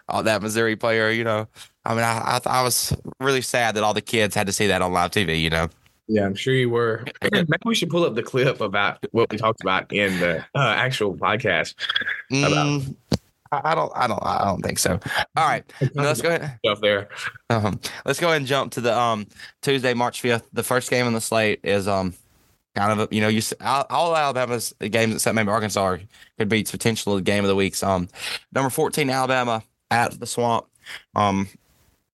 uh, 0.10 0.21
that 0.24 0.41
Missouri 0.43 0.76
player. 0.76 1.10
You 1.10 1.24
know, 1.24 1.48
I 1.84 1.95
mean, 1.95 2.04
I, 2.04 2.39
I 2.45 2.60
I 2.60 2.62
was 2.62 2.93
really 3.19 3.41
sad 3.41 3.76
that 3.76 3.84
all 3.84 3.93
the 3.95 4.02
kids 4.02 4.36
had 4.36 4.45
to 4.48 4.54
see 4.54 4.67
that 4.67 4.84
on 4.84 4.93
live 4.93 5.10
TV. 5.10 5.41
You 5.41 5.50
know. 5.50 5.69
Yeah, 6.08 6.26
I'm 6.26 6.36
sure 6.36 6.54
you 6.54 6.70
were. 6.70 7.04
Maybe 7.32 7.48
we 7.65 7.74
should 7.76 7.89
pull 7.89 8.04
up 8.06 8.13
the 8.15 8.24
clip 8.24 8.62
about 8.62 9.04
what 9.12 9.30
we 9.32 9.38
talked 9.38 9.62
about 9.62 9.91
in 9.91 10.20
the 10.20 10.39
uh, 10.56 10.60
actual 10.78 11.15
podcast. 11.15 11.74
About- 12.32 12.65
Mm, 12.82 12.96
I, 13.52 13.62
I 13.72 13.76
don't, 13.76 13.91
I 13.96 14.08
don't, 14.08 14.20
I 14.24 14.44
don't 14.46 14.62
think 14.62 14.80
so. 14.80 15.00
All 15.38 15.48
right, 15.48 15.63
now 15.94 16.04
let's 16.04 16.22
go 16.22 16.30
ahead. 16.30 16.58
Stuff 16.65 16.82
there. 16.82 17.10
Um, 17.50 17.80
let's 18.06 18.20
go 18.20 18.28
ahead 18.28 18.38
and 18.38 18.48
jump 18.48 18.72
to 18.74 18.82
the 18.82 18.98
um 18.98 19.28
Tuesday, 19.62 19.94
March 19.94 20.22
fifth. 20.22 20.48
The 20.52 20.63
first 20.63 20.89
game 20.89 21.06
on 21.06 21.13
the 21.13 21.22
slate 21.22 21.60
is 21.63 21.88
um 21.88 22.13
kind 22.76 23.00
of 23.00 23.12
a, 23.12 23.15
you 23.15 23.22
know 23.22 23.28
you 23.28 23.38
s- 23.38 23.54
all, 23.62 23.86
all 23.89 24.15
Alabama's 24.15 24.74
games 24.80 25.13
except 25.13 25.36
maybe 25.36 25.50
Arkansas 25.50 25.98
could 26.39 26.50
be 26.50 26.63
potential 26.63 27.20
game 27.20 27.44
of 27.44 27.48
the 27.48 27.56
weeks. 27.56 27.84
Um, 27.84 28.10
number 28.52 28.72
fourteen 28.72 29.10
Alabama 29.12 29.63
at 29.91 30.20
the 30.20 30.26
Swamp. 30.26 30.65
Um, 31.15 31.48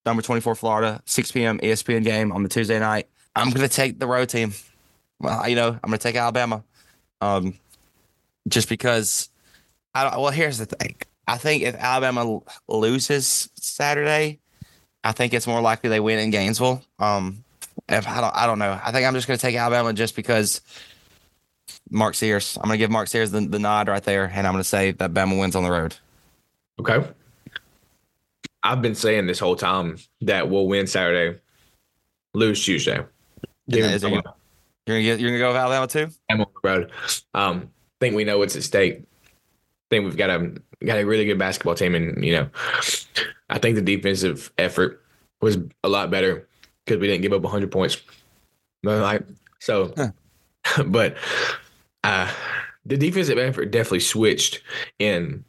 number 0.06 0.22
twenty 0.22 0.42
four 0.42 0.54
Florida, 0.54 1.02
six 1.06 1.32
p.m. 1.32 1.60
ESPN 1.60 2.04
game 2.04 2.32
on 2.34 2.44
the 2.44 2.50
Tuesday 2.50 2.78
night. 2.78 3.08
I'm 3.36 3.50
gonna 3.50 3.68
take 3.68 4.00
the 4.00 4.08
road 4.08 4.30
team. 4.30 4.54
Well, 5.20 5.48
you 5.48 5.56
know 5.56 5.70
I'm 5.70 5.80
gonna 5.84 5.98
take 5.98 6.16
Alabama. 6.16 6.64
Um, 7.22 7.56
just 8.48 8.70
because 8.70 9.30
I 9.94 10.04
don't. 10.04 10.22
Well, 10.22 10.32
here's 10.32 10.58
the 10.58 10.66
thing. 10.66 10.96
I 11.28 11.38
think 11.38 11.64
if 11.64 11.76
Alabama 11.76 12.42
loses 12.68 13.50
Saturday, 13.56 14.40
I 15.04 15.12
think 15.12 15.34
it's 15.34 15.48
more 15.48 15.62
likely 15.62 15.90
they 15.90 16.00
win 16.00 16.20
in 16.20 16.30
Gainesville. 16.30 16.84
Um, 17.00 17.44
if 17.88 18.08
I 18.08 18.22
don't, 18.22 18.36
I 18.36 18.46
don't 18.46 18.60
know. 18.60 18.80
I 18.84 18.92
think 18.92 19.08
I'm 19.08 19.14
just 19.14 19.28
going 19.28 19.38
to 19.38 19.42
take 19.42 19.56
Alabama 19.56 19.94
just 19.94 20.16
because 20.16 20.62
Mark 21.90 22.16
Sears. 22.16 22.58
I'm 22.58 22.68
going 22.68 22.78
to 22.78 22.78
give 22.78 22.92
Mark 22.92 23.08
Sears 23.08 23.32
the, 23.32 23.42
the 23.42 23.60
nod 23.60 23.88
right 23.88 24.04
there, 24.04 24.26
and 24.34 24.46
I'm 24.46 24.54
going 24.54 24.64
to 24.64 24.68
say 24.68 24.92
that 24.92 25.14
Bama 25.14 25.40
wins 25.40 25.56
on 25.56 25.64
the 25.64 25.72
road. 25.72 25.96
Okay. 26.80 27.08
I've 28.64 28.82
been 28.82 28.96
saying 28.96 29.28
this 29.28 29.40
whole 29.40 29.56
time 29.56 29.98
that 30.22 30.50
we'll 30.50 30.68
win 30.68 30.86
Saturday, 30.86 31.40
lose 32.34 32.64
Tuesday. 32.64 33.04
Them 33.72 34.14
it- 34.14 34.26
You're 34.88 34.98
gonna 34.98 35.04
get, 35.04 35.20
you're 35.20 35.30
gonna 35.32 35.40
go 35.40 35.48
with 35.50 35.58
Alabama 35.58 35.88
too. 35.88 36.10
I'm 36.30 36.42
on 36.42 36.48
the 36.62 36.68
road. 36.70 36.92
Um, 37.34 37.70
think 38.00 38.16
we 38.16 38.24
know 38.24 38.38
what's 38.38 38.56
at 38.56 38.64
stake. 38.64 39.04
Think 39.90 40.06
we've 40.06 40.18
got 40.18 40.30
a 40.30 40.54
got 40.84 40.98
a 41.00 41.04
really 41.04 41.26
good 41.26 41.38
basketball 41.38 41.76
team, 41.76 41.96
and 41.96 42.24
you 42.24 42.34
know, 42.34 42.50
I 43.50 43.60
think 43.60 43.76
the 43.76 43.82
defensive 43.82 44.52
effort 44.58 45.04
was 45.42 45.58
a 45.84 45.90
lot 45.90 46.10
better 46.12 46.48
because 46.86 47.00
we 47.00 47.08
didn't 47.08 47.22
give 47.22 47.34
up 47.34 47.42
100 47.42 47.72
points. 47.72 48.02
Like 48.84 49.24
so, 49.60 49.94
but 50.86 51.16
uh, 52.04 52.32
the 52.86 52.98
defensive 52.98 53.38
effort 53.38 53.66
definitely 53.66 54.00
switched 54.00 54.62
in 54.98 55.44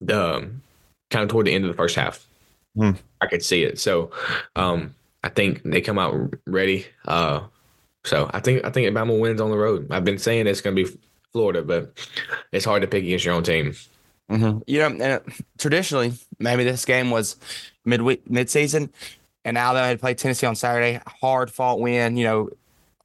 the 0.00 0.36
um, 0.36 0.62
kind 1.10 1.24
of 1.24 1.28
toward 1.28 1.46
the 1.46 1.52
end 1.54 1.64
of 1.64 1.70
the 1.70 1.76
first 1.76 1.96
half. 1.96 2.26
Hmm. 2.76 2.92
I 3.20 3.26
could 3.26 3.44
see 3.44 3.64
it. 3.64 3.78
So, 3.78 4.10
um, 4.56 4.94
I 5.22 5.28
think 5.28 5.62
they 5.64 5.80
come 5.80 5.98
out 5.98 6.34
ready. 6.46 6.86
Uh, 7.06 7.42
so 8.04 8.30
I 8.34 8.40
think 8.40 8.64
I 8.64 8.70
think 8.70 8.86
Alabama 8.86 9.14
wins 9.14 9.40
on 9.40 9.50
the 9.50 9.56
road. 9.56 9.88
I've 9.90 10.04
been 10.04 10.18
saying 10.18 10.46
it's 10.46 10.60
going 10.60 10.74
to 10.76 10.84
be 10.84 10.98
Florida, 11.32 11.62
but 11.62 11.98
it's 12.50 12.64
hard 12.64 12.82
to 12.82 12.88
pick 12.88 13.04
against 13.04 13.24
your 13.24 13.34
own 13.34 13.44
team. 13.44 13.74
Mm-hmm. 14.30 14.58
You 14.66 14.78
know, 14.80 14.86
and 14.86 15.02
uh, 15.02 15.20
traditionally, 15.58 16.12
maybe 16.38 16.64
this 16.64 16.84
game 16.84 17.10
was 17.10 17.36
midweek, 17.84 18.28
mid-season, 18.30 18.90
and 19.44 19.58
Alabama 19.58 19.86
had 19.88 20.00
played 20.00 20.18
Tennessee 20.18 20.46
on 20.46 20.56
Saturday. 20.56 21.00
Hard 21.06 21.50
fought 21.50 21.80
win. 21.80 22.16
You 22.16 22.24
know, 22.24 22.50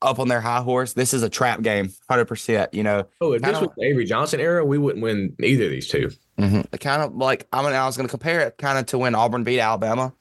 up 0.02 0.20
on 0.20 0.28
their 0.28 0.42
high 0.42 0.62
horse. 0.62 0.94
This 0.94 1.14
is 1.14 1.24
a 1.24 1.30
trap 1.30 1.62
game, 1.62 1.92
hundred 2.10 2.26
percent. 2.26 2.74
You 2.74 2.84
know, 2.84 3.06
Oh, 3.22 3.34
if 3.34 3.42
this 3.42 3.60
was 3.60 3.70
the 3.78 3.84
Avery 3.86 4.06
Johnson 4.06 4.40
era, 4.40 4.64
we 4.66 4.78
wouldn't 4.78 5.04
win 5.04 5.36
either 5.40 5.66
of 5.66 5.72
these 5.72 5.88
two. 5.88 6.12
kind 6.38 7.02
of 7.02 7.16
like 7.16 7.48
I'm. 7.54 7.64
Gonna, 7.64 7.76
I 7.76 7.86
was 7.86 7.98
going 7.98 8.08
to 8.08 8.12
compare 8.12 8.42
it 8.42 8.58
kind 8.58 8.78
of 8.78 8.86
to 8.88 8.98
when 8.98 9.16
Auburn 9.16 9.44
beat 9.44 9.60
Alabama. 9.60 10.14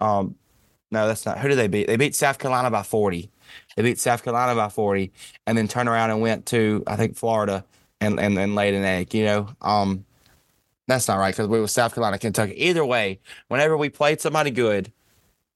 Um, 0.00 0.34
no, 0.90 1.06
that's 1.06 1.26
not. 1.26 1.38
Who 1.38 1.48
did 1.48 1.56
they 1.56 1.68
beat? 1.68 1.86
They 1.86 1.96
beat 1.96 2.14
South 2.14 2.38
Carolina 2.38 2.70
by 2.70 2.82
forty. 2.82 3.30
They 3.76 3.82
beat 3.82 3.98
South 3.98 4.22
Carolina 4.22 4.54
by 4.54 4.68
forty, 4.68 5.12
and 5.46 5.56
then 5.56 5.68
turned 5.68 5.88
around 5.88 6.10
and 6.10 6.20
went 6.20 6.46
to 6.46 6.82
I 6.86 6.96
think 6.96 7.16
Florida 7.16 7.64
and 8.00 8.18
and, 8.18 8.38
and 8.38 8.54
laid 8.54 8.74
an 8.74 8.84
egg. 8.84 9.14
You 9.14 9.24
know, 9.24 9.48
um, 9.60 10.04
that's 10.86 11.08
not 11.08 11.18
right 11.18 11.34
because 11.34 11.48
we 11.48 11.60
were 11.60 11.68
South 11.68 11.94
Carolina, 11.94 12.18
Kentucky. 12.18 12.54
Either 12.64 12.84
way, 12.84 13.20
whenever 13.48 13.76
we 13.76 13.90
played 13.90 14.20
somebody 14.20 14.50
good, 14.50 14.90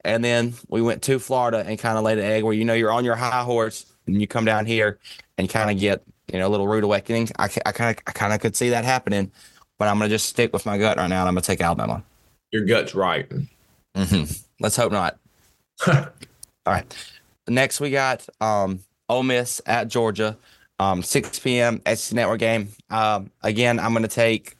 and 0.04 0.24
then 0.24 0.54
we 0.68 0.82
went 0.82 1.02
to 1.02 1.18
Florida 1.18 1.64
and 1.66 1.78
kind 1.78 1.96
of 1.96 2.04
laid 2.04 2.18
an 2.18 2.24
egg 2.24 2.44
where 2.44 2.52
you 2.52 2.64
know 2.64 2.74
you're 2.74 2.92
on 2.92 3.04
your 3.04 3.16
high 3.16 3.42
horse 3.42 3.86
and 4.06 4.20
you 4.20 4.26
come 4.26 4.44
down 4.44 4.66
here 4.66 4.98
and 5.38 5.48
kind 5.48 5.70
of 5.70 5.78
get 5.78 6.02
you 6.30 6.38
know 6.38 6.46
a 6.46 6.50
little 6.50 6.68
rude 6.68 6.84
awakening. 6.84 7.30
I 7.38 7.48
kind 7.48 7.96
of 7.96 8.02
I 8.06 8.12
kind 8.12 8.32
of 8.32 8.40
could 8.40 8.54
see 8.54 8.70
that 8.70 8.84
happening, 8.84 9.32
but 9.78 9.88
I'm 9.88 9.98
gonna 9.98 10.10
just 10.10 10.26
stick 10.26 10.52
with 10.52 10.66
my 10.66 10.76
gut 10.76 10.98
right 10.98 11.08
now 11.08 11.20
and 11.20 11.28
I'm 11.28 11.34
gonna 11.34 11.42
take 11.42 11.60
Alabama. 11.60 12.04
Your 12.50 12.64
gut's 12.66 12.94
right. 12.94 13.28
Mm-hmm. 13.96 14.24
Let's 14.60 14.76
hope 14.76 14.92
not. 14.92 15.18
All 15.88 16.06
right. 16.66 17.12
Next 17.48 17.80
we 17.80 17.90
got 17.90 18.26
um 18.40 18.80
Ole 19.08 19.22
Miss 19.22 19.60
at 19.66 19.88
Georgia, 19.88 20.36
um 20.78 21.02
6 21.02 21.38
p.m. 21.40 21.80
SEC 21.86 22.14
Network 22.14 22.40
game. 22.40 22.68
Um 22.90 23.30
again, 23.42 23.78
I'm 23.78 23.92
gonna 23.92 24.08
take 24.08 24.56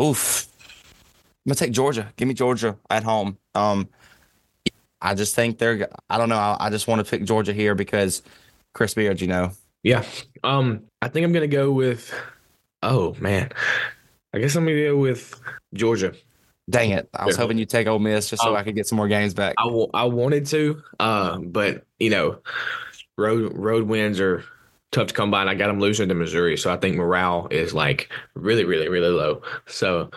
oof. 0.00 0.48
I'm 1.44 1.50
gonna 1.50 1.56
take 1.56 1.72
Georgia. 1.72 2.12
Give 2.16 2.28
me 2.28 2.34
Georgia 2.34 2.76
at 2.90 3.04
home. 3.04 3.38
Um 3.54 3.88
I 5.00 5.14
just 5.14 5.34
think 5.34 5.58
they're 5.58 5.88
I 6.10 6.18
don't 6.18 6.28
know. 6.28 6.36
I, 6.36 6.56
I 6.60 6.70
just 6.70 6.88
want 6.88 7.04
to 7.04 7.10
pick 7.10 7.24
Georgia 7.24 7.52
here 7.52 7.74
because 7.74 8.22
Chris 8.74 8.94
Beard, 8.94 9.20
you 9.20 9.26
know. 9.26 9.52
Yeah. 9.82 10.04
Um, 10.42 10.82
I 11.00 11.08
think 11.08 11.24
I'm 11.24 11.32
gonna 11.32 11.46
go 11.46 11.70
with. 11.70 12.12
Oh 12.82 13.14
man, 13.20 13.50
I 14.34 14.38
guess 14.38 14.56
I'm 14.56 14.64
gonna 14.64 14.82
go 14.82 14.96
with 14.96 15.40
Georgia. 15.74 16.12
Dang 16.68 16.90
it. 16.90 17.08
I 17.14 17.24
was 17.26 17.36
hoping 17.36 17.58
you'd 17.58 17.68
take 17.70 17.86
Ole 17.86 17.98
Miss 18.00 18.30
just 18.30 18.42
so 18.42 18.50
Um, 18.50 18.56
I 18.56 18.62
could 18.64 18.74
get 18.74 18.86
some 18.88 18.96
more 18.96 19.06
games 19.08 19.34
back. 19.34 19.54
I, 19.58 19.64
w- 19.66 19.88
I 19.94 20.04
wanted 20.04 20.46
to, 20.46 20.82
uh, 20.98 21.38
but 21.38 21.84
you 22.00 22.10
know, 22.10 22.38
road 23.16 23.52
road 23.54 23.86
wins 23.86 24.18
are 24.20 24.44
tough 24.92 25.08
to 25.08 25.14
come 25.14 25.30
by, 25.30 25.42
and 25.42 25.50
I 25.50 25.54
got 25.54 25.68
them 25.68 25.78
losing 25.80 26.08
to 26.08 26.14
Missouri, 26.14 26.56
so 26.56 26.72
I 26.72 26.76
think 26.76 26.96
morale 26.96 27.46
is 27.50 27.72
like 27.72 28.10
really, 28.34 28.64
really, 28.64 28.88
really 28.88 29.10
low. 29.10 29.42
So, 29.66 30.10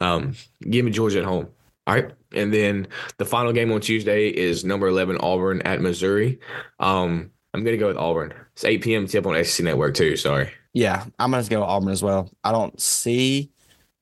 um, 0.00 0.34
give 0.68 0.84
me 0.84 0.90
Georgia 0.90 1.20
at 1.20 1.24
home. 1.24 1.48
All 1.86 1.94
right, 1.94 2.10
and 2.34 2.52
then 2.52 2.88
the 3.18 3.24
final 3.24 3.52
game 3.52 3.70
on 3.72 3.80
Tuesday 3.80 4.28
is 4.28 4.64
number 4.64 4.88
eleven 4.88 5.16
Auburn 5.18 5.62
at 5.62 5.80
Missouri. 5.80 6.40
Um, 6.80 7.30
I'm 7.54 7.64
gonna 7.64 7.76
go 7.78 7.86
with 7.86 7.96
Auburn. 7.96 8.34
It's 8.52 8.64
8 8.64 8.82
p.m. 8.82 9.06
tip 9.06 9.24
on 9.26 9.42
SEC 9.44 9.64
Network 9.64 9.94
too. 9.94 10.16
Sorry. 10.16 10.50
Yeah, 10.74 11.04
I'm 11.18 11.30
gonna 11.30 11.42
go 11.44 11.60
with 11.60 11.68
Auburn 11.68 11.90
as 11.92 12.02
well. 12.02 12.30
I 12.44 12.52
don't 12.52 12.78
see 12.80 13.50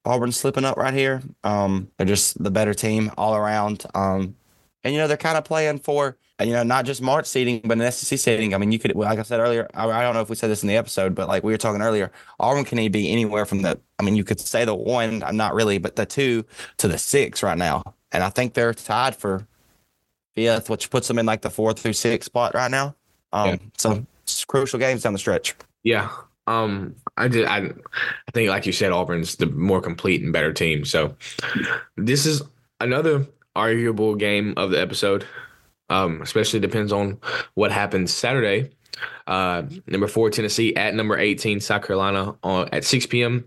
Auburn 0.05 0.33
slipping 0.33 0.64
up 0.64 0.77
right 0.77 0.95
here. 0.95 1.23
Um, 1.43 1.90
they're 1.97 2.07
just 2.07 2.43
the 2.43 2.51
better 2.51 2.75
team 2.75 3.11
all 3.17 3.35
around. 3.35 3.85
Um, 3.95 4.37
and 4.83 4.93
you 4.95 5.01
know 5.01 5.07
they're 5.09 5.17
kind 5.17 5.38
of 5.38 5.45
playing 5.45 5.79
for 5.79 6.19
you 6.40 6.53
know 6.53 6.62
not 6.62 6.85
just 6.85 7.01
March 7.01 7.27
seeding, 7.27 7.61
but 7.64 7.79
an 7.79 7.90
SEC 7.90 8.19
seeding. 8.19 8.55
I 8.55 8.59
mean, 8.59 8.71
you 8.71 8.79
could 8.79 8.95
like 8.95 9.19
I 9.19 9.23
said 9.23 9.40
earlier. 9.40 9.69
I, 9.75 9.88
I 9.88 10.03
don't 10.03 10.14
know 10.14 10.21
if 10.21 10.29
we 10.29 10.37
said 10.37 10.51
this 10.51 10.62
in 10.62 10.69
the 10.69 10.77
episode, 10.77 11.14
but 11.14 11.27
like 11.29 11.43
we 11.43 11.53
were 11.53 11.59
talking 11.59 11.81
earlier, 11.81 12.12
Auburn 12.38 12.64
can 12.64 12.90
be 12.93 13.11
anywhere 13.11 13.47
from 13.47 13.62
the. 13.62 13.81
I 13.99 14.03
mean, 14.03 14.14
you 14.17 14.25
could 14.25 14.40
say 14.40 14.64
the 14.64 14.75
one. 14.75 15.23
I'm 15.23 15.37
not 15.37 15.55
really, 15.55 15.79
but 15.79 15.97
the 15.97 16.05
two 16.05 16.45
to 16.79 16.88
the 16.88 16.99
six 16.99 17.43
right 17.43 17.57
now, 17.57 17.83
and 18.12 18.23
I 18.23 18.29
think 18.29 18.53
they're 18.55 18.75
tied 18.75 19.17
for 19.17 19.47
fifth, 20.35 20.69
which 20.69 20.90
puts 20.90 21.09
them 21.09 21.19
in 21.19 21.27
like 21.27 21.40
the 21.43 21.51
four 21.51 21.73
through 21.73 21.93
six 21.95 22.27
spot 22.27 22.55
right 22.55 22.71
now. 22.71 22.95
Um, 23.33 23.49
Yeah. 23.49 23.57
so 23.79 24.07
it's 24.25 24.45
crucial 24.45 24.79
games 24.79 25.03
down 25.03 25.12
the 25.12 25.19
stretch. 25.19 25.55
Yeah. 25.83 26.11
Um, 26.46 26.96
I 27.16 27.28
did. 27.28 27.46
I, 27.46 27.59
I 27.59 28.30
think, 28.33 28.50
like 28.50 28.66
you 28.66 28.72
said, 28.72 28.92
Auburn's 28.92 29.37
the 29.37 29.46
more 29.46 29.80
complete 29.80 30.22
and 30.22 30.33
better 30.33 30.52
team. 30.52 30.85
So, 30.85 31.16
this 31.96 32.26
is 32.26 32.42
another 32.80 33.26
arguable 33.57 34.14
game 34.14 34.54
of 34.57 34.70
the 34.70 34.80
episode. 34.80 35.26
Um, 35.90 36.22
especially 36.22 36.61
depends 36.61 36.92
on 36.92 37.18
what 37.54 37.70
happens 37.70 38.12
Saturday. 38.12 38.70
Uh, 39.26 39.62
number 39.87 40.07
four 40.07 40.30
Tennessee 40.30 40.74
at 40.76 40.94
number 40.94 41.18
eighteen 41.18 41.61
South 41.61 41.87
Carolina 41.87 42.37
on 42.42 42.68
at 42.72 42.85
six 42.85 43.07
p.m. 43.07 43.46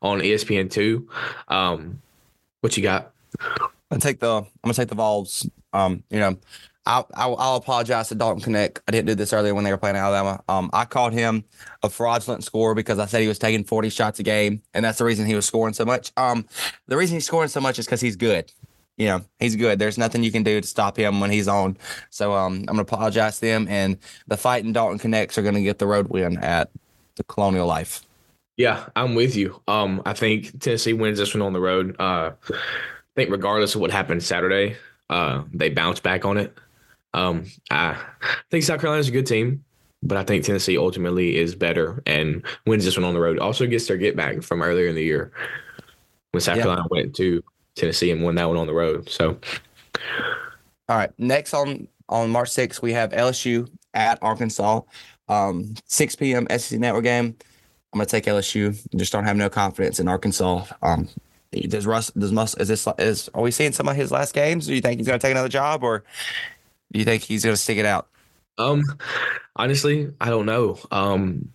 on 0.00 0.20
ESPN 0.20 0.70
two. 0.70 1.08
Um, 1.48 2.00
what 2.60 2.76
you 2.76 2.82
got? 2.82 3.12
Gonna 3.90 4.00
take 4.00 4.20
the 4.20 4.38
I'm 4.38 4.46
gonna 4.64 4.74
take 4.74 4.88
the 4.88 4.94
Vols. 4.94 5.48
Um, 5.72 6.02
you 6.10 6.18
know, 6.20 6.36
I'll, 6.84 7.08
I'll 7.14 7.36
I'll 7.36 7.56
apologize 7.56 8.08
to 8.08 8.14
Dalton 8.14 8.52
Knecht. 8.52 8.78
I 8.88 8.90
didn't 8.90 9.06
do 9.06 9.14
this 9.14 9.32
earlier 9.32 9.54
when 9.54 9.64
they 9.64 9.70
were 9.70 9.78
playing 9.78 9.96
Alabama. 9.96 10.42
Um, 10.48 10.68
I 10.72 10.84
called 10.84 11.12
him 11.12 11.44
a 11.82 11.88
fraudulent 11.88 12.44
scorer 12.44 12.74
because 12.74 12.98
I 12.98 13.06
said 13.06 13.22
he 13.22 13.28
was 13.28 13.38
taking 13.38 13.64
40 13.64 13.88
shots 13.88 14.18
a 14.18 14.22
game, 14.22 14.62
and 14.74 14.84
that's 14.84 14.98
the 14.98 15.04
reason 15.04 15.26
he 15.26 15.34
was 15.34 15.46
scoring 15.46 15.74
so 15.74 15.84
much. 15.84 16.12
Um, 16.16 16.44
the 16.88 16.96
reason 16.96 17.14
he's 17.14 17.26
scoring 17.26 17.48
so 17.48 17.60
much 17.60 17.78
is 17.78 17.86
because 17.86 18.00
he's 18.00 18.16
good. 18.16 18.52
You 18.96 19.06
know, 19.06 19.24
he's 19.38 19.56
good. 19.56 19.78
There's 19.78 19.96
nothing 19.96 20.22
you 20.22 20.32
can 20.32 20.42
do 20.42 20.60
to 20.60 20.66
stop 20.66 20.96
him 20.96 21.20
when 21.20 21.30
he's 21.30 21.48
on. 21.48 21.76
So 22.10 22.34
um, 22.34 22.56
I'm 22.60 22.66
gonna 22.66 22.82
apologize 22.82 23.36
to 23.36 23.46
them, 23.46 23.68
and 23.68 23.96
the 24.26 24.36
fight 24.36 24.64
and 24.64 24.74
Dalton 24.74 24.98
Knechts 24.98 25.38
are 25.38 25.42
gonna 25.42 25.62
get 25.62 25.78
the 25.78 25.86
road 25.86 26.08
win 26.08 26.38
at 26.38 26.70
the 27.16 27.24
Colonial 27.24 27.66
Life. 27.66 28.02
Yeah, 28.56 28.86
I'm 28.96 29.14
with 29.14 29.34
you. 29.34 29.60
Um, 29.66 30.02
I 30.04 30.12
think 30.12 30.60
Tennessee 30.60 30.92
wins 30.92 31.18
this 31.18 31.32
one 31.34 31.42
on 31.42 31.52
the 31.52 31.60
road. 31.60 31.96
Uh, 31.98 32.32
I 32.50 33.14
think 33.16 33.30
regardless 33.30 33.74
of 33.74 33.80
what 33.80 33.90
happens 33.90 34.26
Saturday, 34.26 34.76
uh, 35.08 35.42
they 35.52 35.70
bounce 35.70 36.00
back 36.00 36.24
on 36.24 36.36
it. 36.36 36.56
Um, 37.14 37.44
I 37.70 37.96
think 38.50 38.64
South 38.64 38.80
Carolina's 38.80 39.08
a 39.08 39.12
good 39.12 39.26
team, 39.26 39.64
but 40.02 40.16
I 40.18 40.24
think 40.24 40.44
Tennessee 40.44 40.78
ultimately 40.78 41.36
is 41.36 41.54
better 41.54 42.02
and 42.06 42.44
wins 42.66 42.84
this 42.84 42.96
one 42.96 43.04
on 43.04 43.14
the 43.14 43.20
road. 43.20 43.38
Also 43.38 43.66
gets 43.66 43.86
their 43.86 43.96
get 43.96 44.16
back 44.16 44.42
from 44.42 44.62
earlier 44.62 44.88
in 44.88 44.94
the 44.94 45.02
year 45.04 45.32
when 46.32 46.40
South 46.40 46.56
Yeah. 46.56 46.62
Carolina 46.64 46.86
went 46.90 47.14
to 47.16 47.42
Tennessee 47.74 48.10
and 48.10 48.22
won 48.22 48.34
that 48.36 48.48
one 48.48 48.56
on 48.56 48.66
the 48.66 48.74
road. 48.74 49.08
So 49.08 49.38
All 50.88 50.96
right. 50.96 51.10
Next 51.18 51.54
on 51.54 51.88
on 52.08 52.30
March 52.30 52.50
6th, 52.50 52.82
we 52.82 52.92
have 52.92 53.12
LSU 53.12 53.68
at 53.94 54.18
Arkansas. 54.22 54.80
Um, 55.28 55.74
6 55.86 56.16
p.m. 56.16 56.46
SEC 56.50 56.78
Network 56.78 57.04
game. 57.04 57.36
I'm 57.92 57.98
gonna 57.98 58.06
take 58.06 58.24
LSU. 58.24 58.76
Just 58.96 59.12
don't 59.12 59.24
have 59.24 59.36
no 59.36 59.48
confidence 59.48 60.00
in 60.00 60.08
Arkansas. 60.08 60.64
Um, 60.82 61.08
does 61.52 61.86
Russ? 61.86 62.10
Does 62.10 62.32
Mus? 62.32 62.54
Is 62.56 62.68
this? 62.68 62.86
Is 62.98 63.28
are 63.34 63.42
we 63.42 63.50
seeing 63.50 63.72
some 63.72 63.86
of 63.88 63.96
his 63.96 64.10
last 64.10 64.34
games? 64.34 64.66
Do 64.66 64.74
you 64.74 64.80
think 64.80 64.98
he's 64.98 65.06
gonna 65.06 65.18
take 65.18 65.30
another 65.32 65.48
job, 65.48 65.82
or 65.84 66.02
do 66.92 66.98
you 66.98 67.04
think 67.04 67.22
he's 67.22 67.44
gonna 67.44 67.56
stick 67.56 67.78
it 67.78 67.86
out? 67.86 68.08
Um, 68.58 68.82
honestly, 69.56 70.12
I 70.20 70.30
don't 70.30 70.46
know. 70.46 70.78
Um, 70.90 71.48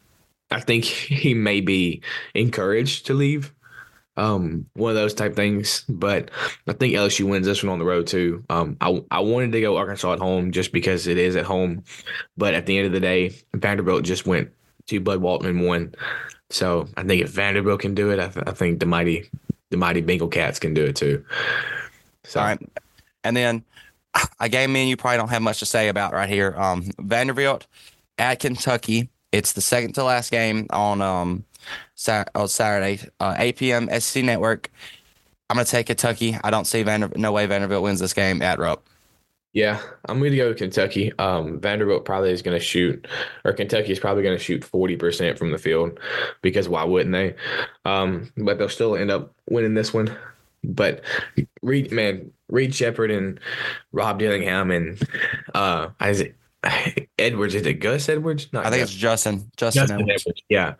I 0.52 0.60
think 0.60 0.84
he 0.86 1.34
may 1.34 1.62
be 1.62 2.02
encouraged 2.34 3.06
to 3.08 3.14
leave. 3.14 3.54
Um, 4.16 4.66
one 4.74 4.90
of 4.90 4.96
those 4.96 5.14
type 5.14 5.36
things, 5.36 5.86
but 5.88 6.32
I 6.68 6.74
think 6.74 6.96
LSU 6.96 7.30
wins 7.30 7.46
this 7.46 7.62
one 7.62 7.72
on 7.72 7.78
the 7.78 7.86
road 7.86 8.08
too. 8.08 8.44
Um, 8.50 8.76
I 8.82 9.04
I 9.12 9.20
wanted 9.20 9.52
to 9.52 9.62
go 9.62 9.78
Arkansas 9.78 10.14
at 10.14 10.20
home 10.20 10.52
just 10.52 10.72
because 10.72 11.06
it 11.06 11.20
is 11.20 11.36
at 11.36 11.46
home, 11.46 11.84
but 12.36 12.56
at 12.56 12.66
the 12.66 12.78
end 12.78 12.88
of 12.88 12.94
the 12.94 13.00
day, 13.00 13.36
Vanderbilt 13.54 14.04
just 14.04 14.26
went 14.26 14.50
to 14.88 15.00
Bud 15.00 15.22
Walton 15.22 15.50
and 15.50 15.66
won. 15.68 15.94
So 16.50 16.88
I 16.98 17.04
think 17.04 17.22
if 17.22 17.30
Vanderbilt 17.30 17.82
can 17.82 17.94
do 17.94 18.10
it, 18.10 18.20
I, 18.20 18.30
th- 18.30 18.48
I 18.48 18.54
think 18.54 18.80
the 18.80 18.88
mighty 18.88 19.30
the 19.70 19.78
mighty 19.78 20.02
Bengal 20.02 20.30
Cats 20.30 20.58
can 20.58 20.74
do 20.74 20.86
it 20.86 20.96
too. 20.96 21.24
So 22.24 22.40
All 22.40 22.46
right. 22.48 22.60
And 23.24 23.38
then 23.38 23.64
a 24.40 24.50
game 24.50 24.74
me 24.74 24.82
and 24.82 24.90
you 24.90 24.98
probably 24.98 25.18
don't 25.18 25.30
have 25.30 25.42
much 25.42 25.60
to 25.60 25.66
say 25.66 25.90
about 25.90 26.14
right 26.14 26.30
here. 26.30 26.56
Um, 26.58 26.92
Vanderbilt 27.00 27.68
at 28.18 28.40
Kentucky. 28.40 29.10
It's 29.32 29.54
the 29.54 29.62
second 29.62 29.94
to 29.94 30.04
last 30.04 30.32
game 30.32 30.68
on 30.72 31.02
um 31.02 31.44
Saturday, 31.96 33.00
uh, 33.20 33.36
8 33.38 33.58
p.m. 33.58 34.00
SC 34.00 34.18
Network. 34.18 34.72
I'm 35.50 35.56
gonna 35.56 35.66
take 35.66 35.88
Kentucky. 35.88 36.38
I 36.44 36.50
don't 36.50 36.66
see. 36.66 36.84
No 36.84 37.32
way 37.32 37.46
Vanderbilt 37.46 37.84
wins 37.84 38.00
this 38.00 38.14
game 38.14 38.42
at 38.42 38.60
Rupp. 38.60 38.88
Yeah, 39.58 39.82
I'm 40.08 40.20
going 40.20 40.30
to 40.30 40.38
go 40.38 40.50
with 40.50 40.60
Kentucky. 40.60 41.12
Um, 41.18 41.60
Vanderbilt 41.60 42.06
probably 42.06 42.30
is 42.30 42.44
going 42.44 42.56
to 42.56 42.64
shoot, 42.64 43.08
or 43.44 43.54
Kentucky 43.54 43.92
is 43.92 44.00
probably 44.00 44.22
going 44.22 44.38
to 44.38 44.44
shoot 44.44 44.62
40% 44.62 45.36
from 45.36 45.52
the 45.52 45.58
field 45.58 46.00
because 46.44 46.70
why 46.70 46.84
wouldn't 46.84 47.14
they? 47.14 47.34
Um, 47.84 48.32
but 48.38 48.60
they'll 48.60 48.70
still 48.70 48.96
end 48.96 49.10
up 49.10 49.34
winning 49.50 49.74
this 49.74 49.96
one. 49.96 50.16
But 50.68 51.02
Reed, 51.62 51.92
man, 51.92 52.32
Reed 52.50 52.76
Sheppard 52.76 53.10
and 53.10 53.40
Rob 53.92 54.20
Dillingham 54.20 54.70
and 54.70 55.02
uh, 55.56 55.90
Isaac 56.00 56.36
Edwards, 57.20 57.56
is 57.56 57.66
it 57.66 57.76
Gus 57.76 58.10
Edwards? 58.10 58.48
Not 58.52 58.66
I 58.66 58.70
think 58.70 58.82
Gus. 58.82 58.90
it's 58.90 58.98
Justin. 59.00 59.52
Justin, 59.58 59.82
Justin 59.82 60.02
Edwards. 60.02 60.24
Edwards. 60.24 60.42
Yeah. 60.50 60.74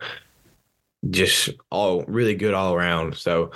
Just 1.10 1.50
all 1.70 2.04
really 2.06 2.34
good 2.34 2.54
all 2.54 2.74
around. 2.74 3.16
So 3.16 3.50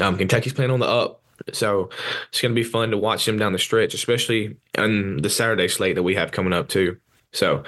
um, 0.00 0.16
Kentucky's 0.16 0.52
playing 0.52 0.70
on 0.70 0.80
the 0.80 0.88
up. 0.88 1.20
So 1.52 1.90
it's 2.28 2.40
going 2.40 2.54
to 2.54 2.60
be 2.60 2.64
fun 2.64 2.90
to 2.92 2.96
watch 2.96 3.26
them 3.26 3.38
down 3.38 3.52
the 3.52 3.58
stretch, 3.58 3.92
especially 3.92 4.56
on 4.78 5.18
the 5.18 5.28
Saturday 5.28 5.68
slate 5.68 5.96
that 5.96 6.02
we 6.02 6.14
have 6.14 6.32
coming 6.32 6.52
up 6.52 6.68
too. 6.68 6.96
So, 7.32 7.64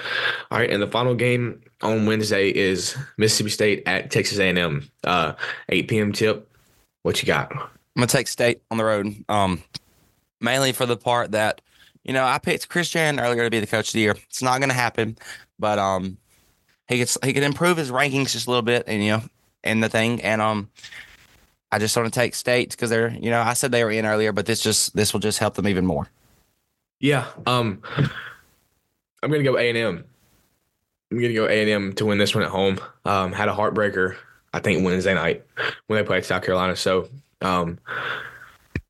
all 0.53 0.59
right, 0.59 0.71
and 0.71 0.81
the 0.81 0.87
final 0.87 1.17
game 1.17 1.61
on 1.83 2.07
Wednesday 2.07 2.51
is 2.51 2.97
Mississippi 3.19 3.51
State 3.51 3.83
at 3.85 4.13
Texas 4.13 4.39
A&M, 4.39 4.89
uh, 5.03 5.33
8 5.69 5.89
p.m. 5.89 6.13
tip. 6.13 6.49
What 7.03 7.21
you 7.21 7.27
got? 7.27 7.53
I'm 7.97 8.01
gonna 8.01 8.09
take 8.09 8.29
State 8.29 8.61
on 8.71 8.77
the 8.77 8.85
road. 8.85 9.25
Um, 9.29 9.63
mainly 10.41 10.73
for 10.73 10.85
the 10.85 10.99
part 10.99 11.33
that, 11.33 11.63
you 12.05 12.13
know, 12.13 12.25
I 12.25 12.39
picked 12.39 12.69
Chris 12.69 12.91
Jans 12.91 13.19
earlier 13.19 13.45
to 13.45 13.51
be 13.51 13.59
the 13.59 13.67
coach 13.67 13.89
of 13.89 13.93
the 13.95 14.01
year. 14.01 14.15
It's 14.29 14.43
not 14.43 14.61
gonna 14.61 14.75
happen. 14.75 15.17
but 15.59 15.79
um, 15.79 16.19
he 16.89 16.99
could 16.99 17.11
he 17.25 17.33
could 17.33 17.43
improve 17.43 17.79
his 17.79 17.91
rankings 17.91 18.33
just 18.33 18.47
a 18.47 18.51
little 18.51 18.63
bit, 18.63 18.85
and 18.87 19.03
you 19.03 19.13
know, 19.13 19.23
in 19.65 19.81
the 19.81 19.89
thing, 19.89 20.21
and 20.23 20.41
um, 20.41 20.71
I 21.73 21.79
just 21.79 21.97
want 21.97 22.13
to 22.13 22.21
take 22.21 22.35
states 22.35 22.77
because 22.77 22.91
they're 22.91 23.11
you 23.11 23.31
know 23.31 23.41
I 23.41 23.55
said 23.55 23.73
they 23.73 23.83
were 23.83 23.91
in 23.91 24.07
earlier, 24.07 24.33
but 24.33 24.47
this 24.47 24.61
just 24.61 24.95
this 24.95 25.13
will 25.13 25.21
just 25.21 25.39
help 25.39 25.55
them 25.55 25.67
even 25.67 25.87
more. 25.87 26.09
Yeah. 27.01 27.27
Um, 27.47 27.83
I'm 29.23 29.31
gonna 29.31 29.43
go 29.43 29.59
A 29.59 29.69
and 29.69 29.79
M. 29.79 30.05
I'm 31.11 31.19
gonna 31.21 31.33
go 31.35 31.47
A 31.47 31.61
and 31.63 31.71
M 31.71 31.93
to 31.95 32.07
win 32.07 32.19
this 32.19 32.35
one 32.35 32.45
at 32.45 32.51
home. 32.51 32.79
Um, 33.05 33.33
had 33.33 33.49
a 33.49 33.55
heartbreaker, 33.55 34.17
I 34.53 34.61
think 34.61 34.85
Wednesday 34.85 35.15
night 35.15 35.45
when 35.87 35.99
they 35.99 36.07
played 36.07 36.25
South 36.25 36.45
Carolina. 36.45 36.77
So, 36.77 37.09
um, 37.47 37.79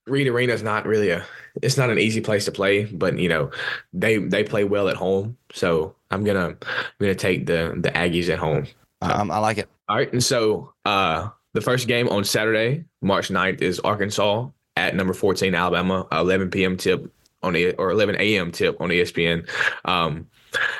Reed 0.06 0.28
Arena 0.28 0.52
is 0.52 0.62
not 0.62 0.86
really 0.86 1.10
a. 1.10 1.24
It's 1.62 1.76
not 1.76 1.90
an 1.90 1.98
easy 1.98 2.20
place 2.20 2.44
to 2.44 2.52
play, 2.52 2.84
but 2.84 3.18
you 3.18 3.28
know, 3.28 3.50
they 3.92 4.18
they 4.18 4.44
play 4.44 4.64
well 4.64 4.88
at 4.88 4.96
home. 4.96 5.36
So 5.52 5.94
I'm 6.10 6.24
gonna 6.24 6.48
I'm 6.48 6.56
gonna 7.00 7.14
take 7.14 7.46
the 7.46 7.74
the 7.76 7.90
Aggies 7.90 8.28
at 8.28 8.38
home. 8.38 8.66
Um, 9.02 9.30
I 9.30 9.38
like 9.38 9.58
it. 9.58 9.68
All 9.88 9.96
right, 9.96 10.12
and 10.12 10.22
so 10.22 10.72
uh, 10.84 11.28
the 11.52 11.60
first 11.60 11.88
game 11.88 12.08
on 12.08 12.24
Saturday, 12.24 12.84
March 13.02 13.28
9th, 13.28 13.62
is 13.62 13.78
Arkansas 13.80 14.48
at 14.76 14.94
number 14.94 15.14
14 15.14 15.54
Alabama, 15.54 16.06
11 16.12 16.50
p.m. 16.50 16.76
tip 16.76 17.10
on 17.42 17.52
the 17.52 17.72
or 17.74 17.90
11 17.90 18.16
a.m. 18.16 18.52
tip 18.52 18.80
on 18.80 18.90
ESPN. 18.90 19.48
Um, 19.84 20.26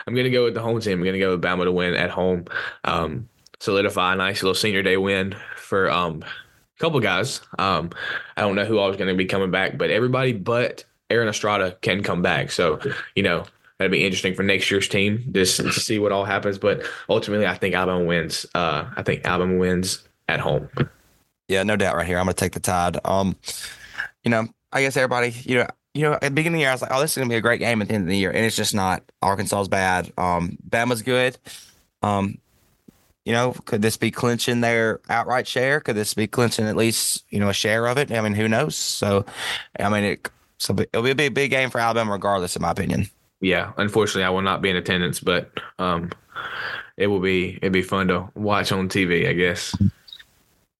I'm 0.06 0.14
gonna 0.14 0.30
go 0.30 0.44
with 0.44 0.54
the 0.54 0.62
home 0.62 0.80
team. 0.80 0.98
I'm 0.98 1.04
gonna 1.04 1.18
go 1.18 1.32
with 1.32 1.42
Bama 1.42 1.64
to 1.64 1.72
win 1.72 1.94
at 1.94 2.10
home. 2.10 2.46
Um, 2.84 3.28
solidify 3.60 4.12
a 4.12 4.16
nice 4.16 4.42
little 4.42 4.54
senior 4.54 4.82
day 4.82 4.96
win 4.96 5.34
for 5.56 5.90
um, 5.90 6.24
couple 6.78 7.00
guys. 7.00 7.40
Um, 7.58 7.90
I 8.36 8.42
don't 8.42 8.54
know 8.54 8.64
who 8.64 8.78
all 8.78 8.90
is 8.90 8.96
going 8.96 9.08
to 9.08 9.14
be 9.14 9.26
coming 9.26 9.50
back, 9.50 9.78
but 9.78 9.90
everybody 9.90 10.32
but 10.32 10.84
Aaron 11.10 11.28
Estrada 11.28 11.76
can 11.80 12.02
come 12.02 12.22
back. 12.22 12.50
So 12.50 12.80
you 13.14 13.22
know 13.22 13.44
that'd 13.78 13.92
be 13.92 14.04
interesting 14.04 14.34
for 14.34 14.42
next 14.42 14.70
year's 14.70 14.88
team 14.88 15.24
just 15.32 15.56
to 15.56 15.72
see 15.72 15.98
what 15.98 16.12
all 16.12 16.24
happens. 16.24 16.58
But 16.58 16.82
ultimately, 17.08 17.46
I 17.46 17.54
think 17.54 17.74
Alabama 17.74 18.04
wins. 18.04 18.46
Uh, 18.54 18.90
I 18.96 19.02
think 19.02 19.24
Alabama 19.24 19.58
wins 19.58 20.06
at 20.28 20.40
home. 20.40 20.68
Yeah, 21.48 21.62
no 21.62 21.76
doubt. 21.76 21.96
Right 21.96 22.06
here, 22.06 22.18
I'm 22.18 22.24
gonna 22.24 22.34
take 22.34 22.52
the 22.52 22.60
Tide. 22.60 22.98
Um, 23.04 23.36
you 24.24 24.30
know, 24.30 24.48
I 24.72 24.82
guess 24.82 24.96
everybody, 24.96 25.34
you 25.44 25.56
know, 25.56 25.66
you 25.94 26.02
know, 26.02 26.14
at 26.14 26.22
the 26.22 26.30
beginning 26.30 26.56
of 26.56 26.58
the 26.58 26.62
year, 26.62 26.70
I 26.70 26.74
was 26.74 26.82
like, 26.82 26.90
oh, 26.92 27.00
this 27.00 27.12
is 27.12 27.18
gonna 27.18 27.30
be 27.30 27.36
a 27.36 27.40
great 27.40 27.60
game 27.60 27.80
at 27.80 27.88
the 27.88 27.94
end 27.94 28.04
of 28.04 28.08
the 28.08 28.18
year, 28.18 28.30
and 28.30 28.44
it's 28.44 28.56
just 28.56 28.74
not. 28.74 29.02
Arkansas's 29.22 29.68
bad. 29.68 30.12
Um, 30.18 30.58
Bama's 30.68 31.02
good. 31.02 31.38
Um, 32.02 32.38
you 33.26 33.32
know, 33.32 33.54
could 33.64 33.82
this 33.82 33.96
be 33.96 34.12
clinching 34.12 34.60
their 34.60 35.00
outright 35.10 35.48
share? 35.48 35.80
Could 35.80 35.96
this 35.96 36.14
be 36.14 36.28
clinching 36.28 36.66
at 36.66 36.76
least, 36.76 37.24
you 37.28 37.40
know, 37.40 37.48
a 37.48 37.52
share 37.52 37.86
of 37.86 37.98
it? 37.98 38.12
I 38.12 38.20
mean, 38.20 38.34
who 38.34 38.48
knows? 38.48 38.76
So, 38.76 39.26
I 39.80 39.88
mean, 39.88 40.04
it, 40.04 40.30
so 40.58 40.74
it'll 40.78 41.02
be 41.02 41.10
a 41.10 41.16
big, 41.16 41.34
big 41.34 41.50
game 41.50 41.68
for 41.68 41.80
Alabama, 41.80 42.12
regardless, 42.12 42.54
in 42.54 42.62
my 42.62 42.70
opinion. 42.70 43.10
Yeah, 43.40 43.72
unfortunately, 43.78 44.22
I 44.22 44.30
will 44.30 44.42
not 44.42 44.62
be 44.62 44.70
in 44.70 44.76
attendance, 44.76 45.18
but 45.18 45.50
um, 45.80 46.10
it 46.96 47.08
will 47.08 47.20
be 47.20 47.56
it'd 47.56 47.72
be 47.72 47.82
fun 47.82 48.08
to 48.08 48.30
watch 48.36 48.70
on 48.70 48.88
TV, 48.88 49.28
I 49.28 49.32
guess. 49.32 49.74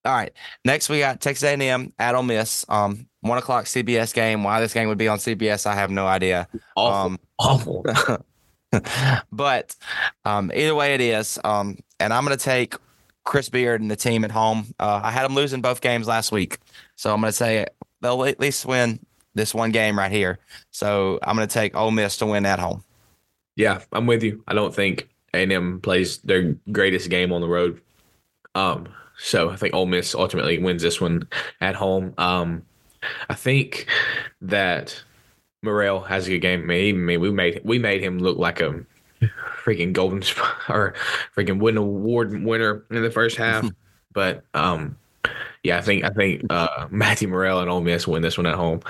All 0.05 0.15
right. 0.15 0.33
Next, 0.65 0.89
we 0.89 1.01
got 1.01 1.21
Texas 1.21 1.43
A&M 1.43 1.93
at 1.99 2.15
Ole 2.15 2.23
Miss. 2.23 2.65
Um, 2.69 3.09
one 3.23 3.39
o'clock 3.39 3.65
CBS 3.65 4.15
game. 4.15 4.45
Why 4.45 4.61
this 4.61 4.73
game 4.73 4.89
would 4.89 4.99
be 4.99 5.09
on 5.09 5.19
CBS, 5.19 5.67
I 5.67 5.75
have 5.75 5.91
no 5.91 6.07
idea. 6.07 6.47
Awful. 6.77 7.07
Um, 7.07 7.19
awful. 7.41 7.85
but 9.33 9.75
um, 10.25 10.53
either 10.55 10.75
way 10.77 10.95
it 10.95 11.01
is, 11.01 11.39
um, 11.45 11.79
and 12.01 12.13
I'm 12.13 12.25
going 12.25 12.37
to 12.37 12.45
take 12.45 12.75
Chris 13.25 13.49
Beard 13.49 13.81
and 13.81 13.91
the 13.91 13.97
team 13.97 14.25
at 14.25 14.31
home. 14.31 14.67
Uh, 14.79 15.01
I 15.03 15.11
had 15.11 15.25
them 15.25 15.35
losing 15.35 15.61
both 15.61 15.81
games 15.81 16.07
last 16.07 16.33
week, 16.33 16.59
so 16.95 17.13
I'm 17.13 17.21
going 17.21 17.31
to 17.31 17.37
say 17.37 17.67
they'll 18.01 18.25
at 18.25 18.41
least 18.41 18.67
win 18.67 19.01
this 19.35 19.55
one 19.55 19.71
game 19.71 19.99
right 19.99 20.11
here. 20.11 20.39
So 20.71 21.19
I'm 21.23 21.37
going 21.37 21.47
to 21.47 21.53
take 21.53 21.77
Ole 21.77 21.91
Miss 21.91 22.17
to 22.19 22.27
win 22.27 22.47
at 22.47 22.59
home. 22.59 22.83
Yeah, 23.57 23.81
I'm 23.93 24.07
with 24.07 24.23
you. 24.23 24.43
I 24.47 24.55
don't 24.55 24.75
think 24.75 25.09
A&M 25.35 25.81
plays 25.81 26.19
their 26.19 26.57
greatest 26.73 27.11
game 27.11 27.33
on 27.33 27.41
the 27.41 27.49
road. 27.49 27.81
Um, 28.55 28.89
so 29.19 29.51
I 29.51 29.57
think 29.57 29.75
Ole 29.75 29.87
Miss 29.87 30.15
ultimately 30.15 30.59
wins 30.59 30.83
this 30.83 31.01
one 31.01 31.29
at 31.61 31.75
home. 31.75 32.15
Um, 32.19 32.63
I 33.29 33.35
think 33.35 33.87
that 34.41 35.03
Murrell 35.63 36.01
has 36.03 36.27
a 36.27 36.31
good 36.31 36.41
game. 36.41 36.63
I 36.63 36.93
mean, 36.93 37.21
we 37.21 37.31
made 37.31 37.61
we 37.65 37.79
made 37.79 38.03
him 38.03 38.19
look 38.19 38.39
like 38.39 38.61
a 38.61 38.85
freaking 39.65 39.93
golden 39.93 40.19
or 40.69 40.95
freaking 41.37 41.59
win 41.59 41.77
award 41.77 42.43
winner 42.43 42.85
in 42.91 43.03
the 43.03 43.11
first 43.11 43.37
half. 43.37 43.69
but 44.13 44.45
um, 44.55 44.97
yeah, 45.63 45.79
I 45.79 45.81
think 45.81 46.05
I 46.05 46.11
think 46.11 46.43
uh, 46.51 46.87
Matthew 46.91 47.29
Murrell 47.29 47.61
and 47.61 47.71
Ole 47.71 47.81
Miss 47.81 48.07
win 48.07 48.23
this 48.23 48.37
one 48.37 48.47
at 48.47 48.55
home. 48.55 48.81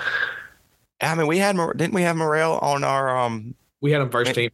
I 1.01 1.15
mean, 1.15 1.27
we 1.27 1.37
had 1.37 1.55
didn't 1.75 1.93
we 1.93 2.03
have 2.03 2.15
Murrell 2.15 2.59
on 2.59 2.83
our 2.83 3.17
um? 3.17 3.55
We 3.81 3.91
had 3.91 4.01
him 4.01 4.09
first 4.09 4.33
team. 4.33 4.49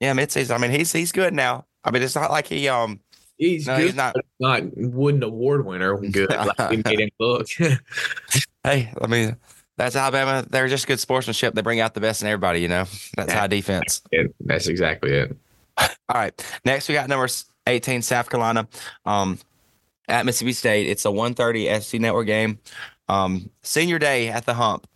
Yeah, 0.00 0.12
midseason. 0.12 0.54
I 0.54 0.58
mean, 0.58 0.70
he's 0.70 0.92
he's 0.92 1.12
good 1.12 1.34
now. 1.34 1.66
I 1.84 1.90
mean, 1.90 2.02
it's 2.02 2.14
not 2.14 2.30
like 2.30 2.46
he 2.46 2.68
um. 2.68 3.00
He's 3.36 3.68
no, 3.68 3.76
good, 3.76 3.86
he's 3.86 3.94
not 3.94 4.16
not 4.40 4.62
wooden 4.76 5.22
award 5.22 5.64
winner. 5.64 5.96
Good, 5.96 6.30
like 6.30 6.70
we 6.70 6.76
made 6.84 7.00
him 7.00 7.10
look. 7.20 7.46
hey, 8.64 8.92
I 9.00 9.06
mean, 9.06 9.36
that's 9.78 9.96
Alabama. 9.96 10.44
They're 10.50 10.68
just 10.68 10.86
good 10.86 11.00
sportsmanship. 11.00 11.54
They 11.54 11.62
bring 11.62 11.80
out 11.80 11.94
the 11.94 12.00
best 12.00 12.20
in 12.20 12.28
everybody. 12.28 12.60
You 12.60 12.68
know, 12.68 12.84
that's 13.16 13.32
high 13.32 13.46
defense. 13.46 14.02
That's 14.40 14.66
exactly 14.66 15.12
it. 15.12 15.36
All 15.78 15.88
right. 16.14 16.60
Next, 16.64 16.88
we 16.88 16.94
got 16.94 17.08
number 17.08 17.28
18, 17.66 18.02
South 18.02 18.28
Carolina, 18.28 18.66
um, 19.06 19.38
at 20.08 20.26
Mississippi 20.26 20.52
State. 20.52 20.88
It's 20.88 21.04
a 21.04 21.08
1:30 21.08 21.80
SC 21.80 21.94
Network 21.94 22.26
game. 22.26 22.58
Um, 23.10 23.48
senior 23.62 23.98
day 23.98 24.28
at 24.28 24.44
the 24.44 24.52
hump. 24.52 24.86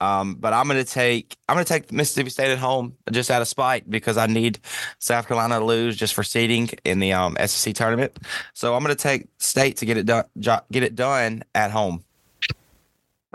Um, 0.00 0.34
but 0.34 0.52
I'm 0.52 0.66
gonna 0.66 0.84
take 0.84 1.36
I'm 1.48 1.54
gonna 1.54 1.64
take 1.64 1.92
Mississippi 1.92 2.30
State 2.30 2.50
at 2.50 2.58
home 2.58 2.96
just 3.12 3.30
out 3.30 3.42
of 3.42 3.48
spite 3.48 3.88
because 3.88 4.16
I 4.16 4.26
need 4.26 4.58
South 4.98 5.28
Carolina 5.28 5.58
to 5.58 5.64
lose 5.64 5.96
just 5.96 6.14
for 6.14 6.24
seeding 6.24 6.70
in 6.84 6.98
the 6.98 7.12
um, 7.12 7.36
SEC 7.46 7.74
tournament. 7.74 8.18
So 8.54 8.74
I'm 8.74 8.82
gonna 8.82 8.94
take 8.94 9.28
State 9.38 9.76
to 9.78 9.86
get 9.86 9.98
it 9.98 10.06
done 10.06 10.24
get 10.72 10.82
it 10.82 10.96
done 10.96 11.44
at 11.54 11.70
home. 11.70 12.02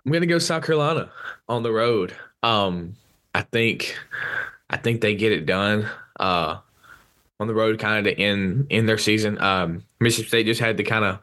I'm 0.06 0.12
gonna 0.12 0.26
go 0.26 0.40
South 0.40 0.64
Carolina 0.64 1.10
on 1.50 1.64
the 1.64 1.72
road. 1.72 2.16
Um, 2.44 2.96
I 3.34 3.42
think 3.42 3.98
I 4.70 4.78
think 4.78 5.02
they 5.02 5.16
get 5.16 5.32
it 5.32 5.46
done. 5.46 5.90
Uh, 6.20 6.60
on 7.40 7.48
the 7.48 7.54
road, 7.54 7.80
kind 7.80 8.08
of 8.08 8.14
to 8.14 8.22
end 8.22 8.68
in 8.70 8.86
their 8.86 8.98
season. 8.98 9.42
Um, 9.42 9.84
Mississippi 10.00 10.28
State 10.28 10.46
just 10.46 10.62
had 10.62 10.78
the 10.78 10.84
kind 10.84 11.04
of 11.04 11.20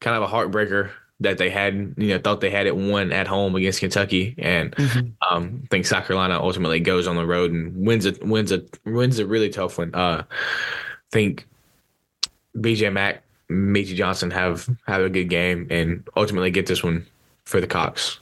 kind 0.00 0.16
of 0.16 0.22
a 0.22 0.26
heartbreaker 0.26 0.90
that 1.20 1.38
they 1.38 1.48
had, 1.48 1.94
you 1.96 2.08
know, 2.08 2.18
thought 2.18 2.40
they 2.40 2.50
had 2.50 2.66
it 2.66 2.76
won 2.76 3.12
at 3.12 3.26
home 3.26 3.54
against 3.54 3.80
Kentucky, 3.80 4.34
and 4.36 4.72
mm-hmm. 4.72 5.34
um, 5.34 5.62
I 5.64 5.66
think 5.68 5.86
South 5.86 6.06
Carolina 6.06 6.38
ultimately 6.40 6.80
goes 6.80 7.06
on 7.06 7.16
the 7.16 7.24
road 7.24 7.52
and 7.52 7.86
wins 7.86 8.04
a 8.04 8.12
wins 8.22 8.52
a 8.52 8.64
wins 8.84 9.18
a 9.18 9.26
really 9.26 9.48
tough 9.48 9.78
one. 9.78 9.94
Uh, 9.94 10.24
I 10.28 11.10
think 11.10 11.46
BJ 12.56 12.92
Mack, 12.92 13.22
Meechie 13.48 13.94
Johnson 13.94 14.30
have 14.32 14.68
have 14.86 15.02
a 15.02 15.08
good 15.08 15.30
game 15.30 15.66
and 15.70 16.06
ultimately 16.16 16.50
get 16.50 16.66
this 16.66 16.84
one 16.84 17.06
for 17.44 17.60
the 17.60 17.66
Cox. 17.66 18.20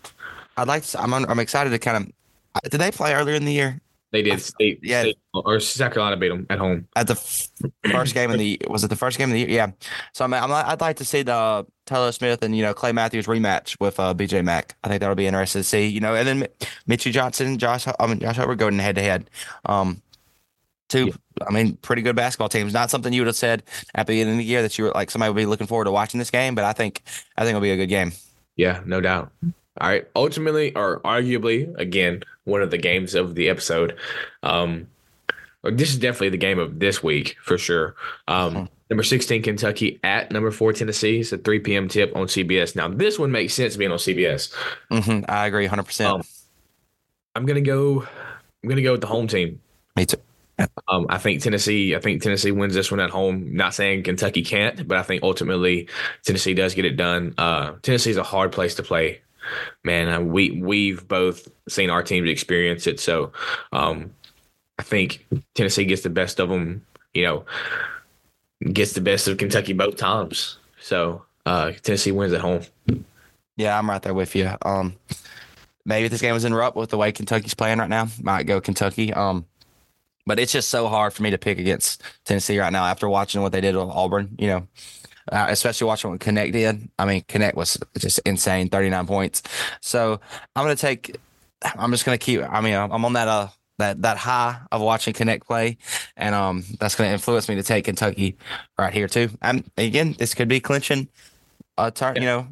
I'd 0.56 0.68
like 0.68 0.82
to. 0.84 1.00
I'm 1.00 1.12
I'm 1.14 1.38
excited 1.38 1.70
to 1.70 1.78
kind 1.78 1.96
of. 1.96 2.70
Did 2.70 2.78
they 2.78 2.90
play 2.90 3.14
earlier 3.14 3.34
in 3.34 3.44
the 3.44 3.52
year? 3.52 3.80
They 4.12 4.20
did. 4.20 4.42
State, 4.42 4.78
yeah, 4.82 5.02
State, 5.02 5.18
or 5.32 5.58
South 5.58 5.94
Carolina 5.94 6.18
beat 6.18 6.28
them 6.28 6.46
at 6.50 6.58
home 6.58 6.86
at 6.96 7.06
the 7.06 7.14
f- 7.14 7.48
first 7.90 8.12
game 8.12 8.30
of 8.30 8.38
the. 8.38 8.60
Was 8.68 8.84
it 8.84 8.88
the 8.88 8.96
first 8.96 9.16
game 9.16 9.30
of 9.30 9.32
the 9.32 9.40
year? 9.40 9.48
Yeah. 9.48 9.70
So 10.12 10.26
I'm, 10.26 10.34
I'm 10.34 10.52
I'd 10.52 10.82
like 10.82 10.96
to 10.98 11.04
see 11.04 11.22
the 11.22 11.66
Tolu 11.86 12.12
Smith 12.12 12.42
and 12.42 12.54
you 12.54 12.62
know 12.62 12.74
Clay 12.74 12.92
Matthews 12.92 13.26
rematch 13.26 13.80
with 13.80 13.98
uh, 13.98 14.12
BJ 14.12 14.44
Mack. 14.44 14.76
I 14.84 14.88
think 14.88 15.00
that'll 15.00 15.16
be 15.16 15.26
interesting 15.26 15.60
to 15.60 15.64
see. 15.64 15.86
You 15.86 16.00
know, 16.00 16.14
and 16.14 16.28
then 16.28 16.48
Meechie 16.86 17.10
Johnson, 17.10 17.58
Josh, 17.58 17.86
I 17.98 18.06
mean 18.06 18.18
Josh 18.18 18.36
Hubbard 18.36 18.58
going 18.58 18.78
head 18.78 18.96
to 18.96 19.02
head. 19.02 19.30
Um, 19.64 20.02
two, 20.90 21.06
yeah. 21.06 21.46
I 21.48 21.50
mean, 21.50 21.76
pretty 21.78 22.02
good 22.02 22.14
basketball 22.14 22.50
teams. 22.50 22.74
Not 22.74 22.90
something 22.90 23.14
you 23.14 23.22
would 23.22 23.28
have 23.28 23.36
said 23.36 23.62
at 23.94 24.06
the 24.06 24.12
beginning 24.12 24.34
of 24.34 24.38
the 24.38 24.44
year 24.44 24.60
that 24.60 24.76
you 24.76 24.84
were 24.84 24.90
like 24.90 25.10
somebody 25.10 25.30
would 25.30 25.40
be 25.40 25.46
looking 25.46 25.66
forward 25.66 25.86
to 25.86 25.90
watching 25.90 26.18
this 26.18 26.30
game, 26.30 26.54
but 26.54 26.64
I 26.64 26.74
think 26.74 27.02
I 27.38 27.44
think 27.44 27.50
it'll 27.50 27.62
be 27.62 27.70
a 27.70 27.76
good 27.76 27.88
game. 27.88 28.12
Yeah, 28.57 28.82
no 28.84 29.00
doubt. 29.00 29.32
All 29.80 29.88
right. 29.88 30.07
Ultimately, 30.14 30.74
or 30.74 31.00
arguably, 31.00 31.74
again, 31.78 32.22
one 32.44 32.62
of 32.62 32.70
the 32.70 32.78
games 32.78 33.14
of 33.14 33.34
the 33.34 33.48
episode. 33.48 33.96
Um, 34.42 34.88
this 35.64 35.90
is 35.90 35.98
definitely 35.98 36.30
the 36.30 36.36
game 36.38 36.59
of 36.59 36.80
this 36.80 37.03
week 37.03 37.36
for 37.42 37.57
sure. 37.57 37.94
Um, 38.28 38.55
mm-hmm. 38.55 38.64
Number 38.90 39.05
16, 39.05 39.42
Kentucky 39.42 39.98
at 40.05 40.30
number 40.30 40.50
four, 40.50 40.74
Tennessee. 40.74 41.20
It's 41.20 41.32
a 41.32 41.38
3 41.38 41.61
p.m. 41.61 41.88
tip 41.88 42.14
on 42.14 42.26
CBS. 42.26 42.76
Now, 42.76 42.88
this 42.88 43.18
one 43.18 43.30
makes 43.30 43.55
sense 43.55 43.74
being 43.74 43.90
on 43.90 43.96
CBS. 43.96 44.53
Mm-hmm. 44.90 45.24
I 45.30 45.46
agree 45.46 45.66
100%. 45.66 46.05
Um, 46.05 46.22
I'm 47.34 47.46
going 47.46 47.62
to 47.62 47.66
go, 47.66 48.03
I'm 48.03 48.68
going 48.68 48.76
to 48.76 48.82
go 48.82 48.92
with 48.92 49.00
the 49.00 49.07
home 49.07 49.28
team. 49.28 49.61
Me 49.96 50.05
too. 50.05 50.18
Um, 50.88 51.06
I 51.08 51.18
think 51.18 51.42
Tennessee. 51.42 51.94
I 51.94 52.00
think 52.00 52.22
Tennessee 52.22 52.52
wins 52.52 52.74
this 52.74 52.90
one 52.90 53.00
at 53.00 53.10
home. 53.10 53.54
Not 53.54 53.74
saying 53.74 54.02
Kentucky 54.02 54.42
can't, 54.42 54.86
but 54.86 54.98
I 54.98 55.02
think 55.02 55.22
ultimately 55.22 55.88
Tennessee 56.24 56.54
does 56.54 56.74
get 56.74 56.84
it 56.84 56.96
done. 56.96 57.34
Uh, 57.38 57.72
Tennessee 57.82 58.10
is 58.10 58.16
a 58.16 58.22
hard 58.22 58.52
place 58.52 58.74
to 58.76 58.82
play 58.82 59.20
man, 59.84 60.08
uh, 60.08 60.20
we 60.20 60.50
we've 60.50 61.06
both 61.06 61.48
seen 61.68 61.90
our 61.90 62.02
teams 62.02 62.28
experience 62.28 62.86
it. 62.86 63.00
So 63.00 63.32
um, 63.72 64.12
I 64.78 64.82
think 64.82 65.26
Tennessee 65.54 65.84
gets 65.84 66.02
the 66.02 66.10
best 66.10 66.40
of 66.40 66.48
them. 66.48 66.84
You 67.14 67.24
know, 67.24 67.44
gets 68.72 68.92
the 68.92 69.00
best 69.00 69.28
of 69.28 69.38
Kentucky 69.38 69.72
both 69.72 69.96
times. 69.96 70.58
So 70.80 71.24
uh, 71.46 71.72
Tennessee 71.82 72.12
wins 72.12 72.32
at 72.32 72.40
home. 72.40 72.62
Yeah, 73.56 73.78
I'm 73.78 73.88
right 73.88 74.02
there 74.02 74.14
with 74.14 74.34
you. 74.34 74.50
Um, 74.62 74.96
maybe 75.84 76.06
if 76.06 76.10
this 76.10 76.22
game 76.22 76.34
was 76.34 76.44
in 76.44 76.54
Rupp 76.54 76.74
with 76.74 76.90
the 76.90 76.96
way 76.96 77.12
Kentucky's 77.12 77.54
playing 77.54 77.78
right 77.78 77.90
now, 77.90 78.08
might 78.22 78.44
go 78.44 78.60
Kentucky. 78.60 79.12
Um, 79.12 79.44
but 80.26 80.38
it's 80.38 80.52
just 80.52 80.68
so 80.68 80.88
hard 80.88 81.12
for 81.12 81.22
me 81.22 81.30
to 81.30 81.38
pick 81.38 81.58
against 81.58 82.02
Tennessee 82.24 82.58
right 82.58 82.72
now 82.72 82.84
after 82.84 83.08
watching 83.08 83.42
what 83.42 83.52
they 83.52 83.60
did 83.60 83.74
with 83.74 83.88
Auburn. 83.88 84.34
You 84.38 84.48
know, 84.48 84.68
uh, 85.30 85.46
especially 85.48 85.86
watching 85.86 86.10
what 86.10 86.20
Knecht 86.20 86.52
did. 86.52 86.88
I 86.98 87.04
mean, 87.04 87.22
Knecht 87.22 87.54
was 87.54 87.78
just 87.98 88.18
insane, 88.20 88.68
39 88.68 89.06
points. 89.06 89.42
So 89.80 90.20
I'm 90.56 90.64
going 90.64 90.76
to 90.76 90.80
take, 90.80 91.16
I'm 91.62 91.90
just 91.92 92.04
going 92.04 92.18
to 92.18 92.24
keep, 92.24 92.42
I 92.42 92.60
mean, 92.60 92.74
I'm 92.74 93.04
on 93.04 93.12
that, 93.12 93.28
uh, 93.28 93.48
that, 93.78 94.02
that 94.02 94.16
high 94.16 94.60
of 94.70 94.80
watching 94.80 95.14
Knecht 95.14 95.44
play, 95.44 95.78
and 96.16 96.34
um, 96.34 96.64
that's 96.78 96.94
going 96.94 97.08
to 97.08 97.12
influence 97.14 97.48
me 97.48 97.54
to 97.56 97.62
take 97.62 97.84
Kentucky 97.84 98.36
right 98.78 98.92
here 98.92 99.08
too. 99.08 99.30
And 99.40 99.68
again, 99.76 100.14
this 100.18 100.34
could 100.34 100.48
be 100.48 100.60
clinching 100.60 101.08
a 101.78 101.90
turn, 101.90 102.16
you 102.16 102.22
know, 102.22 102.48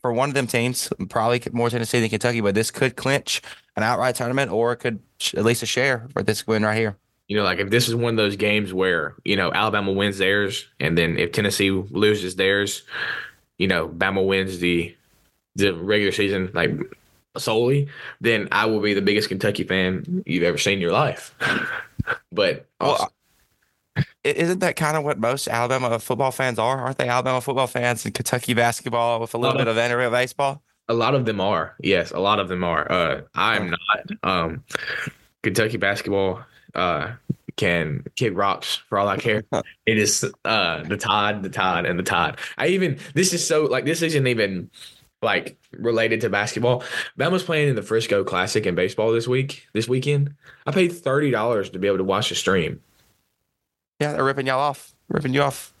for 0.00 0.12
one 0.12 0.28
of 0.28 0.34
them 0.34 0.46
teams, 0.46 0.90
probably 1.08 1.42
more 1.52 1.70
Tennessee 1.70 2.00
than 2.00 2.08
Kentucky, 2.08 2.40
but 2.40 2.54
this 2.54 2.70
could 2.70 2.96
clinch 2.96 3.42
an 3.76 3.82
outright 3.82 4.14
tournament, 4.14 4.50
or 4.50 4.72
it 4.72 4.76
could 4.76 5.00
at 5.36 5.44
least 5.44 5.62
a 5.62 5.66
share 5.66 6.08
for 6.12 6.22
this 6.22 6.46
win 6.46 6.62
right 6.62 6.76
here. 6.76 6.96
You 7.28 7.36
know, 7.36 7.44
like 7.44 7.58
if 7.58 7.70
this 7.70 7.88
is 7.88 7.94
one 7.94 8.14
of 8.14 8.16
those 8.16 8.36
games 8.36 8.74
where 8.74 9.14
you 9.24 9.36
know 9.36 9.52
Alabama 9.52 9.92
wins 9.92 10.18
theirs, 10.18 10.66
and 10.80 10.96
then 10.96 11.18
if 11.18 11.32
Tennessee 11.32 11.70
loses 11.70 12.36
theirs, 12.36 12.82
you 13.58 13.66
know, 13.66 13.88
Bama 13.88 14.26
wins 14.26 14.58
the 14.58 14.94
the 15.56 15.74
regular 15.74 16.12
season 16.12 16.50
like 16.52 16.72
solely, 17.36 17.88
then 18.20 18.48
I 18.52 18.66
will 18.66 18.80
be 18.80 18.94
the 18.94 19.02
biggest 19.02 19.28
Kentucky 19.28 19.64
fan 19.64 20.22
you've 20.26 20.42
ever 20.42 20.58
seen 20.58 20.74
in 20.74 20.80
your 20.80 20.92
life. 20.92 21.34
but 22.32 22.66
also, 22.80 23.04
well, 23.96 24.04
isn't 24.24 24.60
that 24.60 24.76
kind 24.76 24.96
of 24.96 25.04
what 25.04 25.18
most 25.18 25.48
Alabama 25.48 25.98
football 25.98 26.30
fans 26.30 26.58
are? 26.58 26.80
Aren't 26.80 26.98
they 26.98 27.08
Alabama 27.08 27.40
football 27.40 27.66
fans 27.66 28.04
and 28.04 28.14
Kentucky 28.14 28.54
basketball 28.54 29.20
with 29.20 29.34
a 29.34 29.38
little 29.38 29.56
uh-huh. 29.56 29.64
bit 29.64 29.68
of 29.68 29.76
Vanderbilt 29.76 30.12
baseball? 30.12 30.62
A 30.88 30.94
lot 30.94 31.14
of 31.14 31.24
them 31.24 31.40
are. 31.40 31.74
Yes, 31.80 32.10
a 32.10 32.18
lot 32.18 32.38
of 32.40 32.48
them 32.48 32.62
are. 32.62 32.90
Uh, 32.90 33.20
I'm 33.34 33.70
not. 33.70 34.10
Um, 34.22 34.64
Kentucky 35.42 35.76
basketball 35.76 36.42
uh, 36.74 37.12
can 37.56 38.04
kick 38.16 38.36
rocks 38.36 38.76
for 38.88 38.98
all 38.98 39.08
I 39.08 39.16
care. 39.16 39.44
it 39.86 39.98
is 39.98 40.24
uh, 40.44 40.82
the 40.82 40.96
Tide, 40.96 41.42
the 41.42 41.48
Tide, 41.48 41.86
and 41.86 41.98
the 41.98 42.02
Tide. 42.02 42.38
I 42.58 42.68
even 42.68 42.98
this 43.14 43.32
is 43.32 43.46
so 43.46 43.64
like 43.64 43.84
this 43.84 44.02
isn't 44.02 44.26
even 44.26 44.70
like 45.22 45.56
related 45.72 46.20
to 46.22 46.30
basketball. 46.30 46.82
Bama's 47.18 47.42
playing 47.42 47.68
in 47.68 47.76
the 47.76 47.82
Frisco 47.82 48.24
Classic 48.24 48.66
in 48.66 48.74
baseball 48.74 49.12
this 49.12 49.28
week, 49.28 49.66
this 49.72 49.88
weekend. 49.88 50.34
I 50.66 50.72
paid 50.72 50.92
thirty 50.92 51.30
dollars 51.30 51.70
to 51.70 51.78
be 51.78 51.86
able 51.86 51.98
to 51.98 52.04
watch 52.04 52.28
the 52.28 52.34
stream. 52.34 52.80
Yeah, 54.00 54.12
they're 54.12 54.24
ripping 54.24 54.46
y'all 54.46 54.60
off, 54.60 54.94
ripping 55.08 55.34
you 55.34 55.42
off. 55.42 55.73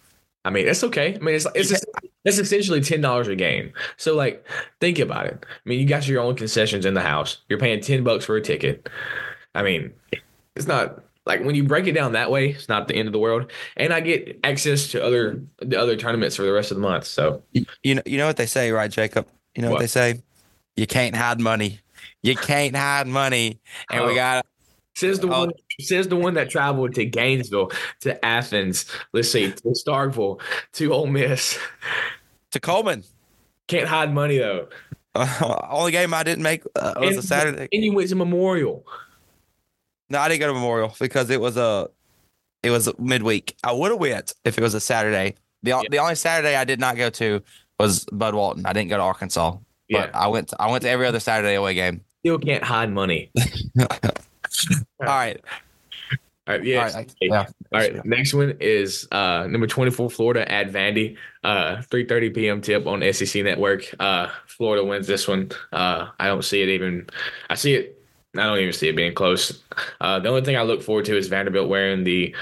I 0.44 0.50
mean, 0.50 0.68
it's 0.68 0.84
okay. 0.84 1.14
I 1.14 1.18
mean, 1.18 1.34
it's 1.34 1.46
it's 1.54 1.70
just, 1.70 1.86
it's 2.24 2.38
essentially 2.38 2.80
ten 2.80 3.00
dollars 3.00 3.28
a 3.28 3.36
game. 3.36 3.72
So 3.96 4.14
like, 4.14 4.46
think 4.80 4.98
about 4.98 5.26
it. 5.26 5.44
I 5.48 5.68
mean, 5.68 5.80
you 5.80 5.86
got 5.86 6.06
your 6.06 6.20
own 6.20 6.36
concessions 6.36 6.84
in 6.84 6.94
the 6.94 7.00
house. 7.00 7.38
You're 7.48 7.58
paying 7.58 7.80
ten 7.80 8.04
bucks 8.04 8.24
for 8.24 8.36
a 8.36 8.40
ticket. 8.42 8.88
I 9.54 9.62
mean, 9.62 9.92
it's 10.54 10.66
not 10.66 11.02
like 11.26 11.42
when 11.42 11.54
you 11.54 11.64
break 11.64 11.86
it 11.86 11.92
down 11.92 12.12
that 12.12 12.30
way, 12.30 12.50
it's 12.50 12.68
not 12.68 12.88
the 12.88 12.94
end 12.94 13.08
of 13.08 13.12
the 13.12 13.18
world. 13.18 13.50
And 13.76 13.92
I 13.92 14.00
get 14.00 14.38
access 14.44 14.88
to 14.88 15.02
other 15.02 15.42
the 15.58 15.78
other 15.80 15.96
tournaments 15.96 16.36
for 16.36 16.42
the 16.42 16.52
rest 16.52 16.70
of 16.70 16.76
the 16.76 16.82
month. 16.82 17.06
So 17.06 17.42
you 17.82 17.94
know, 17.94 18.02
you 18.04 18.18
know 18.18 18.26
what 18.26 18.36
they 18.36 18.46
say, 18.46 18.70
right, 18.70 18.90
Jacob? 18.90 19.26
You 19.54 19.62
know 19.62 19.70
what, 19.70 19.76
what 19.76 19.80
they 19.80 19.86
say? 19.86 20.22
You 20.76 20.86
can't 20.86 21.16
hide 21.16 21.40
money. 21.40 21.80
You 22.22 22.34
can't 22.36 22.74
hide 22.76 23.06
money, 23.06 23.60
and 23.90 24.00
oh. 24.00 24.08
we 24.08 24.14
got 24.14 24.46
Says 24.96 25.18
the 25.18 25.28
oh. 25.28 25.46
one 25.46 25.52
says 25.80 26.08
the 26.08 26.16
one 26.16 26.34
that 26.34 26.50
traveled 26.50 26.94
to 26.94 27.04
Gainesville, 27.04 27.72
to 28.00 28.24
Athens, 28.24 28.86
let's 29.12 29.30
see, 29.30 29.50
to 29.50 29.62
Starkville, 29.70 30.40
to 30.74 30.92
Ole 30.92 31.06
Miss. 31.06 31.58
To 32.52 32.60
Coleman. 32.60 33.02
Can't 33.66 33.88
hide 33.88 34.14
money 34.14 34.38
though. 34.38 34.68
Uh, 35.14 35.66
only 35.70 35.92
game 35.92 36.14
I 36.14 36.22
didn't 36.22 36.42
make 36.42 36.64
uh, 36.76 36.94
was 36.98 37.10
and, 37.10 37.18
a 37.18 37.22
Saturday. 37.22 37.68
And 37.72 37.84
you 37.84 37.92
went 37.92 38.08
to 38.10 38.14
Memorial. 38.14 38.86
No, 40.10 40.20
I 40.20 40.28
didn't 40.28 40.40
go 40.40 40.48
to 40.48 40.54
Memorial 40.54 40.94
because 41.00 41.30
it 41.30 41.40
was 41.40 41.56
a 41.56 41.88
it 42.62 42.70
was 42.70 42.88
midweek. 42.98 43.56
I 43.64 43.72
would 43.72 43.90
have 43.90 44.00
went 44.00 44.34
if 44.44 44.58
it 44.58 44.62
was 44.62 44.74
a 44.74 44.80
Saturday. 44.80 45.34
The 45.62 45.70
yeah. 45.70 45.82
the 45.90 45.98
only 45.98 46.14
Saturday 46.14 46.56
I 46.56 46.64
did 46.64 46.78
not 46.78 46.96
go 46.96 47.10
to 47.10 47.42
was 47.80 48.04
Bud 48.12 48.34
Walton. 48.34 48.64
I 48.66 48.72
didn't 48.72 48.90
go 48.90 48.96
to 48.96 49.02
Arkansas. 49.02 49.56
But 49.90 50.10
yeah. 50.10 50.10
I 50.14 50.28
went 50.28 50.48
to, 50.48 50.62
I 50.62 50.70
went 50.70 50.82
to 50.82 50.88
every 50.88 51.06
other 51.06 51.20
Saturday 51.20 51.54
away 51.54 51.74
game. 51.74 52.02
Still 52.20 52.38
can't 52.38 52.62
hide 52.62 52.92
money. 52.92 53.30
All 55.00 55.06
right. 55.06 55.40
All 56.46 56.54
right. 56.56 56.64
Yes. 56.64 56.94
All 56.94 57.00
right. 57.00 57.14
Yeah. 57.20 57.46
All 57.72 57.80
right. 57.80 58.04
Next 58.04 58.34
one 58.34 58.56
is 58.60 59.08
uh, 59.12 59.46
number 59.48 59.66
24, 59.66 60.10
Florida 60.10 60.50
at 60.50 60.70
Vandy. 60.70 61.16
Uh, 61.42 61.76
3.30 61.76 62.34
p.m. 62.34 62.60
tip 62.60 62.86
on 62.86 63.02
SEC 63.12 63.42
Network. 63.42 63.94
Uh, 63.98 64.28
Florida 64.46 64.84
wins 64.84 65.06
this 65.06 65.26
one. 65.26 65.50
Uh, 65.72 66.08
I 66.20 66.26
don't 66.26 66.44
see 66.44 66.62
it 66.62 66.68
even. 66.68 67.08
I 67.48 67.54
see 67.54 67.74
it. 67.74 68.02
I 68.36 68.42
don't 68.42 68.58
even 68.58 68.72
see 68.72 68.88
it 68.88 68.96
being 68.96 69.14
close. 69.14 69.62
Uh, 70.00 70.18
the 70.18 70.28
only 70.28 70.42
thing 70.42 70.56
I 70.56 70.62
look 70.62 70.82
forward 70.82 71.04
to 71.06 71.16
is 71.16 71.28
Vanderbilt 71.28 71.68
wearing 71.68 72.04
the 72.04 72.34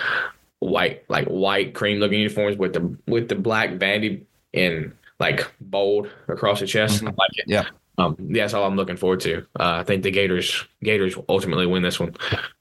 white, 0.58 1.04
like 1.08 1.28
white 1.28 1.74
cream 1.74 1.98
looking 1.98 2.18
uniforms 2.18 2.56
with 2.56 2.72
the 2.72 2.96
with 3.06 3.28
the 3.28 3.34
black 3.34 3.70
Vandy 3.72 4.24
in 4.52 4.92
like 5.20 5.52
bold 5.60 6.10
across 6.28 6.60
the 6.60 6.66
chest. 6.66 6.98
Mm-hmm. 6.98 7.08
I 7.08 7.10
like 7.10 7.30
it. 7.34 7.44
Yeah. 7.46 7.66
Um, 8.02 8.16
that's 8.18 8.54
all 8.54 8.64
I'm 8.64 8.76
looking 8.76 8.96
forward 8.96 9.20
to. 9.20 9.46
Uh, 9.58 9.80
I 9.80 9.84
think 9.84 10.02
the 10.02 10.10
Gators 10.10 10.64
Gators 10.82 11.16
will 11.16 11.24
ultimately 11.28 11.66
win 11.66 11.82
this 11.82 12.00
one. 12.00 12.14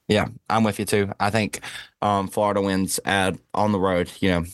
Yeah, 0.08 0.28
I'm 0.50 0.66
with 0.66 0.78
you 0.78 0.84
too. 0.84 1.10
I 1.22 1.30
think 1.30 1.62
um, 2.02 2.28
Florida 2.28 2.62
wins 2.62 3.00
at 3.06 3.38
on 3.54 3.72
the 3.72 3.80
road. 3.80 4.12
You 4.20 4.32
know, 4.32 4.46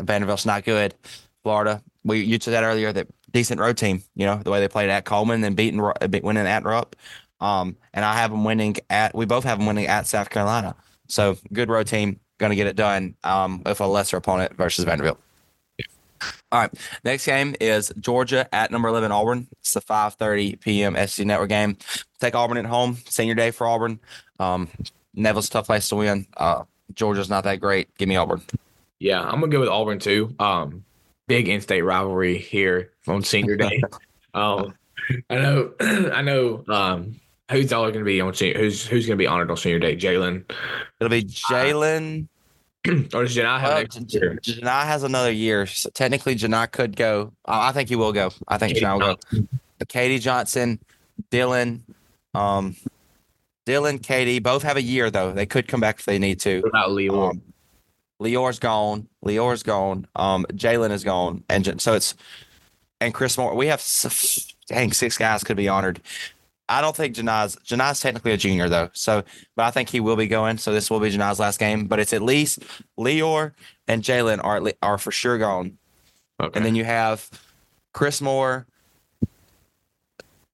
Vanderbilt's 0.00 0.46
not 0.46 0.64
good. 0.64 0.94
Florida, 1.42 1.82
we 2.02 2.20
you 2.20 2.38
said 2.40 2.54
that 2.54 2.64
earlier 2.64 2.94
that 2.94 3.06
decent 3.30 3.60
road 3.60 3.76
team. 3.76 4.02
You 4.14 4.24
know 4.24 4.36
the 4.36 4.50
way 4.50 4.60
they 4.60 4.68
played 4.68 4.88
at 4.88 5.04
Coleman 5.04 5.44
and 5.44 5.54
beating 5.54 5.82
winning 5.82 6.46
at 6.46 6.64
Rupp. 6.64 6.96
Um, 7.40 7.76
and 7.92 8.06
I 8.06 8.14
have 8.14 8.30
them 8.30 8.44
winning 8.44 8.76
at. 8.88 9.14
We 9.14 9.26
both 9.26 9.44
have 9.44 9.58
them 9.58 9.66
winning 9.66 9.86
at 9.86 10.06
South 10.06 10.30
Carolina. 10.30 10.74
So 11.08 11.36
good 11.52 11.68
road 11.68 11.86
team, 11.86 12.18
going 12.38 12.50
to 12.50 12.56
get 12.56 12.66
it 12.66 12.76
done 12.76 13.16
um, 13.22 13.62
with 13.64 13.80
a 13.80 13.86
lesser 13.86 14.16
opponent 14.16 14.56
versus 14.56 14.84
Vanderbilt. 14.84 15.20
All 16.52 16.60
right. 16.60 16.70
Next 17.04 17.26
game 17.26 17.54
is 17.60 17.92
Georgia 18.00 18.48
at 18.54 18.70
number 18.70 18.88
11 18.88 19.12
Auburn. 19.12 19.46
It's 19.60 19.74
the 19.74 19.80
5:30 19.80 20.60
p.m. 20.60 20.94
SEC 21.06 21.26
Network 21.26 21.48
game. 21.48 21.76
Take 22.20 22.34
Auburn 22.34 22.58
at 22.58 22.66
home. 22.66 22.98
Senior 23.06 23.34
day 23.34 23.50
for 23.50 23.66
Auburn. 23.66 24.00
Um, 24.38 24.68
Neville's 25.14 25.48
tough 25.48 25.66
place 25.66 25.88
to 25.88 25.96
win. 25.96 26.26
Uh, 26.36 26.64
Georgia's 26.94 27.30
not 27.30 27.44
that 27.44 27.60
great. 27.60 27.94
Give 27.96 28.08
me 28.08 28.16
Auburn. 28.16 28.42
Yeah, 28.98 29.22
I'm 29.22 29.40
gonna 29.40 29.48
go 29.48 29.60
with 29.60 29.68
Auburn 29.68 29.98
too. 29.98 30.34
Um, 30.38 30.84
big 31.26 31.48
in-state 31.48 31.82
rivalry 31.82 32.38
here 32.38 32.92
on 33.06 33.22
Senior 33.22 33.56
Day. 33.56 33.82
um, 34.34 34.74
I 35.30 35.36
know, 35.36 35.72
I 35.80 36.22
know. 36.22 36.64
Um, 36.68 37.20
who's 37.50 37.72
all 37.72 37.84
going 37.84 38.00
to 38.00 38.04
be 38.04 38.20
on 38.20 38.34
senior? 38.34 38.58
Who's 38.58 38.86
who's 38.86 39.06
going 39.06 39.16
to 39.16 39.22
be 39.22 39.26
honored 39.26 39.50
on 39.50 39.56
Senior 39.56 39.78
Day? 39.78 39.96
Jalen. 39.96 40.50
It'll 41.00 41.10
be 41.10 41.24
Jalen. 41.24 42.28
or 43.14 43.24
does 43.24 43.36
Janai 43.36 43.60
have 43.60 43.72
well, 43.72 43.84
Janai 43.84 44.84
has 44.84 45.02
another 45.02 45.32
year. 45.32 45.66
So 45.66 45.90
technically, 45.90 46.36
Janai 46.36 46.70
could 46.70 46.96
go. 46.96 47.32
I 47.44 47.72
think 47.72 47.88
he 47.88 47.96
will 47.96 48.12
go. 48.12 48.30
I 48.48 48.58
think 48.58 48.76
Janai 48.76 49.00
will 49.00 49.16
go. 49.16 49.46
KD 49.84 50.20
Johnson, 50.20 50.78
Dylan, 51.30 51.80
um, 52.34 52.76
Dylan, 53.66 53.98
KD, 54.00 54.42
both 54.42 54.62
have 54.62 54.76
a 54.76 54.82
year 54.82 55.10
though. 55.10 55.32
They 55.32 55.46
could 55.46 55.68
come 55.68 55.80
back 55.80 55.98
if 55.98 56.04
they 56.04 56.18
need 56.18 56.40
to. 56.40 56.60
What 56.60 56.68
about 56.68 56.90
Lior? 56.90 57.30
Um, 57.30 57.42
Lior's 58.20 58.58
gone. 58.58 59.08
Lior's 59.24 59.62
gone. 59.62 60.06
Um, 60.16 60.46
Jalen 60.52 60.90
is 60.90 61.04
gone, 61.04 61.44
and 61.48 61.80
so 61.80 61.94
it's 61.94 62.14
and 63.00 63.12
Chris 63.12 63.36
Moore. 63.36 63.54
We 63.54 63.66
have 63.66 63.84
dang 64.68 64.92
six 64.92 65.18
guys 65.18 65.44
could 65.44 65.56
be 65.56 65.68
honored. 65.68 66.00
I 66.68 66.80
don't 66.80 66.96
think 66.96 67.14
Janai's 67.14 67.56
Janai's 67.64 68.00
technically 68.00 68.32
a 68.32 68.36
junior 68.36 68.68
though, 68.68 68.90
so 68.92 69.22
but 69.54 69.64
I 69.64 69.70
think 69.70 69.88
he 69.88 70.00
will 70.00 70.16
be 70.16 70.26
going. 70.26 70.58
So 70.58 70.72
this 70.72 70.90
will 70.90 71.00
be 71.00 71.10
Janai's 71.10 71.38
last 71.38 71.58
game, 71.58 71.86
but 71.86 72.00
it's 72.00 72.12
at 72.12 72.22
least 72.22 72.60
Lior 72.98 73.52
and 73.86 74.02
Jalen 74.02 74.42
are 74.42 74.60
are 74.82 74.98
for 74.98 75.12
sure 75.12 75.38
gone. 75.38 75.78
Okay. 76.40 76.56
And 76.56 76.66
then 76.66 76.74
you 76.74 76.84
have 76.84 77.30
Chris 77.92 78.20
Moore, 78.20 78.66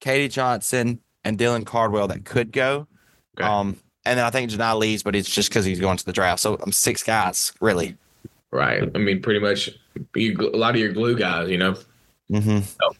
KD 0.00 0.30
Johnson, 0.30 1.00
and 1.24 1.38
Dylan 1.38 1.64
Cardwell 1.64 2.08
that 2.08 2.24
could 2.24 2.52
go. 2.52 2.86
Okay. 3.38 3.48
Um, 3.48 3.78
and 4.04 4.18
then 4.18 4.26
I 4.26 4.30
think 4.30 4.50
Janai 4.50 4.78
leaves, 4.78 5.02
but 5.02 5.16
it's 5.16 5.30
just 5.30 5.48
because 5.48 5.64
he's 5.64 5.80
going 5.80 5.96
to 5.96 6.04
the 6.04 6.12
draft. 6.12 6.40
So 6.40 6.54
I'm 6.56 6.64
um, 6.64 6.72
six 6.72 7.02
guys 7.02 7.52
really. 7.60 7.96
Right. 8.50 8.82
I 8.94 8.98
mean, 8.98 9.22
pretty 9.22 9.40
much 9.40 9.70
you, 10.14 10.36
a 10.52 10.56
lot 10.56 10.74
of 10.74 10.80
your 10.80 10.92
glue 10.92 11.16
guys, 11.16 11.48
you 11.48 11.56
know. 11.56 11.72
Mm-hmm. 12.30 12.60
So, 12.60 12.96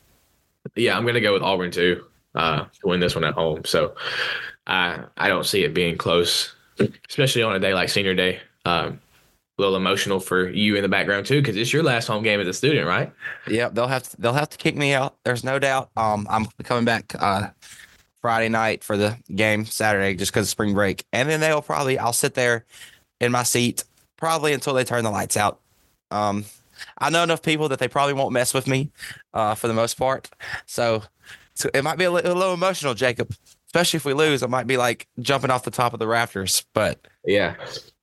yeah, 0.76 0.96
I'm 0.96 1.04
gonna 1.04 1.20
go 1.20 1.34
with 1.34 1.42
Auburn 1.42 1.70
too 1.70 2.04
uh, 2.34 2.64
to 2.64 2.86
win 2.86 3.00
this 3.00 3.14
one 3.14 3.24
at 3.24 3.34
home. 3.34 3.64
So 3.64 3.94
I 4.66 5.04
I 5.16 5.28
don't 5.28 5.46
see 5.46 5.64
it 5.64 5.74
being 5.74 5.96
close, 5.96 6.54
especially 7.08 7.42
on 7.42 7.54
a 7.54 7.58
day 7.60 7.74
like 7.74 7.88
Senior 7.88 8.14
Day. 8.14 8.40
Um, 8.64 9.00
a 9.58 9.62
little 9.62 9.76
emotional 9.76 10.18
for 10.18 10.48
you 10.48 10.76
in 10.76 10.82
the 10.82 10.88
background 10.88 11.26
too, 11.26 11.40
because 11.40 11.56
it's 11.56 11.72
your 11.72 11.82
last 11.82 12.06
home 12.06 12.22
game 12.22 12.40
as 12.40 12.48
a 12.48 12.54
student, 12.54 12.86
right? 12.86 13.12
Yeah, 13.46 13.68
they'll 13.68 13.86
have 13.86 14.04
to 14.04 14.20
they'll 14.20 14.32
have 14.32 14.50
to 14.50 14.56
kick 14.56 14.76
me 14.76 14.94
out. 14.94 15.16
There's 15.24 15.44
no 15.44 15.58
doubt. 15.58 15.90
Um, 15.96 16.26
I'm 16.30 16.46
coming 16.64 16.84
back 16.84 17.14
uh, 17.18 17.48
Friday 18.22 18.48
night 18.48 18.82
for 18.82 18.96
the 18.96 19.18
game 19.34 19.66
Saturday 19.66 20.14
just 20.14 20.32
because 20.32 20.46
of 20.46 20.50
spring 20.50 20.74
break, 20.74 21.04
and 21.12 21.28
then 21.28 21.40
they'll 21.40 21.62
probably 21.62 21.98
I'll 21.98 22.12
sit 22.14 22.34
there 22.34 22.64
in 23.20 23.30
my 23.30 23.42
seat 23.42 23.84
probably 24.16 24.52
until 24.52 24.72
they 24.72 24.84
turn 24.84 25.04
the 25.04 25.10
lights 25.10 25.36
out. 25.36 25.60
Um, 26.10 26.44
I 26.98 27.10
know 27.10 27.22
enough 27.22 27.42
people 27.42 27.68
that 27.68 27.78
they 27.78 27.88
probably 27.88 28.14
won't 28.14 28.32
mess 28.32 28.54
with 28.54 28.66
me 28.66 28.90
uh, 29.34 29.54
for 29.54 29.68
the 29.68 29.74
most 29.74 29.94
part. 29.94 30.30
So 30.66 31.02
so 31.54 31.70
it 31.74 31.82
might 31.84 31.98
be 31.98 32.04
a 32.04 32.10
little, 32.10 32.32
a 32.32 32.34
little 32.34 32.54
emotional, 32.54 32.94
Jacob, 32.94 33.34
especially 33.66 33.96
if 33.98 34.04
we 34.04 34.14
lose, 34.14 34.42
I 34.42 34.46
might 34.46 34.66
be 34.66 34.76
like 34.76 35.06
jumping 35.20 35.50
off 35.50 35.64
the 35.64 35.70
top 35.70 35.92
of 35.92 35.98
the 35.98 36.06
rafters. 36.06 36.64
But 36.74 37.06
Yeah. 37.24 37.54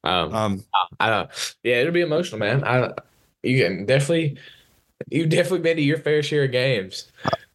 Um, 0.03 0.33
um, 0.33 0.63
I 0.99 1.09
don't. 1.09 1.55
Yeah, 1.63 1.75
it'll 1.81 1.93
be 1.93 2.01
emotional, 2.01 2.39
man. 2.39 2.63
I 2.63 2.91
you 3.43 3.63
can 3.63 3.85
definitely 3.85 4.37
you've 5.09 5.29
definitely 5.29 5.59
been 5.59 5.77
to 5.77 5.83
your 5.83 5.97
fair 5.97 6.21
share 6.23 6.43
of 6.45 6.51
games. 6.51 7.11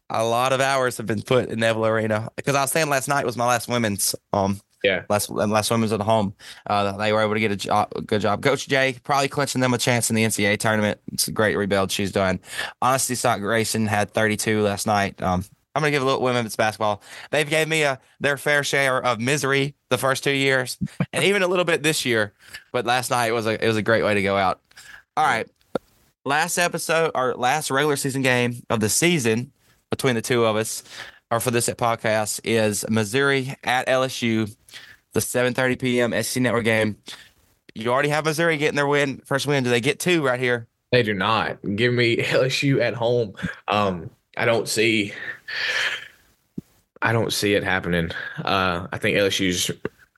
a 0.09 0.23
lot 0.23 0.53
of 0.53 0.61
hours 0.61 0.97
have 0.97 1.05
been 1.07 1.21
put 1.21 1.49
in 1.49 1.59
Neville 1.59 1.85
Arena 1.85 2.29
because 2.35 2.55
I 2.55 2.61
was 2.61 2.71
saying 2.71 2.89
last 2.89 3.07
night 3.07 3.25
was 3.25 3.35
my 3.37 3.47
last 3.47 3.67
women's. 3.67 4.15
Um, 4.33 4.59
Yeah. 4.83 5.03
last 5.09 5.31
last 5.31 5.71
women's 5.71 5.91
at 5.91 6.01
home. 6.01 6.35
Uh, 6.67 6.95
they 6.97 7.11
were 7.13 7.21
able 7.23 7.33
to 7.33 7.39
get 7.39 7.51
a, 7.51 7.55
job, 7.55 7.91
a 7.95 8.01
good 8.01 8.21
job. 8.21 8.43
Coach 8.43 8.67
Jay 8.67 8.95
probably 9.03 9.27
clinching 9.27 9.61
them 9.61 9.73
a 9.73 9.79
chance 9.79 10.11
in 10.11 10.15
the 10.15 10.23
NCAA 10.23 10.59
tournament. 10.59 10.99
It's 11.11 11.27
a 11.27 11.31
great 11.31 11.55
rebuild 11.57 11.91
she's 11.91 12.11
done. 12.11 12.39
Honesty 12.83 13.15
Scott-Grayson 13.15 13.87
had 13.87 14.11
32 14.11 14.61
last 14.61 14.85
night. 14.85 15.19
Um, 15.23 15.43
I'm 15.75 15.81
gonna 15.81 15.91
give 15.91 16.01
a 16.01 16.05
little 16.05 16.21
women's 16.21 16.55
basketball. 16.55 17.01
They've 17.31 17.49
gave 17.49 17.67
me 17.67 17.83
a 17.83 17.99
their 18.21 18.37
fair 18.37 18.63
share 18.63 19.03
of 19.03 19.19
misery 19.19 19.75
the 19.89 19.97
first 19.97 20.23
two 20.23 20.31
years, 20.31 20.77
and 21.11 21.25
even 21.25 21.43
a 21.43 21.47
little 21.47 21.65
bit 21.65 21.83
this 21.83 22.05
year. 22.05 22.33
But 22.71 22.85
last 22.85 23.11
night 23.11 23.33
was 23.33 23.45
a 23.45 23.61
it 23.63 23.67
was 23.67 23.75
a 23.75 23.81
great 23.81 24.03
way 24.03 24.13
to 24.13 24.23
go 24.23 24.37
out. 24.37 24.61
All 25.17 25.25
right, 25.25 25.47
last 26.23 26.57
episode 26.57 27.11
or 27.13 27.35
last 27.35 27.69
regular 27.69 27.97
season 27.97 28.21
game 28.21 28.63
of 28.69 28.79
the 28.79 28.89
season 28.89 29.51
between 29.89 30.15
the 30.15 30.21
two 30.21 30.45
of 30.45 30.55
us, 30.55 30.81
or 31.29 31.41
for 31.41 31.51
this 31.51 31.67
podcast, 31.69 32.39
is 32.45 32.85
Missouri 32.89 33.53
at 33.63 33.85
LSU, 33.87 34.55
the 35.11 35.19
7:30 35.19 35.79
p.m. 35.79 36.23
SC 36.23 36.37
Network 36.37 36.63
game. 36.63 36.95
You 37.73 37.91
already 37.91 38.09
have 38.09 38.23
Missouri 38.23 38.55
getting 38.57 38.77
their 38.77 38.87
win, 38.87 39.21
first 39.25 39.45
win. 39.45 39.65
Do 39.65 39.69
they 39.69 39.81
get 39.81 39.99
two 39.99 40.25
right 40.25 40.39
here? 40.39 40.67
They 40.93 41.03
do 41.03 41.13
not 41.13 41.57
give 41.75 41.93
me 41.93 42.15
LSU 42.23 42.79
at 42.79 42.93
home. 42.93 43.33
Um, 43.67 44.09
I 44.37 44.45
don't 44.45 44.67
see. 44.67 45.13
I 47.01 47.13
don't 47.13 47.31
see 47.31 47.53
it 47.53 47.63
happening. 47.63 48.11
Uh, 48.43 48.87
I 48.91 48.97
think 48.97 49.17
LSU's 49.17 49.71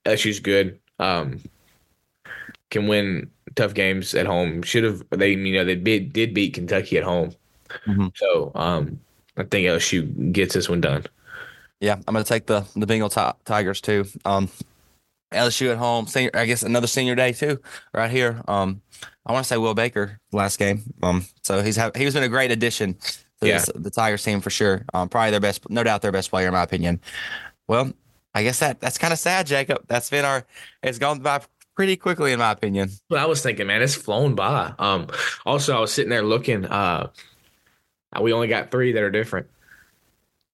LSU's 0.06 0.40
good. 0.40 0.80
Um, 1.00 1.40
can 2.70 2.88
win 2.88 3.30
tough 3.56 3.74
games 3.74 4.14
at 4.14 4.26
home. 4.26 4.62
Should 4.62 4.84
have 4.84 5.04
they 5.12 5.32
you 5.32 5.54
know 5.54 5.66
they 5.66 5.76
did 5.76 6.14
did 6.14 6.34
beat 6.34 6.54
Kentucky 6.54 6.98
at 6.98 7.04
home. 7.04 7.32
Mhm. 7.86 8.12
So 8.16 8.52
um, 8.56 9.00
I 9.36 9.44
think 9.44 9.68
LSU 9.68 10.32
gets 10.32 10.54
this 10.54 10.70
one 10.70 10.82
done. 10.82 11.06
Yeah, 11.80 11.94
I'm 12.08 12.14
gonna 12.14 12.24
take 12.24 12.46
the 12.46 12.66
the 12.76 12.88
Bengal 12.88 13.10
ti- 13.10 13.38
Tigers 13.46 13.82
too. 13.82 14.06
Um, 14.26 14.50
LSU 15.34 15.72
at 15.72 15.78
home, 15.78 16.08
senior. 16.08 16.32
I 16.34 16.46
guess 16.46 16.64
another 16.64 16.88
senior 16.88 17.16
day 17.16 17.34
too, 17.34 17.60
right 17.94 18.10
here. 18.10 18.42
Um, 18.48 18.82
I 19.26 19.34
want 19.34 19.44
to 19.44 19.48
say 19.48 19.58
Will 19.58 19.74
Baker 19.76 20.20
last 20.32 20.58
game. 20.58 20.84
Um, 21.04 21.26
so 21.44 21.62
he's 21.62 21.76
ha- 21.76 21.92
he's 21.96 22.14
been 22.14 22.24
a 22.24 22.30
great 22.30 22.50
addition 22.52 22.98
to 23.42 23.48
Yeah. 23.48 23.64
the 23.76 23.90
Tigers 23.92 24.24
team 24.24 24.42
for 24.42 24.50
sure. 24.50 24.84
Um, 24.94 25.10
probably 25.10 25.32
their 25.32 25.40
best, 25.40 25.70
no 25.70 25.84
doubt 25.84 26.02
their 26.02 26.12
best 26.12 26.30
player 26.30 26.48
in 26.48 26.54
my 26.54 26.64
opinion. 26.64 27.00
Well, 27.68 27.92
I 28.34 28.44
guess 28.44 28.60
that 28.60 28.80
that's 28.80 28.98
kind 28.98 29.14
of 29.14 29.20
sad, 29.20 29.48
Jacob. 29.48 29.84
That's 29.88 30.10
been 30.10 30.26
our. 30.26 30.46
It's 30.84 31.00
gone 31.00 31.20
by 31.20 31.42
pretty 31.76 31.96
quickly 31.98 32.32
in 32.34 32.40
my 32.40 32.52
opinion. 32.52 32.90
Well, 33.10 33.24
I 33.24 33.28
was 33.28 33.42
thinking, 33.42 33.68
man, 33.68 33.82
it's 33.82 33.96
flown 33.96 34.36
by. 34.36 34.74
Um, 34.80 35.08
also, 35.46 35.76
I 35.76 35.80
was 35.80 35.92
sitting 35.92 36.10
there 36.10 36.24
looking. 36.24 36.66
Uh, 36.66 37.10
we 38.22 38.34
only 38.34 38.48
got 38.48 38.72
three 38.72 38.92
that 38.94 39.04
are 39.04 39.12
different. 39.12 39.48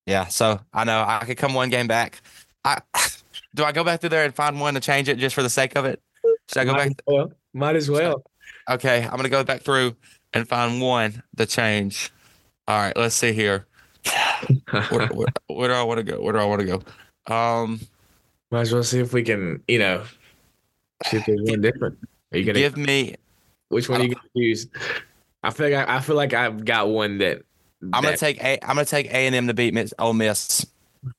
Yeah, 0.05 0.27
so 0.27 0.59
I 0.73 0.83
know 0.83 1.03
I 1.07 1.23
could 1.25 1.37
come 1.37 1.53
one 1.53 1.69
game 1.69 1.87
back. 1.87 2.21
I 2.65 2.79
do 3.55 3.63
I 3.63 3.71
go 3.71 3.83
back 3.83 4.01
through 4.01 4.09
there 4.09 4.25
and 4.25 4.35
find 4.35 4.59
one 4.59 4.73
to 4.73 4.79
change 4.79 5.07
it 5.09 5.17
just 5.17 5.35
for 5.35 5.43
the 5.43 5.49
sake 5.49 5.75
of 5.77 5.85
it? 5.85 6.01
Should 6.49 6.59
I 6.61 6.65
go 6.65 6.73
Might 6.73 6.77
back? 6.77 6.87
as 6.87 6.95
well. 7.07 7.31
Might 7.53 7.75
as 7.75 7.89
well. 7.89 8.23
Okay, 8.69 9.03
I'm 9.03 9.15
gonna 9.15 9.29
go 9.29 9.43
back 9.43 9.61
through 9.61 9.95
and 10.33 10.47
find 10.47 10.81
one 10.81 11.21
to 11.37 11.45
change. 11.45 12.11
All 12.67 12.77
right, 12.79 12.95
let's 12.95 13.15
see 13.15 13.33
here. 13.33 13.65
Where, 14.69 15.07
where, 15.07 15.27
where 15.47 15.67
do 15.67 15.73
I 15.73 15.83
want 15.83 15.97
to 15.97 16.03
go? 16.03 16.21
Where 16.21 16.33
do 16.33 16.39
I 16.39 16.45
want 16.45 16.61
to 16.61 16.65
go? 16.65 17.33
Um, 17.33 17.79
Might 18.51 18.61
as 18.61 18.73
well 18.73 18.83
see 18.83 18.99
if 18.99 19.13
we 19.13 19.23
can, 19.23 19.61
you 19.67 19.79
know, 19.79 20.03
see 21.05 21.17
if 21.17 21.25
there's 21.25 21.41
one 21.41 21.61
different. 21.61 21.97
Are 22.31 22.37
you 22.37 22.45
gonna? 22.45 22.59
give 22.59 22.77
me. 22.77 23.15
which 23.69 23.89
one 23.89 24.01
are 24.01 24.05
you 24.05 24.15
gonna 24.15 24.27
use? 24.33 24.67
I 25.43 25.51
feel 25.51 25.69
like 25.69 25.87
I, 25.87 25.97
I 25.97 25.99
feel 25.99 26.15
like 26.15 26.33
I've 26.33 26.63
got 26.65 26.89
one 26.89 27.17
that. 27.19 27.43
I'm 27.91 28.03
gonna 28.03 28.17
take 28.17 28.41
a. 28.41 28.63
I'm 28.63 28.75
gonna 28.75 28.85
take 28.85 29.07
A 29.07 29.27
and 29.27 29.35
M 29.35 29.47
to 29.47 29.53
beat 29.53 29.73
Miss 29.73 29.93
Ole 29.99 30.13
Miss. 30.13 30.65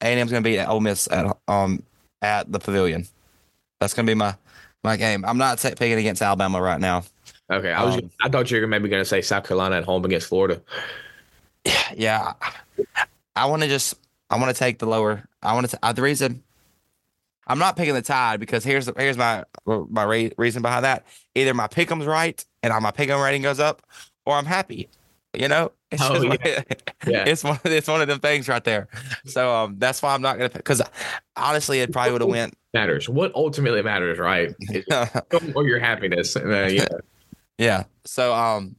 A 0.00 0.06
and 0.06 0.20
M's 0.20 0.30
gonna 0.30 0.42
beat 0.42 0.64
Ole 0.64 0.80
Miss 0.80 1.08
at 1.10 1.36
um 1.46 1.82
at 2.22 2.50
the 2.50 2.58
Pavilion. 2.58 3.06
That's 3.80 3.92
gonna 3.92 4.06
be 4.06 4.14
my 4.14 4.34
my 4.82 4.96
game. 4.96 5.24
I'm 5.26 5.36
not 5.36 5.58
ta- 5.58 5.74
picking 5.76 5.98
against 5.98 6.22
Alabama 6.22 6.60
right 6.60 6.80
now. 6.80 7.04
Okay, 7.50 7.70
I 7.70 7.84
was. 7.84 7.96
um, 7.96 8.10
I 8.22 8.30
thought 8.30 8.50
you 8.50 8.60
were 8.60 8.66
maybe 8.66 8.88
gonna 8.88 9.04
say 9.04 9.20
South 9.20 9.44
Carolina 9.46 9.76
at 9.76 9.84
home 9.84 10.04
against 10.06 10.28
Florida. 10.28 10.62
Yeah, 11.96 12.32
I 13.36 13.46
want 13.46 13.62
to 13.62 13.68
just 13.68 13.94
I 14.30 14.38
want 14.38 14.54
to 14.54 14.58
take 14.58 14.78
the 14.78 14.86
lower. 14.86 15.24
I 15.42 15.54
want 15.54 15.68
to 15.70 15.78
uh, 15.82 15.92
the 15.92 16.02
reason 16.02 16.42
I'm 17.46 17.58
not 17.58 17.76
picking 17.76 17.94
the 17.94 18.02
tide 18.02 18.40
because 18.40 18.64
here's 18.64 18.86
the, 18.86 18.94
here's 18.96 19.16
my 19.18 19.44
my 19.66 20.04
re- 20.04 20.32
reason 20.38 20.62
behind 20.62 20.84
that. 20.84 21.06
Either 21.34 21.52
my 21.54 21.66
pick'em's 21.66 22.06
right 22.06 22.42
and 22.62 22.72
my 22.82 22.90
pick'em 22.90 23.22
rating 23.22 23.42
goes 23.42 23.60
up, 23.60 23.82
or 24.24 24.34
I'm 24.36 24.46
happy. 24.46 24.88
You 25.36 25.48
know, 25.48 25.72
it's 25.90 26.00
Oh, 26.02 26.14
just 26.14 26.28
one- 26.28 26.38
Yeah. 27.06 27.24
it's 27.26 27.44
one 27.44 27.58
it's 27.64 27.88
one 27.88 28.00
of 28.00 28.08
them 28.08 28.20
things 28.20 28.48
right 28.48 28.62
there. 28.64 28.88
So 29.26 29.54
um, 29.54 29.76
that's 29.78 30.00
why 30.02 30.14
I'm 30.14 30.22
not 30.22 30.38
gonna 30.38 30.50
because 30.50 30.80
honestly, 31.36 31.80
it 31.80 31.92
probably 31.92 32.12
would 32.12 32.20
have 32.22 32.30
went. 32.30 32.56
Matters. 32.74 33.08
What 33.08 33.32
ultimately 33.36 33.82
matters, 33.82 34.18
right? 34.18 34.52
Or 35.54 35.64
your 35.68 35.78
happiness. 35.78 36.34
And, 36.34 36.52
uh, 36.52 36.66
yeah. 36.66 36.86
Yeah. 37.56 37.84
So 38.04 38.34
um, 38.34 38.74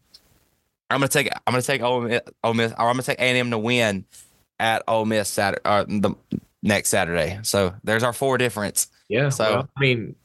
I'm 0.90 1.00
gonna 1.00 1.08
take 1.08 1.30
I'm 1.48 1.52
gonna 1.54 1.62
take 1.62 1.82
Ole 1.82 2.02
Miss, 2.02 2.22
Ole 2.44 2.54
Miss 2.54 2.72
or 2.74 2.82
I'm 2.88 2.94
gonna 2.94 3.04
take 3.04 3.20
A 3.20 3.24
and 3.24 3.38
M 3.38 3.52
to 3.52 3.58
win 3.58 4.06
at 4.60 4.84
Ole 4.88 5.06
Miss 5.06 5.28
Saturday 5.30 5.62
or 5.66 5.84
the 5.86 6.16
next 6.64 6.90
Saturday. 6.90 7.40
So 7.44 7.74
there's 7.84 8.04
our 8.04 8.14
four 8.14 8.38
difference. 8.38 8.88
Yeah. 9.10 9.30
So- 9.30 9.44
well, 9.44 9.70
I 9.78 9.80
mean, 9.80 10.16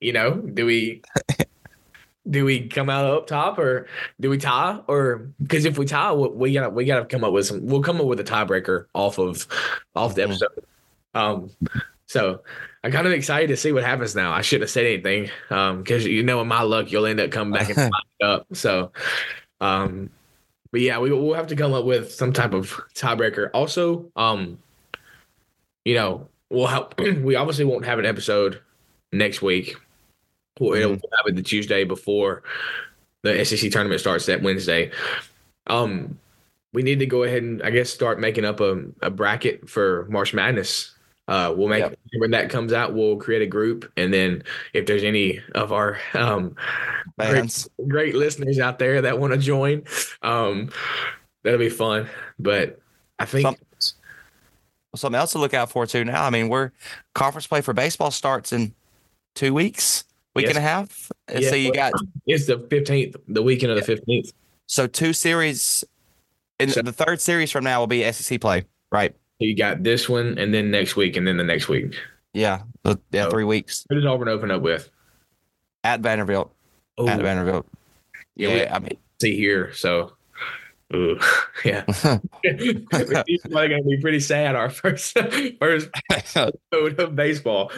you 0.00 0.12
know, 0.12 0.32
do 0.34 0.64
we 0.66 1.02
do 2.28 2.44
we 2.44 2.68
come 2.68 2.88
out 2.90 3.04
up 3.04 3.26
top 3.26 3.58
or 3.58 3.86
do 4.20 4.30
we 4.30 4.38
tie 4.38 4.78
or 4.86 5.28
because 5.42 5.64
if 5.64 5.78
we 5.78 5.86
tie, 5.86 6.12
we, 6.12 6.28
we 6.28 6.52
gotta 6.52 6.70
we 6.70 6.84
gotta 6.84 7.04
come 7.04 7.24
up 7.24 7.32
with 7.32 7.46
some. 7.46 7.66
We'll 7.66 7.82
come 7.82 8.00
up 8.00 8.06
with 8.06 8.20
a 8.20 8.24
tiebreaker 8.24 8.86
off 8.94 9.18
of 9.18 9.46
off 9.94 10.14
the 10.14 10.22
Mhm. 10.22 10.24
episode. 10.30 10.64
Um, 11.14 11.50
so 12.06 12.42
I'm 12.84 12.92
kind 12.92 13.06
of 13.06 13.12
excited 13.12 13.48
to 13.48 13.56
see 13.56 13.72
what 13.72 13.84
happens 13.84 14.14
now. 14.14 14.32
I 14.32 14.42
shouldn't 14.42 14.62
have 14.64 14.70
said 14.70 14.86
anything 14.86 15.30
um 15.50 15.78
because 15.82 16.04
you 16.06 16.22
know, 16.22 16.40
in 16.40 16.48
my 16.48 16.62
luck, 16.62 16.90
you'll 16.92 17.06
end 17.06 17.20
up 17.20 17.30
coming 17.30 17.52
back 17.52 17.68
and 17.76 17.92
up. 18.22 18.46
So, 18.52 18.92
um, 19.60 20.10
but 20.72 20.80
yeah, 20.80 20.98
we 20.98 21.10
we'll 21.12 21.34
have 21.34 21.48
to 21.48 21.56
come 21.56 21.72
up 21.72 21.84
with 21.84 22.12
some 22.12 22.32
type 22.32 22.52
of 22.52 22.70
tiebreaker. 22.94 23.50
Also, 23.52 24.10
um, 24.16 24.58
you 25.84 25.94
know, 25.94 26.28
we'll 26.50 26.66
help. 26.66 26.98
we 27.22 27.34
obviously 27.36 27.64
won't 27.64 27.84
have 27.84 27.98
an 27.98 28.06
episode 28.06 28.60
next 29.12 29.42
week. 29.42 29.76
We'll, 30.58 30.74
it'll 30.74 30.96
Mhm. 30.96 31.02
have 31.16 31.26
it 31.26 31.36
the 31.36 31.42
Tuesday 31.42 31.84
before 31.84 32.42
the 33.22 33.44
SEC 33.44 33.70
tournament 33.70 34.00
starts 34.00 34.26
that 34.26 34.42
Wednesday. 34.42 34.90
Um, 35.66 36.18
we 36.72 36.82
need 36.82 37.00
to 37.00 37.06
go 37.06 37.24
ahead 37.24 37.42
and 37.42 37.62
I 37.62 37.70
guess 37.70 37.90
start 37.90 38.20
making 38.20 38.44
up 38.44 38.60
a, 38.60 38.82
a 39.02 39.10
bracket 39.10 39.68
for 39.68 40.06
March 40.08 40.32
Madness. 40.32 40.94
Uh, 41.28 41.54
we'll 41.56 41.68
make 41.68 41.80
Yep. 41.80 41.98
when 42.18 42.30
that 42.32 42.50
comes 42.50 42.72
out, 42.72 42.92
we'll 42.92 43.16
create 43.16 43.40
a 43.42 43.46
group, 43.46 43.90
and 43.96 44.12
then 44.12 44.42
if 44.74 44.86
there's 44.86 45.04
any 45.04 45.40
of 45.54 45.72
our 45.72 45.98
um, 46.14 46.56
great, 47.18 47.68
great 47.86 48.14
listeners 48.16 48.58
out 48.58 48.78
there 48.80 49.00
that 49.02 49.18
want 49.20 49.32
to 49.32 49.38
join, 49.38 49.84
um, 50.22 50.70
that'll 51.44 51.58
be 51.60 51.68
fun. 51.68 52.08
But 52.38 52.80
I 53.18 53.26
think 53.26 53.46
Some- 53.46 53.56
Something 54.96 55.20
else 55.20 55.30
to 55.32 55.38
look 55.38 55.54
out 55.54 55.70
for 55.70 55.86
too. 55.86 56.04
Now, 56.04 56.24
I 56.24 56.30
mean, 56.30 56.48
we're 56.48 56.72
conference 57.14 57.46
play 57.46 57.60
for 57.60 57.72
baseball 57.72 58.10
starts 58.10 58.52
in 58.52 58.74
two 59.36 59.54
weeks, 59.54 60.02
week 60.34 60.46
Yes. 60.46 60.56
and 60.56 60.58
a 60.58 60.68
half. 60.68 61.12
And 61.28 61.44
Yeah, 61.44 61.50
so 61.50 61.54
you 61.54 61.72
got 61.72 61.92
it's 62.26 62.46
the 62.46 62.58
15th, 62.58 63.14
the 63.28 63.40
weekend 63.42 63.70
of 63.70 63.76
the 63.78 63.84
15th. 63.84 64.32
so 64.66 64.88
two 64.88 65.12
series. 65.12 65.84
And 66.58 66.72
So- 66.72 66.82
the 66.82 66.92
third 66.92 67.20
series 67.20 67.52
from 67.52 67.62
now 67.62 67.78
will 67.78 67.86
be 67.86 68.02
SEC 68.02 68.36
play, 68.40 68.64
right? 68.90 69.14
You 69.40 69.56
got 69.56 69.82
this 69.82 70.08
one, 70.08 70.38
and 70.38 70.52
then 70.54 70.70
next 70.70 70.96
week, 70.96 71.16
and 71.16 71.26
then 71.26 71.36
the 71.38 71.44
next 71.44 71.68
week. 71.68 71.96
Yeah, 72.34 72.62
yeah, 73.10 73.26
Oh. 73.26 73.30
three 73.30 73.44
weeks 73.44 73.84
Who 73.88 73.96
did 73.96 74.06
Auburn 74.06 74.28
open 74.28 74.50
up 74.50 74.62
with? 74.62 74.88
at 75.82 76.00
Vanderbilt. 76.00 76.54
Oh, 76.98 77.08
At 77.08 77.20
Vanderbilt. 77.20 77.66
Yeah, 78.36 78.48
Yeah, 78.48 78.54
we- 78.54 78.68
I 78.68 78.78
mean, 78.80 78.96
see 79.20 79.34
here. 79.36 79.72
So, 79.72 80.12
ooh, 80.94 81.18
yeah, 81.64 81.84
it's 82.44 82.84
probably 83.46 83.68
gonna 83.68 83.82
be 83.82 83.98
pretty 84.00 84.20
sad. 84.20 84.54
Our 84.54 84.68
first 84.70 85.18
first 85.58 85.88
episode 86.12 87.00
of 87.00 87.16
baseball. 87.16 87.72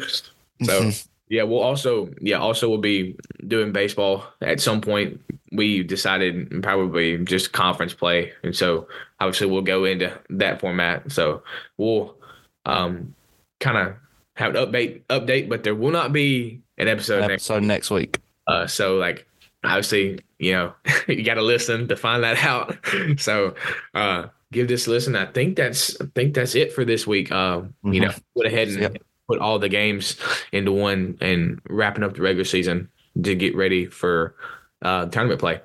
So 0.64 0.90
yeah, 1.32 1.44
we'll 1.44 1.62
also 1.62 2.10
yeah 2.20 2.36
also 2.36 2.68
we'll 2.68 2.76
be 2.76 3.16
doing 3.48 3.72
baseball 3.72 4.26
at 4.42 4.60
some 4.60 4.82
point. 4.82 5.18
We 5.50 5.82
decided 5.82 6.62
probably 6.62 7.24
just 7.24 7.52
conference 7.52 7.94
play, 7.94 8.34
and 8.42 8.54
so 8.54 8.86
obviously 9.18 9.46
we'll 9.46 9.62
go 9.62 9.86
into 9.86 10.12
that 10.28 10.60
format. 10.60 11.10
So 11.10 11.42
we'll 11.78 12.18
um 12.66 13.14
kind 13.60 13.78
of 13.78 13.94
have 14.36 14.54
an 14.54 14.66
update 14.66 15.04
update, 15.08 15.48
but 15.48 15.62
there 15.64 15.74
will 15.74 15.90
not 15.90 16.12
be 16.12 16.60
an 16.76 16.86
episode 16.86 17.20
next. 17.20 17.48
episode 17.48 17.62
next 17.62 17.90
week. 17.90 18.20
Uh, 18.46 18.66
so 18.66 18.96
like 18.96 19.26
obviously, 19.64 20.18
you 20.38 20.52
know, 20.52 20.74
you 21.08 21.24
got 21.24 21.34
to 21.34 21.42
listen 21.42 21.88
to 21.88 21.96
find 21.96 22.24
that 22.24 22.44
out. 22.44 22.76
so, 23.18 23.54
uh, 23.94 24.26
give 24.52 24.68
this 24.68 24.86
a 24.86 24.90
listen. 24.90 25.16
I 25.16 25.24
think 25.24 25.56
that's 25.56 25.98
I 25.98 26.04
think 26.14 26.34
that's 26.34 26.54
it 26.54 26.74
for 26.74 26.84
this 26.84 27.06
week. 27.06 27.32
Uh, 27.32 27.62
You 27.84 28.00
know, 28.00 28.12
went 28.34 28.52
ahead 28.52 28.68
and 28.68 28.80
Yep. 28.82 28.96
Put 29.32 29.40
all 29.40 29.58
the 29.58 29.68
games 29.68 30.16
into 30.52 30.72
one 30.72 31.16
and 31.20 31.60
wrapping 31.68 32.02
up 32.04 32.14
the 32.14 32.22
regular 32.22 32.44
season 32.44 32.88
to 33.22 33.34
get 33.34 33.56
ready 33.56 33.86
for 33.86 34.34
uh, 34.82 35.06
tournament 35.06 35.40
play. 35.40 35.60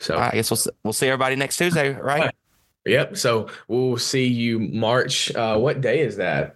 So 0.00 0.16
right, 0.16 0.32
I 0.32 0.36
guess 0.36 0.50
we'll 0.50 0.60
we'll 0.84 0.92
see 0.92 1.08
everybody 1.08 1.36
next 1.36 1.56
Tuesday, 1.56 1.92
right? 1.94 2.34
Yep. 2.88 3.16
So 3.16 3.48
we'll 3.66 3.96
see 3.96 4.26
you 4.28 4.60
March. 4.60 5.34
Uh, 5.34 5.58
what 5.58 5.80
day 5.80 5.98
is 6.02 6.18
that? 6.18 6.54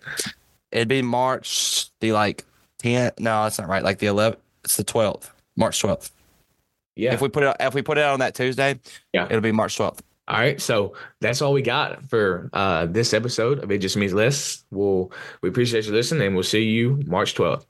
It'd 0.71 0.87
be 0.87 1.03
March 1.03 1.91
the 1.99 2.13
like 2.13 2.45
10th. 2.85 3.19
No, 3.19 3.43
that's 3.43 3.59
not 3.59 3.67
right. 3.67 3.83
Like 3.83 3.99
the 3.99 4.07
11th. 4.07 4.37
It's 4.63 4.77
the 4.77 4.85
12th. 4.85 5.29
March 5.57 5.83
12th. 5.83 6.13
Yeah. 6.95 7.15
If 7.15 7.21
we 7.21 7.29
put 7.31 7.43
it 7.43 7.57
if 7.59 7.75
we 7.75 7.83
put 7.83 7.99
it 7.99 8.05
out 8.05 8.13
on 8.13 8.21
that 8.21 8.37
Tuesday, 8.37 8.79
Yeah. 9.13 9.25
it'll 9.25 9.41
be 9.41 9.51
March 9.51 9.77
12th. 9.77 9.99
All 10.31 10.39
right. 10.39 10.61
So 10.61 10.95
that's 11.21 11.43
all 11.43 11.53
we 11.53 11.61
got 11.61 12.05
for 12.09 12.49
uh, 12.53 12.87
this 12.87 13.13
episode 13.13 13.65
of 13.65 13.71
It 13.73 13.79
Just 13.79 13.97
Means 13.97 14.15
Less. 14.15 14.65
We'll 14.71 15.11
we 15.43 15.49
appreciate 15.49 15.87
you 15.87 15.93
listening, 15.93 16.25
and 16.25 16.37
we'll 16.37 16.45
see 16.45 16.63
you 16.63 17.03
March 17.05 17.35
twelfth. 17.35 17.67